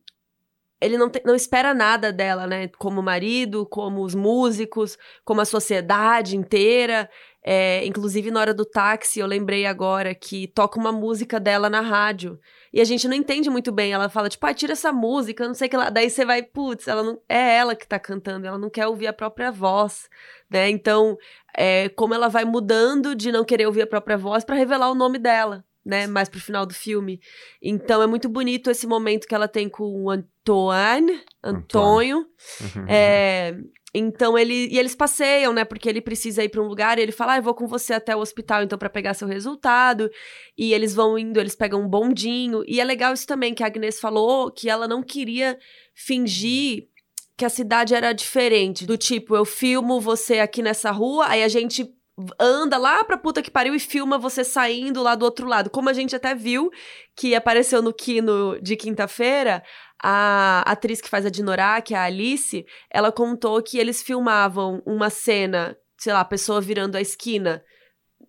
Ele 0.81 0.97
não, 0.97 1.11
te, 1.11 1.23
não 1.25 1.35
espera 1.35 1.75
nada 1.75 2.13
dela, 2.13 2.47
né? 2.47 2.69
Como 2.79 3.03
marido, 3.03 3.67
como 3.67 4.03
os 4.03 4.15
músicos, 4.15 4.97
como 5.25 5.41
a 5.41 5.45
sociedade 5.45 6.37
inteira. 6.37 7.09
É, 7.43 7.85
inclusive, 7.87 8.31
na 8.31 8.41
hora 8.41 8.55
do 8.55 8.65
táxi, 8.65 9.21
eu 9.21 9.27
lembrei 9.27 9.67
agora 9.67 10.15
que 10.15 10.47
toca 10.49 10.79
uma 10.79 10.93
música 10.93 11.39
dela 11.41 11.69
na 11.71 11.81
rádio. 11.81 12.39
E 12.73 12.81
a 12.81 12.85
gente 12.85 13.07
não 13.09 13.15
entende 13.15 13.51
muito 13.51 13.73
bem. 13.73 13.93
Ela 13.93 14.09
fala, 14.09 14.29
tipo, 14.29 14.47
ah, 14.47 14.55
tira 14.55 14.73
essa 14.73 14.93
música, 14.93 15.47
não 15.47 15.55
sei 15.55 15.67
o 15.69 15.71
que 15.71 15.77
lá. 15.77 15.91
Daí 15.91 16.09
você 16.09 16.25
vai, 16.25 16.43
putz, 16.43 16.89
ela 16.89 17.03
não, 17.03 17.21
é 17.29 17.57
ela 17.57 17.75
que 17.75 17.87
tá 17.87 17.99
cantando, 17.99 18.47
ela 18.47 18.59
não 18.59 18.71
quer 18.71 18.87
ouvir 18.87 19.07
a 19.07 19.13
própria 19.13 19.51
voz, 19.51 20.09
né? 20.51 20.71
Então, 20.71 21.17
é, 21.57 21.89
como 21.91 22.15
ela 22.15 22.29
vai 22.29 22.45
mudando 22.45 23.15
de 23.15 23.33
não 23.33 23.45
querer 23.45 23.67
ouvir 23.67 23.83
a 23.83 23.87
própria 23.87 24.17
voz 24.17 24.45
para 24.45 24.57
revelar 24.57 24.91
o 24.91 24.95
nome 24.95 25.19
dela 25.19 25.65
né, 25.85 26.07
mais 26.07 26.29
pro 26.29 26.41
final 26.41 26.67
do 26.67 26.75
filme. 26.75 27.21
Então 27.61 28.03
é 28.03 28.07
muito 28.07 28.29
bonito 28.29 28.71
esse 28.71 28.87
momento 28.87 29.27
que 29.27 29.35
ela 29.35 29.49
tem 29.49 29.69
com 29.69 30.05
o 30.05 30.11
Antoine, 30.11 31.21
Antônio. 31.43 32.19
Uhum. 32.19 32.87
É, 32.89 33.57
então 33.93 34.39
ele 34.39 34.69
e 34.69 34.79
eles 34.79 34.95
passeiam, 34.95 35.53
né, 35.53 35.65
porque 35.65 35.89
ele 35.89 36.01
precisa 36.01 36.45
ir 36.45 36.49
para 36.49 36.63
um 36.63 36.67
lugar 36.67 36.99
e 36.99 37.03
ele 37.03 37.13
fala: 37.13 37.33
ah, 37.33 37.39
"Eu 37.39 37.43
vou 37.43 37.55
com 37.55 37.67
você 37.67 37.93
até 37.95 38.15
o 38.15 38.21
hospital 38.21 38.63
então 38.63 38.79
para 38.79 38.91
pegar 38.91 39.15
seu 39.15 39.27
resultado". 39.27 40.11
E 40.57 40.73
eles 40.73 40.95
vão 40.95 41.19
indo, 41.19 41.41
eles 41.41 41.57
pegam 41.57 41.83
um 41.83 41.89
bondinho. 41.89 42.63
E 42.67 42.81
é 42.81 42.85
legal 42.85 43.13
isso 43.13 43.27
também 43.27 43.55
que 43.55 43.63
a 43.63 43.67
Agnes 43.67 43.99
falou 43.99 44.51
que 44.51 44.69
ela 44.69 44.87
não 44.87 45.03
queria 45.03 45.59
fingir 45.95 46.89
que 47.37 47.45
a 47.45 47.49
cidade 47.49 47.95
era 47.95 48.13
diferente, 48.13 48.85
do 48.85 48.99
tipo, 48.99 49.35
eu 49.35 49.47
filmo 49.47 49.99
você 49.99 50.41
aqui 50.41 50.61
nessa 50.61 50.91
rua, 50.91 51.27
aí 51.27 51.43
a 51.43 51.49
gente 51.49 51.91
anda 52.39 52.77
lá 52.77 53.05
pra 53.05 53.19
puta 53.19 53.43
que 53.43 53.51
pariu 53.51 53.75
e 53.75 53.81
filma 53.81 54.19
você 54.19 54.45
saindo 54.45 55.03
lá 55.03 55.15
do 55.15 55.25
outro 55.25 55.47
lado. 55.47 55.71
Como 55.71 55.89
a 55.89 55.93
gente 55.93 56.15
até 56.15 56.35
viu 56.35 56.71
que 57.17 57.35
apareceu 57.35 57.83
no 57.83 57.93
Kino 57.93 58.59
de 58.61 58.77
quinta-feira, 58.77 59.63
a 60.03 60.63
atriz 60.67 61.01
que 61.01 61.09
faz 61.09 61.27
a 61.27 61.31
Dinorah, 61.31 61.83
que 61.83 61.95
é 61.95 61.99
a 61.99 62.05
Alice, 62.05 62.65
ela 62.91 63.13
contou 63.13 63.63
que 63.63 63.79
eles 63.79 64.03
filmavam 64.03 64.83
uma 64.87 65.11
cena, 65.11 65.77
sei 65.99 66.13
lá, 66.13 66.21
a 66.21 66.25
pessoa 66.25 66.61
virando 66.61 66.97
a 66.97 67.01
esquina 67.01 67.63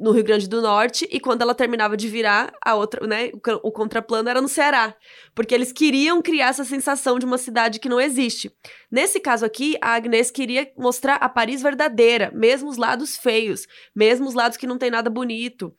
no 0.02 0.12
Rio 0.12 0.24
Grande 0.24 0.49
do 0.49 0.64
Norte 0.64 1.08
e 1.12 1.20
quando 1.20 1.43
ela 1.43 1.54
terminava 1.54 1.95
de 1.95 2.08
virar, 2.08 2.52
a 2.66 2.74
outra, 2.74 3.06
né, 3.06 3.30
o, 3.62 3.72
contraplano 3.72 4.28
era 4.28 4.41
no 4.41 4.47
Ceará, 4.47 4.95
porque 5.36 5.54
eles 5.54 5.72
queriam 5.72 6.24
criar 6.24 6.47
essa 6.47 6.66
sensação 6.66 7.20
de 7.20 7.26
uma 7.26 7.38
cidade 7.38 7.80
que 7.80 7.88
não 7.88 8.02
existe. 8.02 8.52
Nesse 8.89 9.20
caso 9.20 9.45
aqui, 9.45 9.78
a 9.80 9.93
Agnes 9.93 10.32
queria 10.32 10.72
mostrar 10.76 11.16
a 11.16 11.30
Paris 11.30 11.62
verdadeira, 11.62 12.32
mesmo 12.34 12.68
os 12.68 12.78
lados 12.78 13.16
feios, 13.16 13.68
mesmo 13.95 14.28
os 14.28 14.34
lados 14.34 14.58
que 14.58 14.66
não 14.66 14.80
tem 14.80 14.89
nada 14.89 15.10
bonito. 15.10 15.72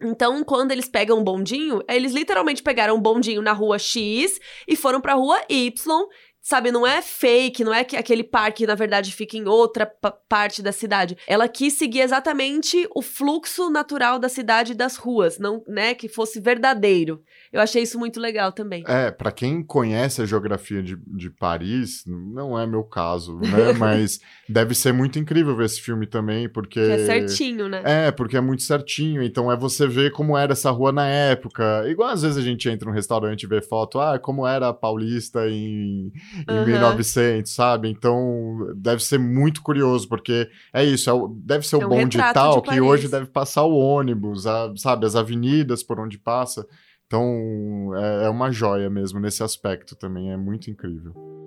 Então, 0.00 0.44
quando 0.44 0.70
eles 0.70 0.88
pegam 0.88 1.18
um 1.18 1.24
bondinho, 1.24 1.82
eles 1.88 2.12
literalmente 2.12 2.62
pegaram 2.62 2.94
um 2.94 3.00
bondinho 3.00 3.42
na 3.42 3.52
rua 3.52 3.80
X 3.80 4.38
e 4.68 4.76
foram 4.76 5.00
para 5.00 5.14
a 5.14 5.16
rua 5.16 5.40
Y 5.48 6.06
Sabe, 6.40 6.72
não 6.72 6.86
é 6.86 7.02
fake, 7.02 7.62
não 7.62 7.74
é 7.74 7.84
que 7.84 7.96
aquele 7.96 8.24
parque, 8.24 8.66
na 8.66 8.74
verdade, 8.74 9.12
fica 9.12 9.36
em 9.36 9.46
outra 9.46 9.84
parte 10.28 10.62
da 10.62 10.72
cidade. 10.72 11.16
Ela 11.26 11.46
quis 11.46 11.74
seguir 11.74 12.00
exatamente 12.00 12.88
o 12.94 13.02
fluxo 13.02 13.68
natural 13.68 14.18
da 14.18 14.28
cidade 14.28 14.72
e 14.72 14.74
das 14.74 14.96
ruas, 14.96 15.38
não, 15.38 15.62
né, 15.66 15.94
que 15.94 16.08
fosse 16.08 16.40
verdadeiro. 16.40 17.22
Eu 17.52 17.60
achei 17.60 17.82
isso 17.82 17.98
muito 17.98 18.18
legal 18.18 18.52
também. 18.52 18.82
É, 18.86 19.10
para 19.10 19.30
quem 19.30 19.62
conhece 19.62 20.22
a 20.22 20.26
geografia 20.26 20.82
de, 20.82 20.96
de 20.96 21.28
Paris, 21.30 22.04
não 22.06 22.58
é 22.58 22.66
meu 22.66 22.84
caso, 22.84 23.38
né? 23.38 23.72
Mas 23.78 24.20
deve 24.48 24.74
ser 24.74 24.92
muito 24.92 25.18
incrível 25.18 25.54
ver 25.56 25.66
esse 25.66 25.80
filme 25.80 26.06
também, 26.06 26.48
porque. 26.48 26.80
Que 26.80 26.92
é 26.92 27.06
certinho, 27.06 27.68
né? 27.68 27.82
É, 27.84 28.10
porque 28.10 28.36
é 28.36 28.40
muito 28.40 28.62
certinho. 28.62 29.22
Então 29.22 29.50
é 29.50 29.56
você 29.56 29.86
ver 29.86 30.12
como 30.12 30.36
era 30.36 30.52
essa 30.52 30.70
rua 30.70 30.92
na 30.92 31.06
época. 31.06 31.84
Igual 31.88 32.10
às 32.10 32.22
vezes 32.22 32.38
a 32.38 32.42
gente 32.42 32.68
entra 32.68 32.88
num 32.88 32.94
restaurante 32.94 33.42
e 33.42 33.46
vê 33.46 33.60
foto, 33.60 34.00
ah, 34.00 34.18
como 34.18 34.46
era 34.46 34.68
a 34.68 34.74
Paulista 34.74 35.48
em, 35.48 36.12
em 36.48 36.58
uhum. 36.58 36.66
1900, 36.66 37.52
sabe? 37.52 37.88
Então 37.88 38.72
deve 38.76 39.02
ser 39.02 39.18
muito 39.18 39.62
curioso, 39.62 40.08
porque 40.08 40.48
é 40.72 40.84
isso, 40.84 41.08
é 41.08 41.12
o, 41.12 41.28
deve 41.28 41.66
ser 41.66 41.76
o 41.76 41.82
é 41.82 41.86
um 41.86 41.88
bonde 41.88 42.18
tal, 42.18 42.60
de 42.60 42.70
que 42.70 42.80
hoje 42.80 43.08
deve 43.08 43.26
passar 43.26 43.64
o 43.64 43.76
ônibus, 43.76 44.46
a, 44.46 44.72
sabe? 44.76 45.06
As 45.06 45.16
avenidas 45.16 45.82
por 45.82 46.00
onde 46.00 46.18
passa. 46.18 46.66
Então, 47.06 47.92
é, 47.96 48.26
é 48.26 48.28
uma 48.28 48.50
joia 48.50 48.90
mesmo 48.90 49.18
nesse 49.18 49.42
aspecto 49.42 49.96
também, 49.96 50.30
é 50.30 50.36
muito 50.36 50.70
incrível. 50.70 51.37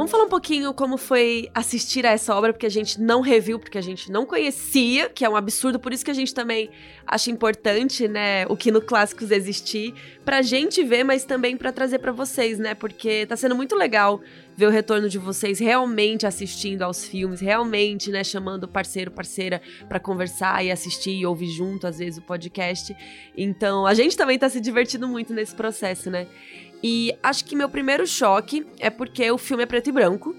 Vamos 0.00 0.12
falar 0.12 0.24
um 0.24 0.30
pouquinho 0.30 0.72
como 0.72 0.96
foi 0.96 1.50
assistir 1.54 2.06
a 2.06 2.12
essa 2.12 2.34
obra, 2.34 2.54
porque 2.54 2.64
a 2.64 2.70
gente 2.70 2.98
não 2.98 3.20
reviu, 3.20 3.58
porque 3.58 3.76
a 3.76 3.82
gente 3.82 4.10
não 4.10 4.24
conhecia, 4.24 5.10
que 5.10 5.26
é 5.26 5.28
um 5.28 5.36
absurdo, 5.36 5.78
por 5.78 5.92
isso 5.92 6.02
que 6.02 6.10
a 6.10 6.14
gente 6.14 6.32
também 6.32 6.70
acha 7.06 7.30
importante, 7.30 8.08
né, 8.08 8.46
o 8.46 8.56
que 8.56 8.70
no 8.70 8.80
Clássicos 8.80 9.30
existir, 9.30 9.92
pra 10.24 10.40
gente 10.40 10.82
ver, 10.82 11.04
mas 11.04 11.26
também 11.26 11.54
para 11.54 11.70
trazer 11.70 11.98
para 11.98 12.12
vocês, 12.12 12.58
né, 12.58 12.74
porque 12.74 13.26
tá 13.26 13.36
sendo 13.36 13.54
muito 13.54 13.76
legal 13.76 14.22
ver 14.56 14.68
o 14.68 14.70
retorno 14.70 15.06
de 15.06 15.18
vocês 15.18 15.58
realmente 15.58 16.26
assistindo 16.26 16.80
aos 16.80 17.04
filmes, 17.04 17.42
realmente, 17.42 18.10
né, 18.10 18.24
chamando 18.24 18.66
parceiro, 18.66 19.10
parceira 19.10 19.60
para 19.86 20.00
conversar 20.00 20.64
e 20.64 20.70
assistir 20.70 21.12
e 21.12 21.26
ouvir 21.26 21.50
junto, 21.50 21.86
às 21.86 21.98
vezes, 21.98 22.18
o 22.18 22.22
podcast. 22.22 22.96
Então, 23.36 23.86
a 23.86 23.92
gente 23.92 24.16
também 24.16 24.38
tá 24.38 24.48
se 24.48 24.62
divertindo 24.62 25.06
muito 25.06 25.34
nesse 25.34 25.54
processo, 25.54 26.10
né? 26.10 26.26
E 26.82 27.14
acho 27.22 27.44
que 27.44 27.54
meu 27.54 27.68
primeiro 27.68 28.06
choque 28.06 28.66
é 28.78 28.88
porque 28.88 29.30
o 29.30 29.38
filme 29.38 29.62
é 29.62 29.66
preto 29.66 29.88
e 29.88 29.92
branco. 29.92 30.34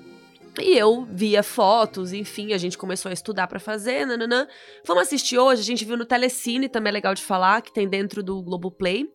E 0.60 0.78
eu 0.78 1.08
via 1.10 1.42
fotos, 1.44 2.12
enfim, 2.12 2.52
a 2.52 2.58
gente 2.58 2.78
começou 2.78 3.10
a 3.10 3.14
estudar 3.14 3.48
para 3.48 3.60
fazer, 3.60 4.06
nananã. 4.06 4.48
Vamos 4.86 5.04
assistir 5.04 5.38
hoje, 5.38 5.62
a 5.62 5.66
gente 5.66 5.86
viu 5.86 5.96
no 5.96 6.06
Telecine, 6.06 6.68
também 6.68 6.90
é 6.90 6.94
legal 6.94 7.14
de 7.14 7.24
falar, 7.24 7.62
que 7.62 7.74
tem 7.74 7.88
dentro 7.88 8.22
do 8.22 8.42
Globoplay. 8.42 9.10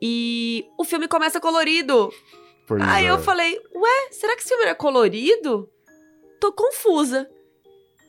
E 0.00 0.64
o 0.78 0.84
filme 0.84 1.08
começa 1.08 1.40
colorido. 1.40 2.10
Pois 2.66 2.82
Aí 2.82 3.06
é. 3.06 3.10
eu 3.10 3.18
falei, 3.18 3.58
ué, 3.74 4.08
será 4.12 4.36
que 4.36 4.42
esse 4.42 4.48
filme 4.48 4.64
é 4.64 4.74
colorido? 4.74 5.68
Tô 6.40 6.52
confusa. 6.52 7.28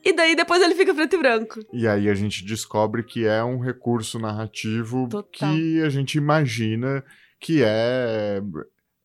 E 0.04 0.14
daí 0.14 0.36
depois 0.36 0.62
ele 0.62 0.76
fica 0.76 0.94
preto 0.94 1.16
e 1.16 1.20
branco. 1.20 1.60
E 1.74 1.88
aí 1.88 2.10
a 2.10 2.14
gente 2.14 2.46
descobre 2.46 3.04
que 3.04 3.26
é 3.26 3.44
um 3.44 3.60
recurso 3.60 4.20
narrativo 4.20 5.08
Total. 5.10 5.52
que 5.52 5.82
a 5.82 5.90
gente 5.90 6.18
imagina 6.18 7.04
que 7.42 7.62
é 7.64 8.42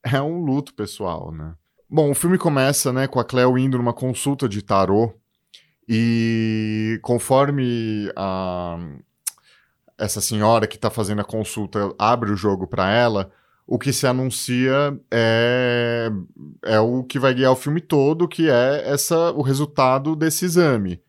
é 0.04 0.22
um 0.22 0.44
luto 0.44 0.72
pessoal, 0.74 1.32
né? 1.32 1.54
Bom, 1.90 2.10
o 2.10 2.14
filme 2.14 2.38
começa, 2.38 2.92
né, 2.92 3.08
com 3.08 3.18
a 3.18 3.24
Cleo 3.24 3.56
indo 3.58 3.78
numa 3.78 3.92
consulta 3.92 4.48
de 4.48 4.62
tarô 4.62 5.12
e 5.88 6.98
conforme 7.02 8.10
a 8.16 8.78
essa 9.98 10.20
senhora 10.20 10.66
que 10.66 10.76
está 10.76 10.90
fazendo 10.90 11.20
a 11.22 11.24
consulta 11.24 11.94
abre 11.98 12.30
o 12.30 12.36
jogo 12.36 12.66
para 12.66 12.90
ela, 12.90 13.32
o 13.66 13.78
que 13.78 13.92
se 13.92 14.06
anuncia 14.06 14.98
é, 15.10 16.10
é 16.62 16.78
o 16.78 17.02
que 17.02 17.18
vai 17.18 17.34
guiar 17.34 17.52
o 17.52 17.56
filme 17.56 17.80
todo, 17.80 18.28
que 18.28 18.50
é 18.50 18.82
essa 18.88 19.32
o 19.32 19.42
resultado 19.42 20.14
desse 20.14 20.44
exame. 20.44 21.00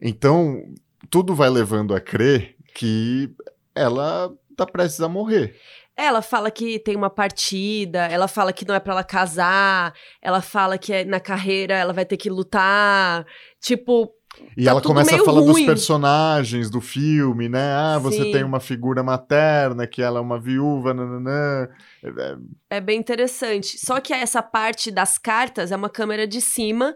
Então, 0.00 0.62
tudo 1.10 1.34
vai 1.34 1.50
levando 1.50 1.94
a 1.94 2.00
crer 2.00 2.56
que 2.74 3.34
ela 3.74 4.32
está 4.50 4.66
prestes 4.66 5.00
a 5.00 5.08
morrer. 5.08 5.56
Ela 5.96 6.20
fala 6.20 6.50
que 6.50 6.78
tem 6.78 6.94
uma 6.94 7.08
partida, 7.08 8.06
ela 8.06 8.28
fala 8.28 8.52
que 8.52 8.66
não 8.66 8.74
é 8.74 8.80
para 8.80 8.92
ela 8.92 9.04
casar, 9.04 9.94
ela 10.20 10.42
fala 10.42 10.76
que 10.76 10.92
é, 10.92 11.04
na 11.04 11.18
carreira 11.18 11.74
ela 11.74 11.92
vai 11.92 12.04
ter 12.04 12.18
que 12.18 12.28
lutar. 12.28 13.24
Tipo, 13.60 14.12
e 14.56 14.64
tá 14.64 14.70
ela 14.70 14.82
começa 14.82 15.14
a 15.14 15.24
falar 15.24 15.40
ruim. 15.40 15.52
dos 15.52 15.62
personagens 15.64 16.70
do 16.70 16.80
filme, 16.80 17.48
né? 17.48 17.72
Ah, 17.72 17.98
você 17.98 18.24
Sim. 18.24 18.32
tem 18.32 18.44
uma 18.44 18.60
figura 18.60 19.02
materna, 19.02 19.86
que 19.86 20.02
ela 20.02 20.18
é 20.18 20.22
uma 20.22 20.38
viúva, 20.40 20.92
nananã. 20.92 21.68
É, 22.02 22.08
é... 22.08 22.36
é 22.76 22.80
bem 22.80 22.98
interessante. 22.98 23.78
Só 23.78 24.00
que 24.00 24.12
essa 24.12 24.42
parte 24.42 24.90
das 24.90 25.16
cartas 25.16 25.72
é 25.72 25.76
uma 25.76 25.88
câmera 25.88 26.26
de 26.26 26.40
cima 26.40 26.94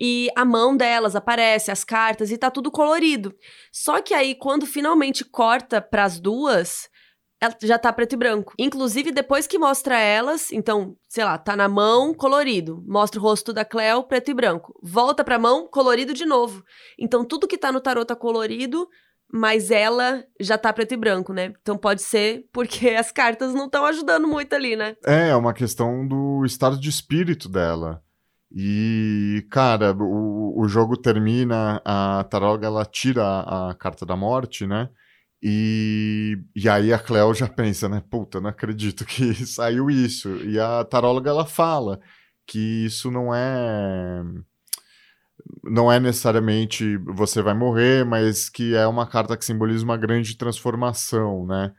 e 0.00 0.28
a 0.36 0.44
mão 0.44 0.76
delas 0.76 1.14
aparece, 1.14 1.70
as 1.70 1.84
cartas, 1.84 2.30
e 2.30 2.36
tá 2.36 2.50
tudo 2.50 2.70
colorido. 2.70 3.34
Só 3.72 4.02
que 4.02 4.12
aí, 4.12 4.34
quando 4.34 4.66
finalmente 4.66 5.24
corta 5.24 5.80
pras 5.80 6.18
duas, 6.18 6.88
já 7.62 7.78
tá 7.78 7.92
preto 7.92 8.14
e 8.14 8.16
branco. 8.16 8.54
Inclusive, 8.58 9.10
depois 9.10 9.46
que 9.46 9.58
mostra 9.58 9.98
elas, 9.98 10.52
então, 10.52 10.96
sei 11.08 11.24
lá, 11.24 11.38
tá 11.38 11.56
na 11.56 11.68
mão, 11.68 12.14
colorido. 12.14 12.82
Mostra 12.86 13.18
o 13.20 13.22
rosto 13.22 13.52
da 13.52 13.64
Cleo, 13.64 14.02
preto 14.02 14.30
e 14.30 14.34
branco. 14.34 14.78
Volta 14.82 15.24
pra 15.24 15.38
mão, 15.38 15.66
colorido 15.66 16.14
de 16.14 16.24
novo. 16.24 16.62
Então, 16.98 17.24
tudo 17.24 17.48
que 17.48 17.58
tá 17.58 17.72
no 17.72 17.80
tarot 17.80 18.06
tá 18.06 18.16
colorido, 18.16 18.88
mas 19.32 19.70
ela 19.70 20.22
já 20.38 20.58
tá 20.58 20.70
preto 20.72 20.92
e 20.92 20.96
branco, 20.96 21.32
né? 21.32 21.54
Então 21.62 21.78
pode 21.78 22.02
ser 22.02 22.44
porque 22.52 22.90
as 22.90 23.10
cartas 23.10 23.54
não 23.54 23.64
estão 23.64 23.86
ajudando 23.86 24.28
muito 24.28 24.52
ali, 24.54 24.76
né? 24.76 24.94
É, 25.06 25.28
é 25.28 25.36
uma 25.36 25.54
questão 25.54 26.06
do 26.06 26.44
estado 26.44 26.78
de 26.78 26.90
espírito 26.90 27.48
dela. 27.48 28.02
E, 28.54 29.46
cara, 29.50 29.96
o, 29.98 30.60
o 30.60 30.68
jogo 30.68 30.94
termina, 30.94 31.80
a 31.82 32.22
Taroga 32.24 32.66
ela 32.66 32.84
tira 32.84 33.24
a, 33.24 33.70
a 33.70 33.74
carta 33.74 34.04
da 34.04 34.14
morte, 34.14 34.66
né? 34.66 34.90
E, 35.42 36.38
e 36.54 36.68
aí 36.68 36.92
a 36.92 36.98
Cleo 36.98 37.34
já 37.34 37.48
pensa, 37.48 37.88
né? 37.88 38.02
Puta, 38.08 38.40
não 38.40 38.50
acredito 38.50 39.04
que 39.04 39.34
saiu 39.44 39.90
isso. 39.90 40.28
E 40.44 40.58
a 40.58 40.84
taróloga 40.84 41.30
ela 41.30 41.44
fala 41.44 42.00
que 42.46 42.84
isso 42.86 43.10
não 43.10 43.34
é 43.34 44.22
não 45.64 45.90
é 45.90 45.98
necessariamente 45.98 46.96
você 46.98 47.42
vai 47.42 47.54
morrer, 47.54 48.04
mas 48.04 48.48
que 48.48 48.74
é 48.74 48.86
uma 48.86 49.06
carta 49.06 49.36
que 49.36 49.44
simboliza 49.44 49.84
uma 49.84 49.96
grande 49.96 50.36
transformação, 50.36 51.46
né? 51.46 51.72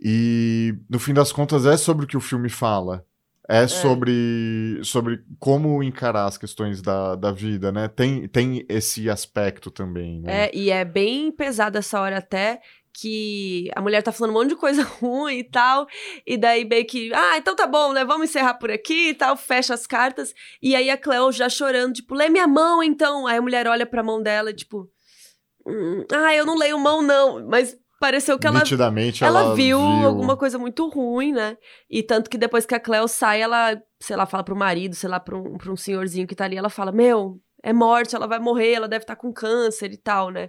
E 0.00 0.74
no 0.88 0.98
fim 0.98 1.12
das 1.12 1.32
contas 1.32 1.66
é 1.66 1.76
sobre 1.76 2.04
o 2.04 2.08
que 2.08 2.16
o 2.16 2.20
filme 2.20 2.48
fala. 2.48 3.04
É, 3.48 3.62
é. 3.62 3.68
sobre, 3.68 4.80
sobre 4.82 5.20
como 5.38 5.80
encarar 5.80 6.26
as 6.26 6.36
questões 6.36 6.82
da, 6.82 7.14
da 7.14 7.30
vida, 7.30 7.70
né? 7.70 7.86
Tem, 7.86 8.26
tem 8.26 8.66
esse 8.68 9.08
aspecto 9.08 9.70
também, 9.70 10.20
né? 10.20 10.46
É, 10.46 10.50
e 10.52 10.68
é 10.68 10.84
bem 10.84 11.30
pesado 11.30 11.78
essa 11.78 12.00
hora 12.00 12.18
até, 12.18 12.60
que 12.98 13.70
a 13.76 13.80
mulher 13.82 14.02
tá 14.02 14.10
falando 14.10 14.30
um 14.30 14.38
monte 14.38 14.48
de 14.50 14.56
coisa 14.56 14.82
ruim 15.00 15.38
e 15.38 15.44
tal, 15.44 15.86
e 16.26 16.36
daí 16.36 16.64
meio 16.64 16.86
que, 16.86 17.12
ah, 17.12 17.36
então 17.36 17.54
tá 17.54 17.66
bom, 17.66 17.92
né, 17.92 18.04
vamos 18.04 18.30
encerrar 18.30 18.54
por 18.54 18.70
aqui 18.70 19.10
e 19.10 19.14
tal, 19.14 19.36
fecha 19.36 19.74
as 19.74 19.86
cartas, 19.86 20.32
e 20.62 20.74
aí 20.74 20.88
a 20.88 20.96
Cleo 20.96 21.30
já 21.30 21.48
chorando, 21.48 21.94
tipo, 21.94 22.14
lê 22.14 22.28
minha 22.28 22.46
mão 22.46 22.82
então, 22.82 23.26
aí 23.26 23.36
a 23.36 23.42
mulher 23.42 23.66
olha 23.66 23.84
pra 23.84 24.02
mão 24.02 24.22
dela, 24.22 24.52
tipo, 24.52 24.88
hum, 25.66 26.04
ah, 26.10 26.34
eu 26.34 26.46
não 26.46 26.56
leio 26.56 26.78
mão 26.78 27.02
não, 27.02 27.46
mas 27.46 27.76
pareceu 28.00 28.38
que 28.38 28.46
ela, 28.46 28.62
ela, 29.26 29.40
ela 29.40 29.54
viu, 29.54 29.78
viu, 29.78 30.06
alguma 30.06 30.36
coisa 30.36 30.58
muito 30.58 30.88
ruim, 30.88 31.32
né, 31.32 31.58
e 31.90 32.02
tanto 32.02 32.30
que 32.30 32.38
depois 32.38 32.64
que 32.64 32.74
a 32.74 32.80
Cleo 32.80 33.06
sai, 33.06 33.42
ela, 33.42 33.78
sei 34.00 34.16
lá, 34.16 34.24
fala 34.24 34.42
pro 34.42 34.56
marido, 34.56 34.94
sei 34.94 35.10
lá, 35.10 35.20
pra 35.20 35.36
um, 35.36 35.58
pra 35.58 35.70
um 35.70 35.76
senhorzinho 35.76 36.26
que 36.26 36.34
tá 36.34 36.46
ali, 36.46 36.56
ela 36.56 36.70
fala, 36.70 36.92
meu, 36.92 37.38
é 37.62 37.74
morte, 37.74 38.16
ela 38.16 38.26
vai 38.26 38.38
morrer, 38.38 38.72
ela 38.72 38.88
deve 38.88 39.02
estar 39.02 39.16
tá 39.16 39.20
com 39.20 39.32
câncer 39.32 39.92
e 39.92 39.98
tal, 39.98 40.30
né, 40.30 40.48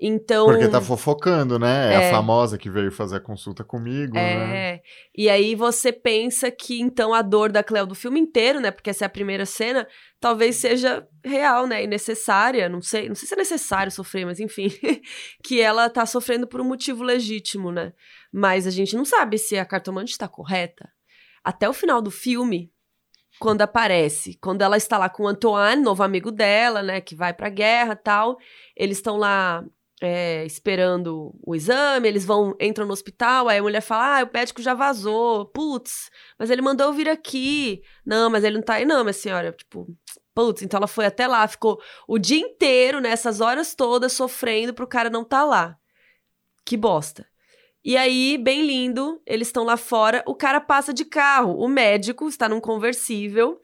então. 0.00 0.46
Porque 0.46 0.68
tá 0.68 0.80
fofocando, 0.80 1.58
né? 1.58 1.92
É, 1.92 1.94
é, 1.94 2.08
a 2.08 2.10
famosa 2.10 2.58
que 2.58 2.68
veio 2.68 2.90
fazer 2.90 3.16
a 3.16 3.20
consulta 3.20 3.62
comigo, 3.62 4.16
é. 4.16 4.36
né? 4.36 4.80
E 5.16 5.28
aí 5.28 5.54
você 5.54 5.92
pensa 5.92 6.50
que 6.50 6.80
então 6.80 7.14
a 7.14 7.22
dor 7.22 7.52
da 7.52 7.62
Cleo 7.62 7.86
do 7.86 7.94
filme 7.94 8.18
inteiro, 8.18 8.60
né? 8.60 8.70
Porque 8.70 8.90
essa 8.90 9.04
é 9.04 9.06
a 9.06 9.10
primeira 9.10 9.46
cena, 9.46 9.86
talvez 10.20 10.56
seja 10.56 11.06
real, 11.24 11.66
né? 11.66 11.84
E 11.84 11.86
necessária. 11.86 12.68
Não 12.68 12.82
sei, 12.82 13.08
não 13.08 13.14
sei 13.14 13.28
se 13.28 13.34
é 13.34 13.36
necessário 13.36 13.92
sofrer, 13.92 14.26
mas 14.26 14.40
enfim. 14.40 14.68
que 15.44 15.60
ela 15.60 15.88
tá 15.88 16.04
sofrendo 16.04 16.46
por 16.46 16.60
um 16.60 16.64
motivo 16.64 17.04
legítimo, 17.04 17.70
né? 17.70 17.92
Mas 18.32 18.66
a 18.66 18.70
gente 18.70 18.96
não 18.96 19.04
sabe 19.04 19.38
se 19.38 19.56
a 19.56 19.64
cartomante 19.64 20.10
está 20.10 20.26
correta. 20.26 20.88
Até 21.44 21.68
o 21.68 21.72
final 21.72 22.02
do 22.02 22.10
filme, 22.10 22.72
quando 23.38 23.62
aparece, 23.62 24.38
quando 24.40 24.62
ela 24.62 24.76
está 24.76 24.96
lá 24.96 25.08
com 25.08 25.24
o 25.24 25.28
Antoine, 25.28 25.82
novo 25.82 26.02
amigo 26.02 26.30
dela, 26.30 26.82
né, 26.82 27.00
que 27.00 27.14
vai 27.14 27.34
pra 27.34 27.48
guerra 27.48 27.94
tal, 27.94 28.38
eles 28.76 28.98
estão 28.98 29.16
lá 29.16 29.64
é, 30.04 30.44
esperando 30.44 31.34
o 31.42 31.54
exame, 31.54 32.08
eles 32.08 32.24
vão, 32.24 32.54
entram 32.60 32.86
no 32.86 32.92
hospital, 32.92 33.48
aí 33.48 33.58
a 33.58 33.62
mulher 33.62 33.80
fala, 33.80 34.20
ah, 34.20 34.24
o 34.24 34.30
médico 34.32 34.62
já 34.62 34.74
vazou, 34.74 35.46
putz, 35.46 36.10
mas 36.38 36.50
ele 36.50 36.62
mandou 36.62 36.86
eu 36.86 36.92
vir 36.92 37.08
aqui, 37.08 37.82
não, 38.04 38.30
mas 38.30 38.44
ele 38.44 38.56
não 38.56 38.62
tá 38.62 38.74
aí 38.74 38.84
não, 38.84 39.02
minha 39.02 39.12
senhora, 39.12 39.52
tipo, 39.52 39.86
putz, 40.34 40.62
então 40.62 40.78
ela 40.78 40.86
foi 40.86 41.06
até 41.06 41.26
lá, 41.26 41.46
ficou 41.48 41.80
o 42.06 42.18
dia 42.18 42.38
inteiro, 42.38 43.00
nessas 43.00 43.38
né, 43.38 43.46
horas 43.46 43.74
todas, 43.74 44.12
sofrendo 44.12 44.74
pro 44.74 44.86
cara 44.86 45.10
não 45.10 45.24
tá 45.24 45.44
lá, 45.44 45.76
que 46.64 46.76
bosta. 46.76 47.26
E 47.84 47.98
aí, 47.98 48.38
bem 48.38 48.66
lindo, 48.66 49.20
eles 49.26 49.48
estão 49.48 49.62
lá 49.62 49.76
fora, 49.76 50.24
o 50.26 50.34
cara 50.34 50.60
passa 50.60 50.92
de 50.92 51.04
carro, 51.04 51.58
o 51.58 51.68
médico 51.68 52.26
está 52.26 52.48
num 52.48 52.60
conversível, 52.60 53.60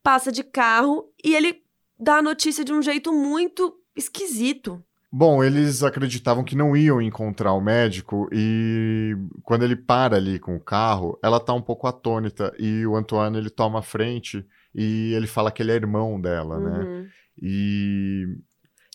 passa 0.00 0.30
de 0.30 0.44
carro 0.44 1.12
e 1.24 1.34
ele 1.34 1.64
dá 1.98 2.18
a 2.18 2.22
notícia 2.22 2.64
de 2.64 2.72
um 2.72 2.80
jeito 2.80 3.12
muito 3.12 3.76
esquisito. 3.96 4.80
Bom, 5.16 5.44
eles 5.44 5.84
acreditavam 5.84 6.42
que 6.42 6.56
não 6.56 6.76
iam 6.76 7.00
encontrar 7.00 7.52
o 7.52 7.60
médico 7.60 8.28
e 8.32 9.12
quando 9.44 9.62
ele 9.62 9.76
para 9.76 10.16
ali 10.16 10.40
com 10.40 10.56
o 10.56 10.60
carro, 10.60 11.16
ela 11.22 11.38
tá 11.38 11.52
um 11.52 11.62
pouco 11.62 11.86
atônita 11.86 12.52
e 12.58 12.84
o 12.84 12.96
Antoine 12.96 13.38
ele 13.38 13.48
toma 13.48 13.78
a 13.78 13.82
frente 13.82 14.44
e 14.74 15.14
ele 15.14 15.28
fala 15.28 15.52
que 15.52 15.62
ele 15.62 15.70
é 15.70 15.76
irmão 15.76 16.20
dela, 16.20 16.58
né? 16.58 16.78
uhum. 16.78 17.02
né? 17.02 17.10
E 17.40 18.24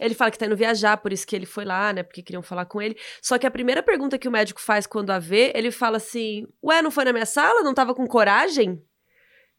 ele 0.01 0.13
fala 0.13 0.29
que 0.29 0.37
tá 0.37 0.45
indo 0.45 0.57
viajar, 0.57 0.97
por 0.97 1.13
isso 1.13 1.25
que 1.25 1.33
ele 1.33 1.45
foi 1.45 1.63
lá, 1.63 1.93
né? 1.93 2.03
Porque 2.03 2.21
queriam 2.21 2.43
falar 2.43 2.65
com 2.65 2.81
ele. 2.81 2.97
Só 3.21 3.37
que 3.37 3.47
a 3.47 3.51
primeira 3.51 3.81
pergunta 3.81 4.19
que 4.19 4.27
o 4.27 4.31
médico 4.31 4.59
faz 4.59 4.85
quando 4.85 5.11
a 5.11 5.19
vê, 5.19 5.53
ele 5.55 5.71
fala 5.71 5.95
assim: 5.95 6.45
Ué, 6.61 6.81
não 6.81 6.91
foi 6.91 7.05
na 7.05 7.13
minha 7.13 7.25
sala? 7.25 7.63
Não 7.63 7.73
tava 7.73 7.95
com 7.95 8.05
coragem? 8.05 8.83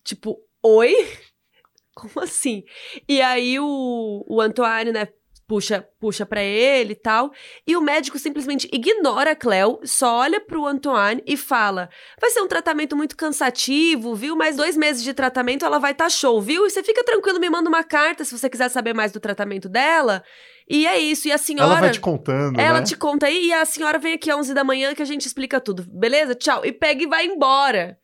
Tipo, 0.05 0.37
oi? 0.63 0.93
Como 1.97 2.23
assim? 2.23 2.65
E 3.09 3.23
aí 3.23 3.59
o, 3.59 4.27
o 4.29 4.43
Antoine, 4.43 4.93
né, 4.93 5.09
puxa 5.51 5.85
puxa 5.99 6.25
para 6.25 6.41
ele 6.41 6.93
e 6.93 6.95
tal. 6.95 7.33
E 7.67 7.77
o 7.77 7.83
médico 7.83 8.17
simplesmente 8.21 8.71
ignora 8.73 9.33
a 9.33 9.35
Cleo, 9.35 9.81
só 9.83 10.19
olha 10.19 10.41
pro 10.41 10.65
Antoine 10.65 11.21
e 11.27 11.37
fala: 11.37 11.91
vai 12.21 12.31
ser 12.31 12.41
um 12.41 12.47
tratamento 12.47 12.97
muito 12.97 13.17
cansativo, 13.17 14.15
viu? 14.15 14.37
Mais 14.37 14.55
dois 14.55 14.77
meses 14.77 15.03
de 15.03 15.13
tratamento 15.13 15.65
ela 15.65 15.81
vai 15.81 15.91
estar 15.91 16.05
tá 16.05 16.11
show, 16.11 16.41
viu? 16.41 16.65
E 16.65 16.71
você 16.71 16.85
fica 16.85 17.03
tranquilo, 17.03 17.41
me 17.41 17.51
manda 17.51 17.69
uma 17.69 17.83
carta 17.83 18.25
se 18.25 18.39
você 18.39 18.49
quiser 18.49 18.69
saber 18.69 18.95
mais 18.95 19.11
do 19.11 19.19
tratamento 19.19 19.69
dela. 19.69 20.23
E 20.69 20.87
é 20.87 20.97
isso. 21.01 21.27
E 21.27 21.33
a 21.33 21.39
senhora. 21.39 21.73
Ela 21.73 21.81
vai 21.81 21.91
te 21.91 22.01
contando. 22.01 22.61
Ela 22.61 22.79
né? 22.79 22.87
te 22.87 22.97
conta 22.97 23.27
aí 23.27 23.47
e 23.47 23.53
a 23.53 23.65
senhora 23.65 23.99
vem 23.99 24.15
aqui 24.15 24.31
às 24.31 24.39
11 24.39 24.55
da 24.55 24.63
manhã 24.63 24.95
que 24.95 25.03
a 25.03 25.07
gente 25.07 25.27
explica 25.27 25.61
tudo. 25.61 25.85
Beleza? 25.91 26.33
Tchau. 26.37 26.65
E 26.65 26.71
pega 26.71 27.03
e 27.03 27.09
vai 27.09 27.27
embora. 27.27 27.99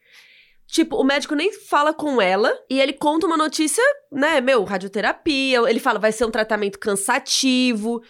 Tipo, 0.66 0.96
o 0.96 1.04
médico 1.04 1.34
nem 1.34 1.52
fala 1.52 1.94
com 1.94 2.20
ela 2.20 2.52
e 2.68 2.80
ele 2.80 2.92
conta 2.92 3.26
uma 3.26 3.36
notícia, 3.36 3.82
né? 4.10 4.40
Meu, 4.40 4.64
radioterapia. 4.64 5.58
Ele 5.70 5.78
fala, 5.78 5.98
vai 5.98 6.10
ser 6.12 6.24
um 6.24 6.30
tratamento 6.30 6.78
cansativo. 6.78 8.02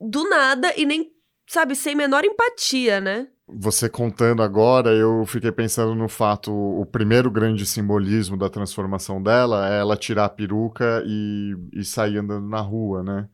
Do 0.00 0.28
nada 0.28 0.72
e 0.76 0.84
nem, 0.84 1.12
sabe, 1.46 1.76
sem 1.76 1.94
menor 1.94 2.24
empatia, 2.24 3.00
né? 3.00 3.28
Você 3.46 3.88
contando 3.88 4.42
agora, 4.42 4.90
eu 4.90 5.24
fiquei 5.26 5.50
pensando 5.50 5.94
no 5.94 6.08
fato, 6.08 6.52
o 6.52 6.86
primeiro 6.86 7.30
grande 7.30 7.66
simbolismo 7.66 8.36
da 8.36 8.48
transformação 8.48 9.20
dela 9.22 9.68
é 9.68 9.80
ela 9.80 9.96
tirar 9.96 10.26
a 10.26 10.28
peruca 10.28 11.02
e, 11.04 11.56
e 11.72 11.84
sair 11.84 12.18
andando 12.18 12.48
na 12.48 12.60
rua, 12.60 13.02
né? 13.02 13.28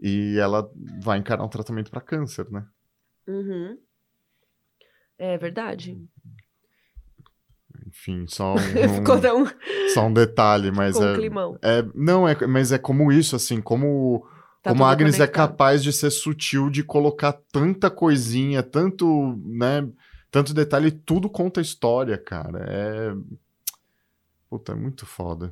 E 0.00 0.36
ela 0.38 0.70
vai 1.00 1.18
encarar 1.18 1.44
um 1.44 1.48
tratamento 1.48 1.90
para 1.90 2.00
câncer, 2.00 2.50
né? 2.50 2.66
Uhum. 3.26 3.78
É 5.16 5.38
verdade. 5.38 5.96
Enfim, 7.92 8.24
só 8.26 8.54
um, 8.56 9.42
um, 9.42 9.88
só 9.92 10.06
um 10.06 10.12
detalhe, 10.12 10.70
mas 10.74 10.96
é, 10.96 11.12
um 11.12 11.58
é 11.62 11.84
não 11.94 12.26
é, 12.26 12.34
mas 12.46 12.72
é 12.72 12.78
como 12.78 13.12
isso 13.12 13.36
assim, 13.36 13.60
como 13.60 14.26
tá 14.62 14.70
como 14.70 14.84
a 14.84 14.90
Agnes 14.90 15.14
é 15.14 15.18
conectado. 15.18 15.44
é 15.44 15.48
capaz 15.48 15.82
de 15.82 15.92
ser 15.92 16.10
sutil 16.10 16.70
de 16.70 16.82
colocar 16.82 17.34
tanta 17.52 17.90
coisinha, 17.90 18.62
tanto, 18.62 19.38
né, 19.44 19.86
tanto 20.30 20.54
detalhe, 20.54 20.90
tudo 20.90 21.28
conta 21.28 21.60
história, 21.60 22.16
cara. 22.18 22.64
É 22.68 23.12
Puta, 24.52 24.72
é 24.72 24.74
muito 24.74 25.06
foda. 25.06 25.50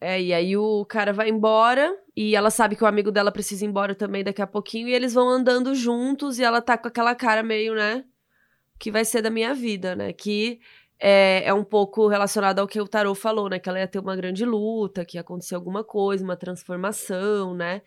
É, 0.00 0.18
e 0.18 0.32
aí 0.32 0.56
o 0.56 0.86
cara 0.86 1.12
vai 1.12 1.28
embora 1.28 1.94
e 2.16 2.34
ela 2.34 2.48
sabe 2.48 2.74
que 2.74 2.82
o 2.82 2.86
amigo 2.86 3.12
dela 3.12 3.30
precisa 3.30 3.62
ir 3.62 3.68
embora 3.68 3.94
também 3.94 4.24
daqui 4.24 4.40
a 4.40 4.46
pouquinho 4.46 4.88
e 4.88 4.94
eles 4.94 5.12
vão 5.12 5.28
andando 5.28 5.74
juntos 5.74 6.38
e 6.38 6.42
ela 6.42 6.62
tá 6.62 6.78
com 6.78 6.88
aquela 6.88 7.14
cara 7.14 7.42
meio, 7.42 7.74
né, 7.74 8.06
que 8.78 8.90
vai 8.90 9.04
ser 9.04 9.20
da 9.20 9.28
minha 9.28 9.52
vida, 9.52 9.94
né? 9.94 10.14
Que 10.14 10.60
é, 11.04 11.42
é 11.44 11.52
um 11.52 11.64
pouco 11.64 12.06
relacionado 12.06 12.60
ao 12.60 12.68
que 12.68 12.80
o 12.80 12.86
Tarot 12.86 13.18
falou, 13.18 13.50
né? 13.50 13.58
Que 13.58 13.68
ela 13.68 13.80
ia 13.80 13.88
ter 13.88 13.98
uma 13.98 14.14
grande 14.14 14.44
luta, 14.44 15.04
que 15.04 15.16
ia 15.16 15.20
acontecer 15.20 15.56
alguma 15.56 15.82
coisa, 15.82 16.22
uma 16.22 16.36
transformação, 16.36 17.54
né? 17.54 17.82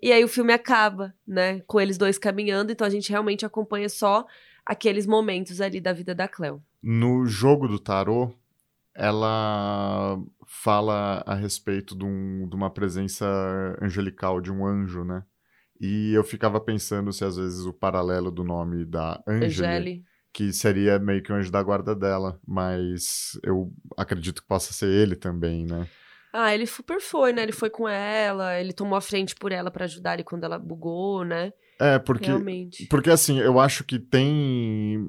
E 0.00 0.12
aí 0.12 0.22
o 0.22 0.28
filme 0.28 0.52
acaba, 0.52 1.12
né? 1.26 1.62
Com 1.66 1.80
eles 1.80 1.98
dois 1.98 2.16
caminhando, 2.16 2.70
então 2.70 2.86
a 2.86 2.90
gente 2.90 3.10
realmente 3.10 3.44
acompanha 3.44 3.88
só 3.88 4.24
aqueles 4.64 5.04
momentos 5.04 5.60
ali 5.60 5.80
da 5.80 5.92
vida 5.92 6.14
da 6.14 6.28
Cleo. 6.28 6.62
No 6.80 7.26
jogo 7.26 7.66
do 7.66 7.80
Tarot, 7.80 8.32
ela 8.94 10.16
fala 10.46 11.24
a 11.26 11.34
respeito 11.34 11.98
de, 11.98 12.04
um, 12.04 12.48
de 12.48 12.54
uma 12.54 12.70
presença 12.70 13.26
angelical, 13.82 14.40
de 14.40 14.52
um 14.52 14.64
anjo, 14.64 15.02
né? 15.02 15.24
E 15.80 16.12
eu 16.14 16.22
ficava 16.22 16.60
pensando 16.60 17.12
se 17.12 17.24
às 17.24 17.36
vezes 17.36 17.64
o 17.64 17.72
paralelo 17.72 18.30
do 18.30 18.44
nome 18.44 18.84
da 18.84 19.20
Angeli 19.26 20.04
que 20.32 20.52
seria 20.52 20.98
meio 20.98 21.22
que 21.22 21.32
um 21.32 21.36
anjo 21.36 21.50
da 21.50 21.62
guarda 21.62 21.94
dela, 21.94 22.38
mas 22.46 23.38
eu 23.42 23.72
acredito 23.96 24.42
que 24.42 24.48
possa 24.48 24.72
ser 24.72 24.88
ele 24.88 25.16
também, 25.16 25.64
né? 25.64 25.86
Ah, 26.32 26.54
ele 26.54 26.66
super 26.66 27.00
foi, 27.00 27.32
né? 27.32 27.42
Ele 27.42 27.52
foi 27.52 27.68
com 27.68 27.88
ela, 27.88 28.58
ele 28.58 28.72
tomou 28.72 28.96
a 28.96 29.00
frente 29.00 29.34
por 29.34 29.50
ela 29.50 29.70
para 29.70 29.84
ajudar 29.84 30.14
ele 30.14 30.24
quando 30.24 30.44
ela 30.44 30.58
bugou, 30.58 31.24
né? 31.24 31.52
É, 31.80 31.98
porque. 31.98 32.26
Realmente. 32.26 32.86
Porque 32.86 33.10
assim, 33.10 33.40
eu 33.40 33.58
acho 33.58 33.82
que 33.82 33.98
tem. 33.98 35.08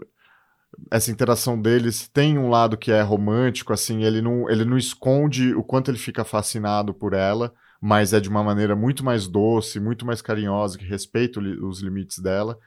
essa 0.89 1.11
interação 1.11 1.61
deles 1.61 2.07
tem 2.07 2.39
um 2.39 2.49
lado 2.49 2.77
que 2.77 2.91
é 2.91 3.01
romântico, 3.01 3.71
assim, 3.71 4.03
ele 4.03 4.21
não, 4.21 4.49
ele 4.49 4.65
não 4.65 4.77
esconde 4.77 5.53
o 5.53 5.63
quanto 5.63 5.91
ele 5.91 5.99
fica 5.99 6.23
fascinado 6.23 6.93
por 6.93 7.13
ela, 7.13 7.53
mas 7.79 8.13
é 8.13 8.19
de 8.19 8.29
uma 8.29 8.43
maneira 8.43 8.75
muito 8.75 9.05
mais 9.05 9.27
doce, 9.27 9.79
muito 9.79 10.05
mais 10.05 10.21
carinhosa, 10.21 10.77
que 10.77 10.85
respeita 10.85 11.39
os 11.39 11.81
limites 11.81 12.17
dela. 12.17 12.57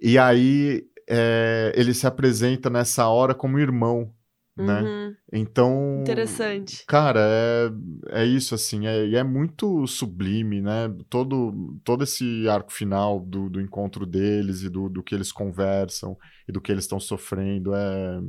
E 0.00 0.18
aí 0.18 0.84
é, 1.08 1.72
ele 1.76 1.94
se 1.94 2.06
apresenta 2.06 2.68
nessa 2.70 3.08
hora 3.08 3.34
como 3.34 3.58
irmão, 3.58 4.12
né? 4.56 4.82
Uhum. 4.82 5.16
Então. 5.32 6.00
Interessante. 6.00 6.84
Cara, 6.86 7.20
é, 7.20 8.22
é 8.22 8.24
isso, 8.24 8.54
assim, 8.54 8.86
é, 8.86 9.14
é 9.14 9.24
muito 9.24 9.86
sublime, 9.86 10.60
né? 10.60 10.88
Todo, 11.10 11.78
todo 11.84 12.04
esse 12.04 12.48
arco 12.48 12.72
final 12.72 13.20
do, 13.20 13.50
do 13.50 13.60
encontro 13.60 14.06
deles 14.06 14.62
e 14.62 14.68
do, 14.68 14.88
do 14.88 15.02
que 15.02 15.14
eles 15.14 15.32
conversam 15.32 16.16
e 16.48 16.52
do 16.52 16.60
que 16.60 16.70
eles 16.70 16.84
estão 16.84 17.00
sofrendo 17.00 17.74
é, 17.74 18.20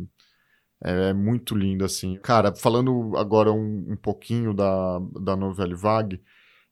é, 0.84 1.10
é, 1.10 1.14
muito 1.14 1.56
lindo, 1.56 1.86
assim. 1.86 2.18
Cara, 2.22 2.54
falando 2.56 3.16
agora 3.18 3.52
um, 3.52 3.94
um 3.94 3.98
pouquinho 3.98 4.54
da, 4.54 5.00
da 5.22 5.36
novela 5.36 5.76
Vague, 5.76 6.22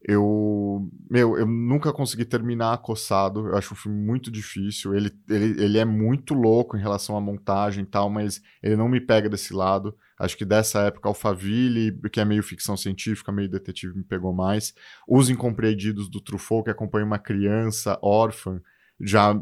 eu, 0.06 0.92
meu, 1.10 1.38
eu 1.38 1.46
nunca 1.46 1.94
consegui 1.94 2.26
terminar 2.26 2.74
Acossado. 2.74 3.48
Eu 3.48 3.58
acho 3.58 3.74
o 3.74 3.78
filme 3.78 3.98
muito 3.98 4.30
difícil. 4.30 4.94
Ele, 4.94 5.12
ele, 5.30 5.64
ele 5.64 5.78
é 5.78 5.86
muito 5.86 6.34
louco 6.34 6.76
em 6.76 6.82
relação 6.82 7.16
à 7.16 7.22
montagem 7.22 7.84
e 7.84 7.88
tal, 7.88 8.10
mas 8.10 8.42
ele 8.62 8.76
não 8.76 8.90
me 8.90 9.00
pega 9.00 9.30
desse 9.30 9.54
lado. 9.54 9.96
Acho 10.20 10.38
que 10.38 10.44
dessa 10.44 10.82
época, 10.82 11.08
Alphaville, 11.08 11.98
que 12.12 12.20
é 12.20 12.26
meio 12.26 12.44
ficção 12.44 12.76
científica, 12.76 13.32
meio 13.32 13.50
detetive, 13.50 13.98
me 13.98 14.04
pegou 14.04 14.34
mais. 14.34 14.74
Os 15.08 15.30
Incompreendidos 15.30 16.10
do 16.10 16.20
Truffaut, 16.20 16.66
que 16.66 16.72
acompanha 16.72 17.06
uma 17.06 17.20
criança 17.20 17.98
órfã, 18.02 18.62
já 19.00 19.34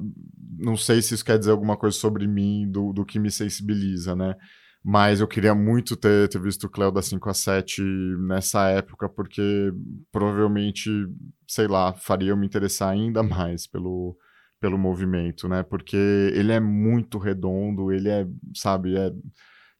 não 0.57 0.77
sei 0.77 1.01
se 1.01 1.15
isso 1.15 1.25
quer 1.25 1.39
dizer 1.39 1.51
alguma 1.51 1.75
coisa 1.75 1.97
sobre 1.97 2.27
mim, 2.27 2.69
do, 2.69 2.93
do 2.93 3.03
que 3.03 3.19
me 3.19 3.31
sensibiliza, 3.31 4.15
né? 4.15 4.35
Mas 4.83 5.19
eu 5.19 5.27
queria 5.27 5.53
muito 5.53 5.95
ter, 5.95 6.27
ter 6.27 6.41
visto 6.41 6.63
o 6.63 6.69
Cleo 6.69 6.91
da 6.91 7.01
5 7.01 7.29
a 7.29 7.33
7 7.33 7.83
nessa 8.27 8.67
época, 8.69 9.07
porque 9.07 9.71
provavelmente, 10.11 10.89
sei 11.47 11.67
lá, 11.67 11.93
faria 11.93 12.29
eu 12.29 12.37
me 12.37 12.47
interessar 12.47 12.89
ainda 12.89 13.21
mais 13.23 13.67
pelo, 13.67 14.17
pelo 14.59 14.79
movimento, 14.79 15.47
né? 15.47 15.61
Porque 15.61 15.97
ele 16.33 16.51
é 16.51 16.59
muito 16.59 17.19
redondo, 17.19 17.91
ele 17.91 18.09
é, 18.09 18.25
sabe, 18.55 18.97
é, 18.97 19.11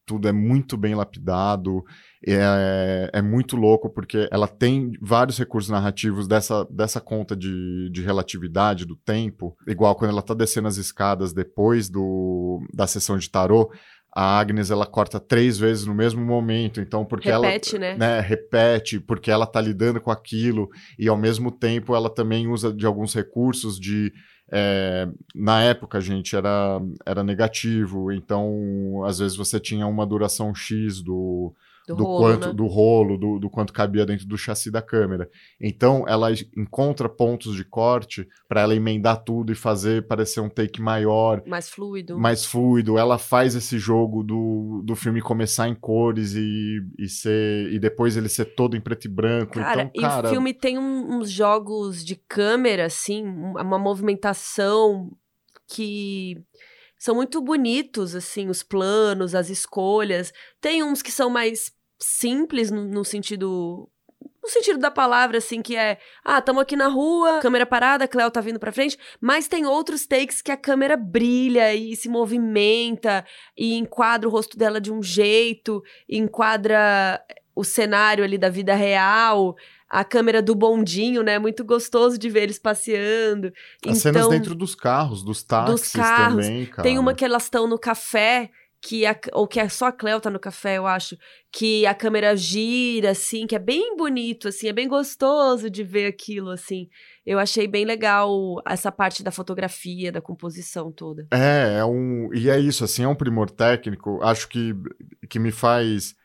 tudo 0.05 0.27
é 0.27 0.31
muito 0.31 0.77
bem 0.77 0.93
lapidado, 0.93 1.83
é, 2.27 3.09
é 3.13 3.21
muito 3.21 3.55
louco, 3.55 3.89
porque 3.89 4.27
ela 4.31 4.47
tem 4.47 4.91
vários 5.01 5.37
recursos 5.37 5.69
narrativos 5.69 6.27
dessa, 6.27 6.65
dessa 6.69 6.99
conta 6.99 7.35
de, 7.35 7.89
de 7.91 8.01
relatividade 8.01 8.85
do 8.85 8.95
tempo, 8.95 9.55
igual 9.67 9.95
quando 9.95 10.11
ela 10.11 10.21
tá 10.21 10.33
descendo 10.33 10.67
as 10.67 10.77
escadas 10.77 11.33
depois 11.33 11.89
do, 11.89 12.59
da 12.73 12.85
sessão 12.85 13.17
de 13.17 13.29
tarô, 13.29 13.71
a 14.14 14.39
Agnes 14.39 14.70
ela 14.70 14.86
corta 14.86 15.20
três 15.20 15.57
vezes 15.57 15.86
no 15.86 15.93
mesmo 15.93 16.24
momento, 16.24 16.82
então 16.82 17.05
porque 17.05 17.32
repete, 17.32 17.78
ela 17.78 17.86
né? 17.86 17.97
né, 17.97 18.20
repete, 18.20 18.99
porque 18.99 19.32
ela 19.32 19.47
tá 19.47 19.62
lidando 19.62 20.01
com 20.01 20.12
aquilo 20.12 20.70
e 20.99 21.07
ao 21.07 21.18
mesmo 21.18 21.49
tempo 21.49 21.95
ela 21.95 22.09
também 22.09 22.47
usa 22.47 22.74
de 22.74 22.86
alguns 22.86 23.14
recursos 23.14 23.80
de 23.80 24.12
é, 24.53 25.07
na 25.34 25.62
época, 25.64 26.01
gente, 26.01 26.36
era, 26.36 26.82
era 27.05 27.24
negativo, 27.24 28.12
então 28.12 29.01
às 29.05 29.20
vezes 29.20 29.38
você 29.38 29.62
tinha 29.62 29.88
uma 29.88 30.05
duração 30.05 30.53
X 30.53 31.01
do, 31.01 31.55
do, 31.91 31.97
do 31.97 32.03
rolo, 32.03 32.19
quanto 32.19 32.47
né? 32.47 32.53
do 32.53 32.65
rolo, 32.67 33.17
do, 33.17 33.39
do, 33.39 33.49
quanto 33.49 33.73
cabia 33.73 34.05
dentro 34.05 34.25
do 34.27 34.37
chassi 34.37 34.71
da 34.71 34.81
câmera. 34.81 35.29
Então 35.59 36.05
ela 36.07 36.29
encontra 36.57 37.07
pontos 37.07 37.55
de 37.55 37.63
corte 37.63 38.27
para 38.47 38.61
ela 38.61 38.75
emendar 38.75 39.23
tudo 39.23 39.51
e 39.51 39.55
fazer 39.55 40.07
parecer 40.07 40.39
um 40.39 40.49
take 40.49 40.81
maior, 40.81 41.41
mais 41.45 41.69
fluido. 41.69 42.17
Mais 42.17 42.45
fluido. 42.45 42.97
Ela 42.97 43.17
faz 43.17 43.55
esse 43.55 43.77
jogo 43.77 44.23
do, 44.23 44.81
do 44.85 44.95
filme 44.95 45.21
começar 45.21 45.67
em 45.67 45.75
cores 45.75 46.33
e, 46.33 46.79
e 46.97 47.07
ser 47.07 47.71
e 47.71 47.79
depois 47.79 48.17
ele 48.17 48.29
ser 48.29 48.45
todo 48.45 48.75
em 48.75 48.81
preto 48.81 49.05
e 49.05 49.09
branco. 49.09 49.53
Cara, 49.53 49.83
então, 49.83 50.09
cara... 50.09 50.27
e 50.27 50.29
o 50.29 50.33
filme 50.33 50.53
tem 50.53 50.77
um, 50.77 51.17
uns 51.17 51.29
jogos 51.29 52.03
de 52.03 52.15
câmera 52.15 52.85
assim, 52.85 53.23
uma 53.23 53.77
movimentação 53.77 55.11
que 55.67 56.37
são 57.01 57.15
muito 57.15 57.41
bonitos, 57.41 58.15
assim, 58.15 58.47
os 58.47 58.61
planos, 58.61 59.33
as 59.33 59.49
escolhas. 59.49 60.31
Tem 60.59 60.83
uns 60.83 61.01
que 61.01 61.11
são 61.11 61.31
mais 61.31 61.71
simples 62.01 62.71
no, 62.71 62.83
no 62.83 63.05
sentido 63.05 63.89
no 64.43 64.49
sentido 64.49 64.79
da 64.79 64.89
palavra, 64.89 65.37
assim, 65.37 65.61
que 65.61 65.75
é, 65.75 65.99
ah, 66.25 66.39
estamos 66.39 66.63
aqui 66.63 66.75
na 66.75 66.87
rua, 66.87 67.39
câmera 67.41 67.65
parada, 67.65 68.07
Cleo 68.07 68.31
tá 68.31 68.41
vindo 68.41 68.59
pra 68.59 68.71
frente, 68.71 68.97
mas 69.19 69.47
tem 69.47 69.67
outros 69.67 70.07
takes 70.07 70.41
que 70.41 70.51
a 70.51 70.57
câmera 70.57 70.97
brilha 70.97 71.73
e 71.75 71.95
se 71.95 72.09
movimenta 72.09 73.23
e 73.55 73.75
enquadra 73.75 74.27
o 74.27 74.31
rosto 74.31 74.57
dela 74.57 74.81
de 74.81 74.91
um 74.91 75.01
jeito, 75.01 75.83
enquadra 76.09 77.23
o 77.55 77.63
cenário 77.63 78.23
ali 78.23 78.37
da 78.37 78.49
vida 78.49 78.73
real 78.73 79.55
a 79.91 80.05
câmera 80.05 80.41
do 80.41 80.55
bondinho, 80.55 81.21
né? 81.21 81.37
Muito 81.37 81.65
gostoso 81.65 82.17
de 82.17 82.29
ver 82.29 82.43
eles 82.43 82.57
passeando. 82.57 83.47
As 83.47 83.81
então, 83.83 83.95
cenas 83.95 84.27
dentro 84.29 84.55
dos 84.55 84.73
carros, 84.73 85.21
dos 85.21 85.43
táxis 85.43 85.75
dos 85.75 85.91
carros. 85.91 86.45
também, 86.45 86.65
cara. 86.65 86.81
Tem 86.81 86.97
uma 86.97 87.13
que 87.13 87.25
elas 87.25 87.43
estão 87.43 87.67
no 87.67 87.77
café, 87.77 88.49
que 88.82 89.05
a, 89.05 89.15
ou 89.34 89.47
que 89.47 89.59
é 89.59 89.69
só 89.69 89.88
a 89.88 89.91
Cleo 89.91 90.19
tá 90.19 90.29
no 90.29 90.39
café, 90.39 90.77
eu 90.77 90.88
acho, 90.88 91.15
que 91.51 91.86
a 91.86 91.93
câmera 91.93 92.36
gira, 92.36 93.11
assim, 93.11 93.45
que 93.45 93.55
é 93.55 93.59
bem 93.59 93.95
bonito, 93.95 94.47
assim, 94.47 94.67
é 94.67 94.73
bem 94.73 94.88
gostoso 94.88 95.69
de 95.69 95.84
ver 95.84 96.07
aquilo, 96.07 96.49
assim. 96.49 96.89
Eu 97.23 97.38
achei 97.38 97.67
bem 97.67 97.86
legal 97.86 98.55
essa 98.65 98.91
parte 98.91 99.21
da 99.21 99.32
fotografia, 99.32 100.11
da 100.11 100.19
composição 100.19 100.91
toda. 100.91 101.27
É, 101.32 101.77
é 101.77 101.86
um. 101.86 102.34
E 102.34 102.49
é 102.49 102.59
isso, 102.59 102.84
assim, 102.84 103.03
é 103.03 103.07
um 103.07 103.15
primor 103.15 103.51
técnico. 103.51 104.19
Acho 104.23 104.47
que, 104.47 104.73
que 105.29 105.38
me 105.38 105.51
faz 105.51 106.15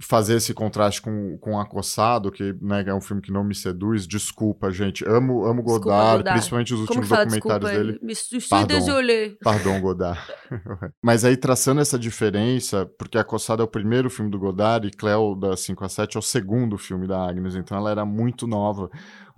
fazer 0.00 0.36
esse 0.36 0.52
contraste 0.52 1.00
com, 1.00 1.38
com 1.38 1.58
Acossado, 1.58 2.30
que 2.30 2.54
né, 2.60 2.84
é 2.86 2.94
um 2.94 3.00
filme 3.00 3.22
que 3.22 3.32
não 3.32 3.44
me 3.44 3.54
seduz. 3.54 4.06
Desculpa, 4.06 4.70
gente. 4.70 5.04
Amo, 5.06 5.44
amo 5.44 5.62
Godard, 5.62 5.64
desculpa, 5.64 6.16
Godard. 6.16 6.30
principalmente 6.30 6.74
os 6.74 6.80
últimos 6.80 7.08
documentários 7.08 7.70
desculpa, 7.70 7.70
dele. 7.70 7.98
Me 8.02 8.14
pardon, 8.48 9.36
pardon, 9.42 9.80
Godard. 9.80 10.20
Mas 11.02 11.24
aí, 11.24 11.36
traçando 11.36 11.80
essa 11.80 11.98
diferença, 11.98 12.86
porque 12.98 13.18
Acossado 13.18 13.62
é 13.62 13.64
o 13.64 13.68
primeiro 13.68 14.10
filme 14.10 14.30
do 14.30 14.38
Godard 14.38 14.86
e 14.86 14.90
Cleo, 14.90 15.34
da 15.34 15.56
5 15.56 15.84
a 15.84 15.88
7, 15.88 16.16
é 16.16 16.18
o 16.18 16.22
segundo 16.22 16.76
filme 16.76 17.06
da 17.06 17.28
Agnes, 17.28 17.54
então 17.54 17.76
ela 17.76 17.90
era 17.90 18.04
muito 18.04 18.46
nova. 18.46 18.90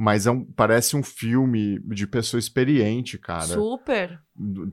Mas 0.03 0.27
é 0.27 0.33
um, 0.33 0.45
parece 0.45 0.97
um 0.97 1.03
filme 1.03 1.79
de 1.87 2.09
pessoa 2.09 2.41
experiente, 2.41 3.17
cara. 3.17 3.45
Super. 3.45 4.21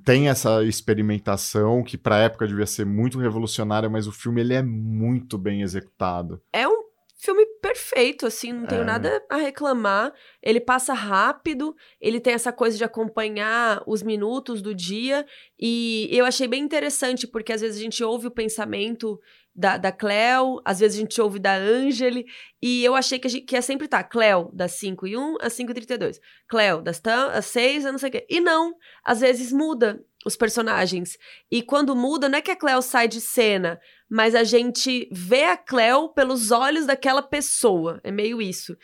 Tem 0.04 0.28
essa 0.28 0.64
experimentação 0.64 1.84
que 1.84 2.00
pra 2.00 2.18
época 2.18 2.48
devia 2.48 2.66
ser 2.66 2.84
muito 2.84 3.20
revolucionária, 3.20 3.88
mas 3.88 4.08
o 4.08 4.12
filme 4.12 4.42
ele 4.42 4.56
é 4.56 4.64
muito 4.64 5.38
bem 5.38 5.62
executado. 5.62 6.42
É 6.52 6.68
um 6.68 6.84
filme 7.16 7.46
perfeito, 7.62 8.26
assim, 8.26 8.52
não 8.52 8.66
tenho 8.66 8.82
é. 8.82 8.86
nada 8.86 9.24
a 9.30 9.36
reclamar. 9.36 10.12
Ele 10.42 10.60
passa 10.60 10.96
rápido, 10.96 11.76
ele 12.02 12.20
tem 12.20 12.34
essa 12.34 12.52
coisa 12.52 12.76
de 12.76 12.84
acompanhar 12.84 13.84
os 13.86 14.02
minutos 14.02 14.64
do 14.64 14.74
dia, 14.74 15.24
e 15.60 16.10
eu 16.12 16.26
achei 16.26 16.48
bem 16.48 16.64
interessante, 16.64 17.28
porque 17.28 17.54
às 17.54 17.62
vezes 17.62 17.78
a 17.78 17.84
gente 17.84 18.04
ouve 18.04 18.26
o 18.26 18.32
pensamento 18.32 19.20
da, 19.56 19.78
da 19.78 19.92
Cleo, 19.92 20.62
às 20.64 20.80
vezes 20.80 20.98
a 20.98 21.02
gente 21.02 21.22
ouve 21.22 21.40
da 21.40 21.56
Angeli, 21.56 22.26
e 22.62 22.84
eu 22.84 22.96
achei 22.96 23.20
que, 23.20 23.28
gente, 23.28 23.46
que 23.46 23.56
ia 23.56 23.62
sempre 23.62 23.88
tá, 23.88 24.04
Cleo 24.04 24.50
das 24.54 24.74
5 24.74 25.08
e 25.08 25.18
1 25.18 25.38
às 25.42 25.54
5 25.54 25.72
e 25.72 25.74
32, 25.74 26.20
Cleo 26.48 26.82
das, 26.82 27.00
das 27.00 27.46
6 27.46 27.86
a 27.86 27.92
não 27.92 28.00
sei 28.00 28.10
o 28.10 28.12
quê. 28.12 28.26
E 28.30 28.40
não, 28.40 28.74
às 29.04 29.20
vezes 29.20 29.52
muda 29.52 30.04
os 30.26 30.36
personagens. 30.36 31.18
E 31.52 31.62
quando 31.62 31.96
muda, 31.96 32.30
não 32.30 32.38
é 32.38 32.42
que 32.42 32.52
a 32.52 32.56
Cleo 32.56 32.82
sai 32.82 33.08
de 33.08 33.22
cena, 33.22 33.80
mas 34.10 34.36
a 34.36 34.44
gente 34.44 35.08
vê 35.12 35.46
a 35.46 35.58
Cleo 35.58 36.10
pelos 36.10 36.52
olhos 36.52 36.86
daquela 36.86 37.22
pessoa. 37.22 38.00
É 38.04 38.12
meio 38.12 38.42
isso. 38.42 38.76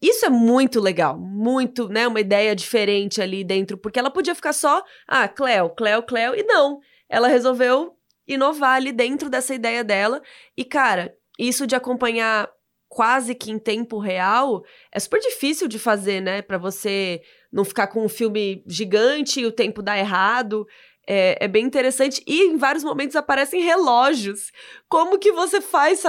Isso 0.00 0.26
é 0.26 0.28
muito 0.28 0.80
legal, 0.80 1.16
muito, 1.16 1.88
né? 1.88 2.08
Uma 2.08 2.20
ideia 2.20 2.56
diferente 2.56 3.22
ali 3.22 3.44
dentro, 3.44 3.78
porque 3.78 4.00
ela 4.00 4.10
podia 4.10 4.34
ficar 4.34 4.52
só, 4.52 4.82
ah, 5.06 5.28
Cleo, 5.28 5.70
Cleo, 5.70 6.02
Cleo, 6.02 6.34
e 6.34 6.42
não. 6.42 6.80
Ela 7.08 7.28
resolveu 7.28 7.96
inovar 8.26 8.76
ali 8.76 8.92
dentro 8.92 9.28
dessa 9.28 9.54
ideia 9.54 9.82
dela. 9.82 10.22
E, 10.56 10.64
cara, 10.64 11.14
isso 11.38 11.66
de 11.66 11.74
acompanhar 11.74 12.50
quase 12.88 13.34
que 13.34 13.50
em 13.50 13.58
tempo 13.58 13.98
real 13.98 14.62
é 14.92 15.00
super 15.00 15.18
difícil 15.18 15.66
de 15.66 15.78
fazer, 15.78 16.20
né? 16.20 16.42
Para 16.42 16.58
você 16.58 17.22
não 17.50 17.64
ficar 17.64 17.86
com 17.86 18.04
um 18.04 18.08
filme 18.08 18.62
gigante 18.66 19.40
e 19.40 19.46
o 19.46 19.52
tempo 19.52 19.82
dar 19.82 19.98
errado. 19.98 20.66
É, 21.06 21.38
é, 21.44 21.48
bem 21.48 21.64
interessante. 21.64 22.22
E 22.26 22.42
em 22.42 22.56
vários 22.56 22.84
momentos 22.84 23.16
aparecem 23.16 23.62
relógios. 23.62 24.52
Como 24.88 25.18
que 25.18 25.32
você 25.32 25.60
faz 25.60 26.04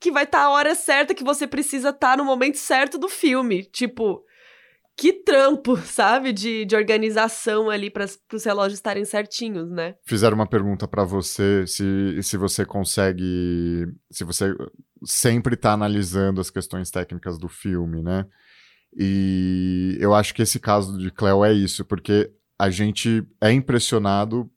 que 0.00 0.10
vai 0.10 0.24
estar 0.24 0.40
tá 0.40 0.44
a 0.44 0.50
hora 0.50 0.74
certa 0.74 1.14
que 1.14 1.24
você 1.24 1.46
precisa 1.46 1.90
estar 1.90 2.10
tá 2.10 2.16
no 2.16 2.24
momento 2.24 2.58
certo 2.58 2.98
do 2.98 3.08
filme? 3.08 3.64
Tipo, 3.64 4.22
que 4.96 5.12
trampo, 5.12 5.76
sabe? 5.84 6.32
De, 6.32 6.64
de 6.64 6.76
organização 6.76 7.70
ali 7.70 7.90
para 7.90 8.06
os 8.32 8.44
relógios 8.44 8.74
estarem 8.78 9.04
certinhos, 9.04 9.70
né? 9.70 9.94
Fizeram 10.04 10.36
uma 10.36 10.46
pergunta 10.46 10.86
para 10.86 11.04
você 11.04 11.66
se, 11.66 12.22
se 12.22 12.36
você 12.36 12.64
consegue. 12.64 13.86
Se 14.10 14.24
você 14.24 14.54
sempre 15.04 15.54
está 15.54 15.72
analisando 15.72 16.40
as 16.40 16.50
questões 16.50 16.90
técnicas 16.90 17.38
do 17.38 17.48
filme, 17.48 18.02
né? 18.02 18.26
E 18.96 19.96
eu 20.00 20.14
acho 20.14 20.32
que 20.32 20.42
esse 20.42 20.60
caso 20.60 20.96
de 20.98 21.10
Cleo 21.10 21.44
é 21.44 21.52
isso, 21.52 21.84
porque 21.84 22.30
a 22.58 22.70
gente 22.70 23.26
é 23.40 23.50
impressionado 23.50 24.48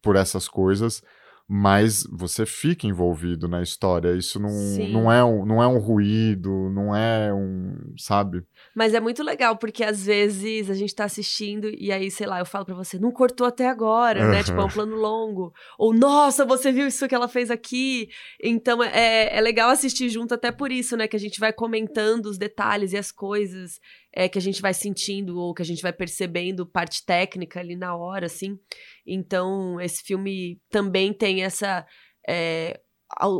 por 0.00 0.16
essas 0.16 0.48
coisas, 0.48 1.02
mas 1.46 2.04
você 2.10 2.46
fica 2.46 2.86
envolvido 2.86 3.46
na 3.46 3.62
história. 3.62 4.16
Isso 4.16 4.40
não, 4.40 4.50
não, 4.90 5.12
é, 5.12 5.22
um, 5.22 5.44
não 5.44 5.62
é 5.62 5.68
um 5.68 5.78
ruído, 5.78 6.70
não 6.70 6.96
é 6.96 7.32
um. 7.34 7.76
Sabe? 7.98 8.42
Mas 8.74 8.94
é 8.94 9.00
muito 9.00 9.22
legal, 9.22 9.56
porque 9.56 9.84
às 9.84 10.06
vezes 10.06 10.70
a 10.70 10.74
gente 10.74 10.94
tá 10.94 11.04
assistindo 11.04 11.68
e 11.68 11.92
aí, 11.92 12.10
sei 12.10 12.26
lá, 12.26 12.38
eu 12.38 12.46
falo 12.46 12.64
para 12.64 12.74
você, 12.74 12.98
não 12.98 13.12
cortou 13.12 13.46
até 13.46 13.68
agora, 13.68 14.26
né? 14.30 14.42
Tipo, 14.42 14.60
é 14.60 14.64
um 14.64 14.68
plano 14.68 14.96
longo. 14.96 15.52
Ou, 15.78 15.92
nossa, 15.92 16.46
você 16.46 16.72
viu 16.72 16.86
isso 16.86 17.06
que 17.06 17.14
ela 17.14 17.28
fez 17.28 17.50
aqui? 17.50 18.08
Então 18.42 18.82
é, 18.82 19.36
é 19.36 19.40
legal 19.40 19.68
assistir 19.68 20.08
junto, 20.08 20.32
até 20.32 20.50
por 20.50 20.72
isso, 20.72 20.96
né? 20.96 21.06
Que 21.06 21.16
a 21.16 21.20
gente 21.20 21.38
vai 21.38 21.52
comentando 21.52 22.26
os 22.26 22.38
detalhes 22.38 22.92
e 22.92 22.96
as 22.96 23.12
coisas 23.12 23.78
é, 24.14 24.28
que 24.28 24.38
a 24.38 24.42
gente 24.42 24.62
vai 24.62 24.72
sentindo 24.72 25.38
ou 25.38 25.52
que 25.52 25.62
a 25.62 25.64
gente 25.64 25.82
vai 25.82 25.92
percebendo 25.92 26.64
parte 26.64 27.04
técnica 27.04 27.58
ali 27.58 27.74
na 27.74 27.96
hora, 27.96 28.26
assim. 28.26 28.58
Então, 29.04 29.80
esse 29.80 30.02
filme 30.02 30.60
também 30.70 31.12
tem 31.12 31.42
essa. 31.42 31.84
É, 32.26 32.80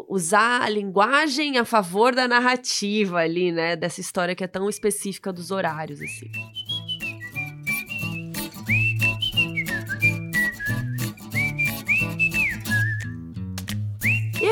usar 0.08 0.62
a 0.62 0.68
linguagem 0.68 1.58
a 1.58 1.64
favor 1.64 2.14
da 2.14 2.28
narrativa 2.28 3.18
ali, 3.18 3.50
né? 3.50 3.76
Dessa 3.76 4.00
história 4.00 4.34
que 4.34 4.44
é 4.44 4.46
tão 4.46 4.68
específica 4.68 5.32
dos 5.32 5.50
horários, 5.50 6.00
assim. 6.00 6.30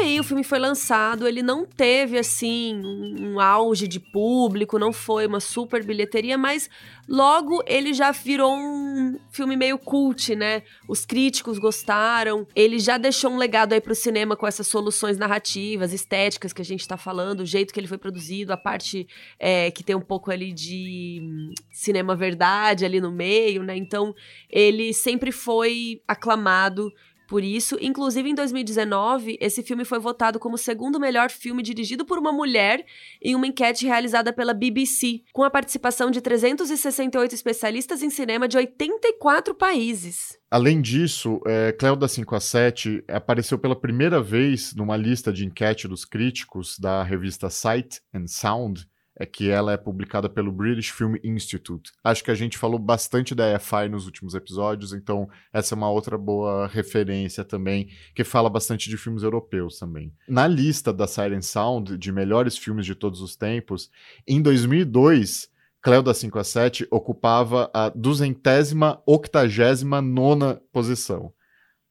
Aí 0.02 0.20
o 0.20 0.24
filme 0.24 0.44
foi 0.44 0.58
lançado, 0.58 1.26
ele 1.26 1.42
não 1.42 1.64
teve 1.64 2.18
assim 2.18 2.80
um 3.20 3.40
auge 3.40 3.88
de 3.88 3.98
público, 3.98 4.78
não 4.78 4.92
foi 4.92 5.26
uma 5.26 5.40
super 5.40 5.84
bilheteria, 5.84 6.36
mas 6.36 6.68
logo 7.08 7.62
ele 7.66 7.92
já 7.92 8.10
virou 8.10 8.54
um 8.54 9.18
filme 9.30 9.56
meio 9.56 9.78
cult, 9.78 10.34
né? 10.34 10.62
Os 10.88 11.04
críticos 11.04 11.58
gostaram, 11.58 12.46
ele 12.54 12.78
já 12.78 12.98
deixou 12.98 13.30
um 13.30 13.36
legado 13.36 13.72
aí 13.72 13.80
pro 13.80 13.94
cinema 13.94 14.36
com 14.36 14.46
essas 14.46 14.66
soluções 14.66 15.16
narrativas, 15.16 15.92
estéticas 15.92 16.52
que 16.52 16.62
a 16.62 16.64
gente 16.64 16.86
tá 16.86 16.96
falando, 16.96 17.40
o 17.40 17.46
jeito 17.46 17.72
que 17.72 17.80
ele 17.80 17.86
foi 17.88 17.98
produzido, 17.98 18.52
a 18.52 18.56
parte 18.56 19.06
é, 19.38 19.70
que 19.70 19.82
tem 19.82 19.96
um 19.96 20.00
pouco 20.00 20.30
ali 20.30 20.52
de 20.52 21.52
cinema 21.70 22.14
verdade 22.14 22.84
ali 22.84 23.00
no 23.00 23.10
meio, 23.10 23.62
né? 23.62 23.76
Então 23.76 24.14
ele 24.50 24.92
sempre 24.92 25.32
foi 25.32 26.02
aclamado 26.06 26.92
por 27.32 27.42
isso. 27.42 27.78
Inclusive, 27.80 28.28
em 28.28 28.34
2019, 28.34 29.38
esse 29.40 29.62
filme 29.62 29.86
foi 29.86 29.98
votado 29.98 30.38
como 30.38 30.56
o 30.56 30.58
segundo 30.58 31.00
melhor 31.00 31.30
filme 31.30 31.62
dirigido 31.62 32.04
por 32.04 32.18
uma 32.18 32.30
mulher 32.30 32.84
em 33.22 33.34
uma 33.34 33.46
enquete 33.46 33.86
realizada 33.86 34.34
pela 34.34 34.52
BBC, 34.52 35.22
com 35.32 35.42
a 35.42 35.48
participação 35.48 36.10
de 36.10 36.20
368 36.20 37.34
especialistas 37.34 38.02
em 38.02 38.10
cinema 38.10 38.46
de 38.46 38.58
84 38.58 39.54
países. 39.54 40.38
Além 40.50 40.82
disso, 40.82 41.40
é, 41.46 41.72
Cléo 41.72 41.96
da 41.96 42.06
5 42.06 42.34
a 42.34 42.40
7 42.40 43.02
apareceu 43.08 43.58
pela 43.58 43.74
primeira 43.74 44.20
vez 44.20 44.74
numa 44.74 44.98
lista 44.98 45.32
de 45.32 45.46
enquete 45.46 45.88
dos 45.88 46.04
críticos 46.04 46.78
da 46.78 47.02
revista 47.02 47.48
Sight 47.48 48.02
and 48.12 48.26
Sound, 48.26 48.86
é 49.22 49.26
que 49.26 49.48
ela 49.48 49.72
é 49.72 49.76
publicada 49.76 50.28
pelo 50.28 50.50
British 50.50 50.90
Film 50.90 51.14
Institute. 51.22 51.92
Acho 52.02 52.24
que 52.24 52.30
a 52.32 52.34
gente 52.34 52.58
falou 52.58 52.76
bastante 52.76 53.36
da 53.36 53.54
EFI 53.54 53.88
nos 53.88 54.04
últimos 54.04 54.34
episódios, 54.34 54.92
então 54.92 55.28
essa 55.52 55.74
é 55.74 55.76
uma 55.76 55.88
outra 55.88 56.18
boa 56.18 56.66
referência 56.66 57.44
também, 57.44 57.88
que 58.16 58.24
fala 58.24 58.50
bastante 58.50 58.90
de 58.90 58.96
filmes 58.96 59.22
europeus 59.22 59.78
também. 59.78 60.12
Na 60.28 60.48
lista 60.48 60.92
da 60.92 61.06
Siren 61.06 61.40
Sound 61.40 61.96
de 61.96 62.10
melhores 62.10 62.58
filmes 62.58 62.84
de 62.84 62.96
todos 62.96 63.20
os 63.20 63.36
tempos, 63.36 63.92
em 64.26 64.42
2002, 64.42 65.48
Cleo 65.80 66.02
da 66.02 66.12
5 66.12 66.38
a 66.40 66.44
7 66.44 66.88
ocupava 66.90 67.70
a 67.72 67.90
duzentésima 67.90 69.00
octagésima 69.06 70.02
nona 70.02 70.60
posição. 70.72 71.32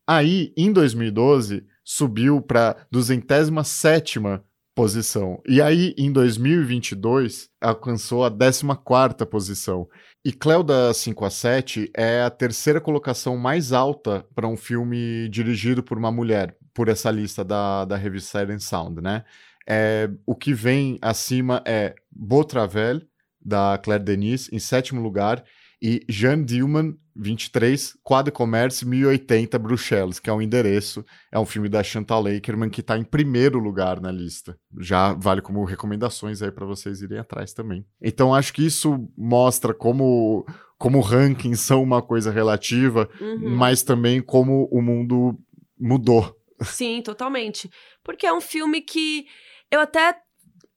Aí, 0.06 0.52
em 0.58 0.74
2012, 0.74 1.66
subiu 1.82 2.42
para 2.42 2.76
duzentésima 2.92 3.64
sétima 3.64 4.44
posição. 4.76 5.42
E 5.48 5.62
aí, 5.62 5.94
em 5.98 6.12
2022, 6.12 7.50
alcançou 7.60 8.24
a 8.24 8.32
14ª 8.32 9.26
posição. 9.26 9.88
E 10.24 10.32
Cleo 10.32 10.64
da 10.64 10.94
5 10.94 11.26
a 11.26 11.30
7 11.30 11.92
é 11.96 12.22
a 12.22 12.30
terceira 12.30 12.80
colocação 12.80 13.38
mais 13.38 13.72
alta 13.72 14.26
para 14.34 14.48
um 14.48 14.56
filme 14.56 15.28
dirigido 15.30 15.84
por 15.84 15.98
uma 15.98 16.12
mulher, 16.12 16.56
por 16.74 16.88
essa 16.88 17.12
lista 17.12 17.44
da, 17.44 17.86
da 17.86 17.98
revista 17.98 18.40
Siren 18.40 18.60
Sound, 18.60 19.02
né? 19.02 19.24
É, 19.68 20.10
o 20.26 20.36
que 20.36 20.54
vem 20.54 20.98
acima 21.02 21.62
é 21.66 21.94
Beau 22.12 22.44
Travel, 22.44 23.02
da 23.44 23.80
Claire 23.84 24.04
Denis, 24.04 24.50
em 24.52 24.60
sétimo 24.60 25.02
lugar, 25.02 25.44
e 25.82 26.06
Jean 26.08 26.44
Dillman, 26.44 26.96
23, 27.16 27.98
Quadro 28.04 28.32
Commerce 28.32 28.86
1080 28.86 29.58
Bruxelas, 29.60 30.20
que 30.20 30.30
é 30.30 30.34
um 30.34 30.42
endereço, 30.42 31.06
é 31.32 31.40
um 31.40 31.46
filme 31.46 31.70
da 31.70 31.84
Chantal 31.84 32.26
Akerman 32.28 32.70
que 32.70 32.82
está 32.82 32.98
em 32.98 33.04
primeiro 33.04 33.60
lugar 33.60 34.00
na 34.00 34.12
lista. 34.12 34.58
Já 34.80 35.14
vale 35.14 35.42
como 35.42 35.64
recomendações 35.64 36.42
aí 36.42 36.52
para 36.52 36.66
vocês 36.66 37.02
irem 37.02 37.20
atrás 37.20 37.54
também. 37.54 37.86
Então 38.02 38.34
acho 38.34 38.54
que 38.54 38.66
isso 38.66 39.08
mostra 39.18 39.74
como 39.74 40.46
como 40.78 41.00
rankings 41.00 41.62
são 41.62 41.84
uma 41.84 42.02
coisa 42.02 42.32
relativa, 42.32 43.08
uhum. 43.20 43.56
mas 43.56 43.84
também 43.84 44.20
como 44.20 44.68
o 44.72 44.82
mundo 44.82 45.38
mudou. 45.80 46.36
Sim, 46.62 47.04
totalmente. 47.04 47.70
Porque 48.04 48.26
é 48.26 48.34
um 48.34 48.42
filme 48.42 48.82
que 48.82 49.28
eu 49.70 49.80
até 49.80 50.16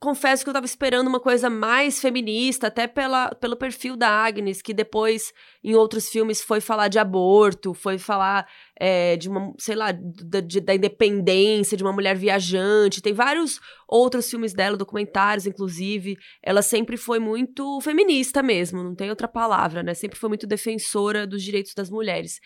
confesso 0.05 0.45
que 0.45 0.51
eu 0.51 0.55
tava 0.55 0.67
esperando 0.67 1.09
uma 1.09 1.19
coisa 1.19 1.51
mais 1.51 2.01
feminista, 2.01 2.69
até 2.69 2.87
pela, 2.87 3.35
pelo 3.35 3.57
perfil 3.57 3.97
da 3.97 4.09
Agnes, 4.09 4.63
que 4.63 4.75
depois, 4.75 5.33
em 5.63 5.75
outros 5.75 6.09
filmes, 6.09 6.43
foi 6.43 6.61
falar 6.61 6.89
de 6.89 6.99
aborto, 6.99 7.75
foi 7.75 7.99
falar 7.99 8.47
é, 8.79 9.17
de 9.17 9.29
uma, 9.29 9.53
sei 9.59 9.75
lá, 9.75 9.93
da, 9.93 10.41
de, 10.41 10.61
da 10.61 10.75
independência, 10.75 11.77
de 11.77 11.83
uma 11.83 11.93
mulher 11.93 12.17
viajante. 12.17 13.01
Tem 13.01 13.13
vários 13.13 13.61
outros 13.89 14.29
filmes 14.29 14.53
dela, 14.53 14.77
documentários, 14.77 15.47
inclusive. 15.47 16.17
Ela 16.43 16.63
sempre 16.63 16.97
foi 16.97 17.19
muito 17.19 17.81
feminista 17.81 18.43
mesmo, 18.43 18.83
não 18.83 18.95
tem 18.95 19.11
outra 19.11 19.29
palavra, 19.29 19.83
né? 19.83 19.95
Sempre 19.95 20.19
foi 20.19 20.29
muito 20.29 20.47
defensora 20.47 21.27
dos 21.27 21.43
direitos 21.43 21.75
das 21.75 21.91
mulheres. 21.91 22.41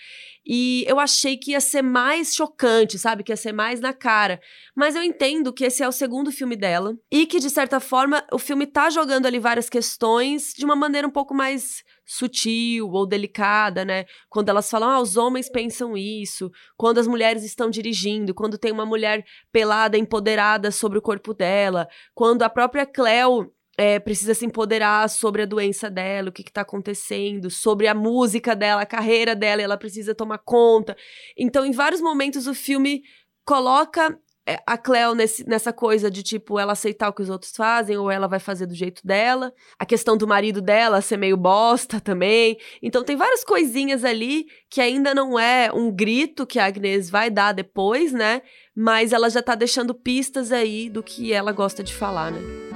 E 0.47 0.85
eu 0.87 0.99
achei 0.99 1.37
que 1.37 1.53
ia 1.53 1.61
ser 1.61 1.83
mais 1.83 2.35
chocante, 2.35 2.99
sabe? 2.99 3.23
Que 3.23 3.33
ia 3.33 3.37
ser 3.37 3.53
mais 3.53 3.81
na 3.81 3.93
cara. 3.93 4.41
Mas 4.77 4.95
eu 4.95 5.03
entendo 5.03 5.53
que 5.53 5.65
esse 5.65 5.83
é 5.83 5.89
o 5.89 5.93
segundo 5.93 6.31
filme 6.31 6.57
dela 6.57 6.97
e 7.11 7.27
que, 7.27 7.39
de 7.39 7.51
certa 7.51 7.81
forma, 7.81 8.25
o 8.33 8.39
filme 8.39 8.67
tá 8.67 8.91
jogando 8.91 9.27
ali 9.27 9.39
várias 9.39 9.69
questões 9.69 10.53
de 10.57 10.65
uma 10.65 10.77
maneira 10.77 11.07
um 11.07 11.11
pouco 11.11 11.35
mais 11.35 11.83
sutil 12.09 12.89
ou 12.91 13.07
delicada, 13.07 13.85
né? 13.85 14.07
Quando 14.31 14.49
elas 14.49 14.71
falam, 14.71 14.89
ah, 14.89 15.01
os 15.01 15.19
homens 15.19 15.51
pensam 15.51 15.95
isso, 15.95 16.51
quando 16.75 16.99
as 16.99 17.07
mulheres 17.07 17.45
estão 17.45 17.69
dirigindo, 17.69 18.35
quando 18.35 18.57
tem 18.57 18.73
uma 18.73 18.87
mulher 18.87 19.23
pelada, 19.53 19.99
empoderada 19.99 20.71
sobre 20.71 20.99
o 20.99 21.03
corpo 21.03 21.35
dela, 21.35 21.87
quando 22.15 22.43
a 22.43 22.49
própria 22.49 22.87
Cleo 22.87 23.53
é, 23.77 24.01
precisa 24.01 24.33
se 24.33 24.47
empoderar 24.47 25.09
sobre 25.11 25.43
a 25.43 25.47
doença 25.47 25.91
dela, 25.91 26.31
o 26.31 26.33
que 26.33 26.41
está 26.41 26.63
acontecendo, 26.63 27.51
sobre 27.51 27.87
a 27.87 27.95
música 27.95 28.57
dela, 28.57 28.81
a 28.81 28.87
carreira 28.87 29.37
dela, 29.37 29.61
ela 29.61 29.77
precisa 29.77 30.15
tomar 30.15 30.39
conta. 30.39 30.97
Então, 31.37 31.65
em 31.65 31.73
vários 31.73 32.01
momentos, 32.01 32.47
o 32.47 32.55
filme 32.55 33.03
coloca 33.45 34.19
a 34.67 34.79
Cleo 34.79 35.15
nesse, 35.15 35.47
nessa 35.47 35.73
coisa 35.73 36.11
de, 36.11 36.23
tipo, 36.23 36.59
ela 36.59 36.73
aceitar 36.73 37.09
o 37.09 37.13
que 37.13 37.23
os 37.23 37.29
outros 37.29 37.53
fazem 37.55 37.97
ou 37.97 38.11
ela 38.11 38.27
vai 38.27 38.39
fazer 38.39 38.67
do 38.67 38.75
jeito 38.75 39.07
dela. 39.07 39.53
A 39.79 39.85
questão 39.85 40.17
do 40.17 40.27
marido 40.27 40.63
dela 40.63 41.01
ser 41.01 41.17
meio 41.17 41.37
bosta 41.37 42.01
também. 42.01 42.59
Então 42.83 43.05
tem 43.05 43.17
várias 43.17 43.45
coisinhas 43.45 44.05
ali 44.05 44.47
que 44.71 44.81
ainda 44.81 45.15
não 45.15 45.39
é 45.39 45.71
um 45.73 45.91
grito 45.91 46.47
que 46.47 46.59
a 46.59 46.67
Agnes 46.67 47.11
vai 47.11 47.31
dar 47.31 47.53
depois, 47.53 48.13
né? 48.13 48.43
Mas 48.75 49.13
ela 49.13 49.29
já 49.29 49.43
tá 49.43 49.55
deixando 49.55 49.95
pistas 49.95 50.53
aí 50.53 50.89
do 50.89 51.03
que 51.03 51.33
ela 51.33 51.53
gosta 51.53 51.83
de 51.83 51.95
falar, 51.95 52.31
né? 52.31 52.68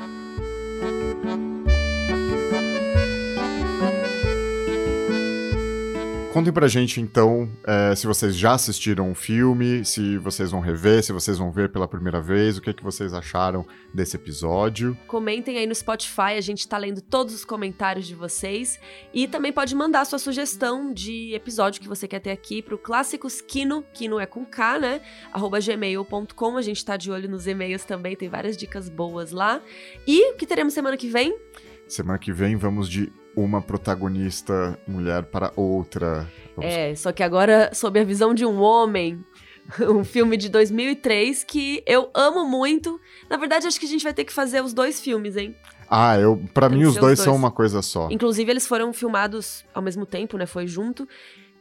Contem 6.33 6.51
pra 6.51 6.67
gente, 6.67 6.99
então, 6.99 7.47
é, 7.63 7.95
se 7.95 8.07
vocês 8.07 8.35
já 8.35 8.55
assistiram 8.55 9.11
o 9.11 9.15
filme, 9.15 9.85
se 9.85 10.17
vocês 10.17 10.51
vão 10.51 10.61
rever, 10.61 11.03
se 11.03 11.13
vocês 11.13 11.37
vão 11.37 11.53
ver 11.53 11.71
pela 11.71 11.87
primeira 11.87 12.23
vez, 12.23 12.57
o 12.57 12.63
que, 12.63 12.71
é 12.71 12.73
que 12.73 12.83
vocês 12.83 13.13
acharam 13.13 13.67
desse 13.93 14.17
episódio. 14.17 14.97
Comentem 15.07 15.59
aí 15.59 15.67
no 15.67 15.75
Spotify, 15.75 16.33
a 16.39 16.41
gente 16.41 16.67
tá 16.67 16.79
lendo 16.79 17.03
todos 17.03 17.35
os 17.35 17.45
comentários 17.45 18.07
de 18.07 18.15
vocês. 18.15 18.81
E 19.13 19.29
também 19.29 19.53
pode 19.53 19.75
mandar 19.75 20.07
sua 20.07 20.19
sugestão 20.19 20.91
de 20.91 21.35
episódio 21.35 21.83
que 21.83 21.89
você 21.89 22.09
quer 22.09 22.21
ter 22.21 22.31
aqui 22.31 22.63
pro 22.63 22.79
Clássicos 22.79 23.43
Kino, 23.43 23.85
Kino 23.93 24.19
é 24.19 24.25
com 24.25 24.43
K, 24.47 24.79
né? 24.79 25.03
Arroba 25.35 25.61
gmail.com, 25.61 26.57
a 26.57 26.63
gente 26.63 26.83
tá 26.83 26.97
de 26.97 27.11
olho 27.11 27.29
nos 27.29 27.47
e-mails 27.47 27.85
também, 27.85 28.17
tem 28.17 28.31
várias 28.31 28.57
dicas 28.57 28.89
boas 28.89 29.33
lá. 29.33 29.61
E 30.07 30.33
o 30.33 30.37
que 30.37 30.47
teremos 30.47 30.73
semana 30.73 30.97
que 30.97 31.11
vem? 31.11 31.39
Semana 31.87 32.19
que 32.19 32.33
vem 32.33 32.57
vamos 32.57 32.89
de 32.89 33.13
uma 33.37 33.61
protagonista 33.61 34.79
mulher 34.87 35.25
para 35.25 35.53
outra. 35.57 36.29
Vamos... 36.57 36.73
É, 36.73 36.95
só 36.95 37.13
que 37.13 37.23
agora 37.23 37.71
sob 37.73 37.99
a 37.99 38.05
visão 38.05 38.35
de 38.35 38.45
um 38.45 38.61
homem. 38.61 39.25
Um 39.81 40.03
filme 40.03 40.37
de 40.37 40.49
2003 40.49 41.45
que 41.45 41.85
eu 41.87 42.11
amo 42.13 42.45
muito. 42.45 43.01
Na 43.31 43.37
verdade, 43.37 43.67
acho 43.67 43.79
que 43.79 43.87
a 43.87 43.89
gente 43.89 44.03
vai 44.03 44.13
ter 44.13 44.25
que 44.25 44.33
fazer 44.33 44.61
os 44.61 44.75
dois 44.75 45.01
filmes, 45.01 45.37
hein? 45.37 45.57
Ah, 45.89 46.19
eu, 46.19 46.43
para 46.53 46.69
mim 46.69 46.85
os 46.85 46.95
dois, 46.95 47.01
dois, 47.01 47.21
são 47.21 47.35
uma 47.35 47.51
coisa 47.51 47.81
só. 47.81 48.09
Inclusive, 48.11 48.51
eles 48.51 48.67
foram 48.67 48.93
filmados 48.93 49.65
ao 49.73 49.81
mesmo 49.81 50.05
tempo, 50.05 50.37
né? 50.37 50.47
Foi 50.47 50.67
junto. 50.67 51.09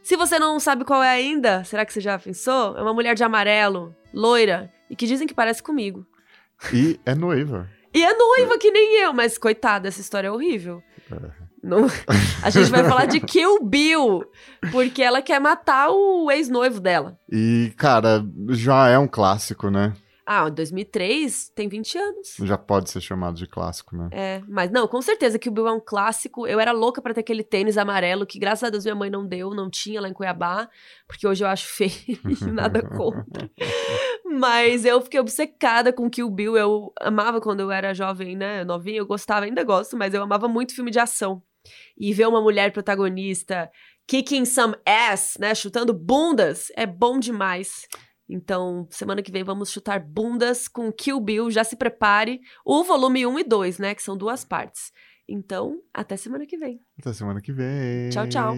Se 0.01 0.17
você 0.17 0.39
não 0.39 0.59
sabe 0.59 0.83
qual 0.83 1.03
é 1.03 1.09
ainda, 1.09 1.63
será 1.63 1.85
que 1.85 1.93
você 1.93 2.01
já 2.01 2.17
pensou? 2.17 2.75
É 2.75 2.81
uma 2.81 2.93
mulher 2.93 3.13
de 3.13 3.23
amarelo, 3.23 3.95
loira, 4.11 4.73
e 4.89 4.95
que 4.95 5.05
dizem 5.05 5.27
que 5.27 5.33
parece 5.33 5.61
comigo. 5.61 6.05
E 6.73 6.99
é 7.05 7.13
noiva. 7.13 7.69
E 7.93 8.03
é 8.03 8.13
noiva 8.13 8.57
que 8.57 8.71
nem 8.71 9.01
eu, 9.01 9.13
mas 9.13 9.37
coitada, 9.37 9.87
essa 9.87 10.01
história 10.01 10.27
é 10.29 10.31
horrível. 10.31 10.81
É. 11.11 11.40
Não, 11.63 11.85
a 12.41 12.49
gente 12.49 12.71
vai 12.71 12.83
falar 12.83 13.05
de 13.05 13.19
Kill 13.19 13.63
Bill, 13.63 14.23
porque 14.71 15.01
ela 15.01 15.21
quer 15.21 15.39
matar 15.39 15.89
o 15.91 16.31
ex-noivo 16.31 16.79
dela. 16.79 17.19
E, 17.31 17.71
cara, 17.77 18.25
já 18.49 18.87
é 18.87 18.97
um 18.97 19.07
clássico, 19.07 19.69
né? 19.69 19.93
Ah, 20.25 20.47
2003 20.47 21.49
tem 21.55 21.67
20 21.67 21.97
anos. 21.97 22.35
Já 22.43 22.57
pode 22.57 22.89
ser 22.89 23.01
chamado 23.01 23.35
de 23.35 23.45
clássico, 23.45 23.95
né? 23.97 24.07
É, 24.11 24.41
mas 24.47 24.71
não, 24.71 24.87
com 24.87 25.01
certeza 25.01 25.37
que 25.37 25.49
o 25.49 25.51
Bill 25.51 25.67
é 25.67 25.73
um 25.73 25.79
clássico. 25.79 26.47
Eu 26.47 26.59
era 26.59 26.71
louca 26.71 27.01
para 27.01 27.13
ter 27.13 27.19
aquele 27.19 27.43
tênis 27.43 27.77
amarelo 27.77 28.25
que, 28.25 28.39
graças 28.39 28.63
a 28.63 28.69
Deus, 28.69 28.85
minha 28.85 28.95
mãe 28.95 29.09
não 29.09 29.27
deu, 29.27 29.53
não 29.53 29.69
tinha 29.69 29.99
lá 29.99 30.07
em 30.07 30.13
Cuiabá, 30.13 30.69
porque 31.07 31.27
hoje 31.27 31.43
eu 31.43 31.47
acho 31.49 31.67
feio 31.67 31.91
e 32.41 32.45
nada 32.51 32.81
contra. 32.95 33.49
mas 34.39 34.85
eu 34.85 35.01
fiquei 35.01 35.19
obcecada 35.19 35.91
com 35.91 36.09
Kill 36.09 36.29
Bill. 36.29 36.55
Eu 36.55 36.93
amava 37.01 37.41
quando 37.41 37.59
eu 37.59 37.71
era 37.71 37.93
jovem, 37.93 38.35
né? 38.35 38.63
Novinha, 38.63 38.99
eu 38.99 39.05
gostava, 39.05 39.45
ainda 39.45 39.63
gosto, 39.63 39.97
mas 39.97 40.13
eu 40.13 40.23
amava 40.23 40.47
muito 40.47 40.73
filme 40.73 40.91
de 40.91 40.99
ação. 40.99 41.41
E 41.97 42.13
ver 42.13 42.27
uma 42.27 42.41
mulher 42.41 42.71
protagonista 42.71 43.69
kicking 44.07 44.45
some 44.45 44.75
ass, 44.85 45.37
né? 45.39 45.55
Chutando 45.55 45.93
bundas, 45.93 46.67
é 46.75 46.85
bom 46.85 47.19
demais. 47.19 47.87
Então, 48.27 48.87
semana 48.89 49.21
que 49.21 49.31
vem 49.31 49.43
vamos 49.43 49.71
chutar 49.71 49.99
bundas 49.99 50.67
com 50.67 50.91
Kill 50.91 51.19
Bill. 51.19 51.51
Já 51.51 51.63
se 51.63 51.75
prepare. 51.75 52.39
O 52.65 52.83
volume 52.83 53.25
1 53.25 53.39
e 53.39 53.43
2, 53.43 53.77
né? 53.79 53.95
Que 53.95 54.01
são 54.01 54.17
duas 54.17 54.45
partes. 54.45 54.91
Então, 55.27 55.81
até 55.93 56.17
semana 56.17 56.45
que 56.45 56.57
vem. 56.57 56.79
Até 56.99 57.13
semana 57.13 57.41
que 57.41 57.51
vem. 57.51 58.09
Tchau, 58.09 58.27
tchau. 58.27 58.55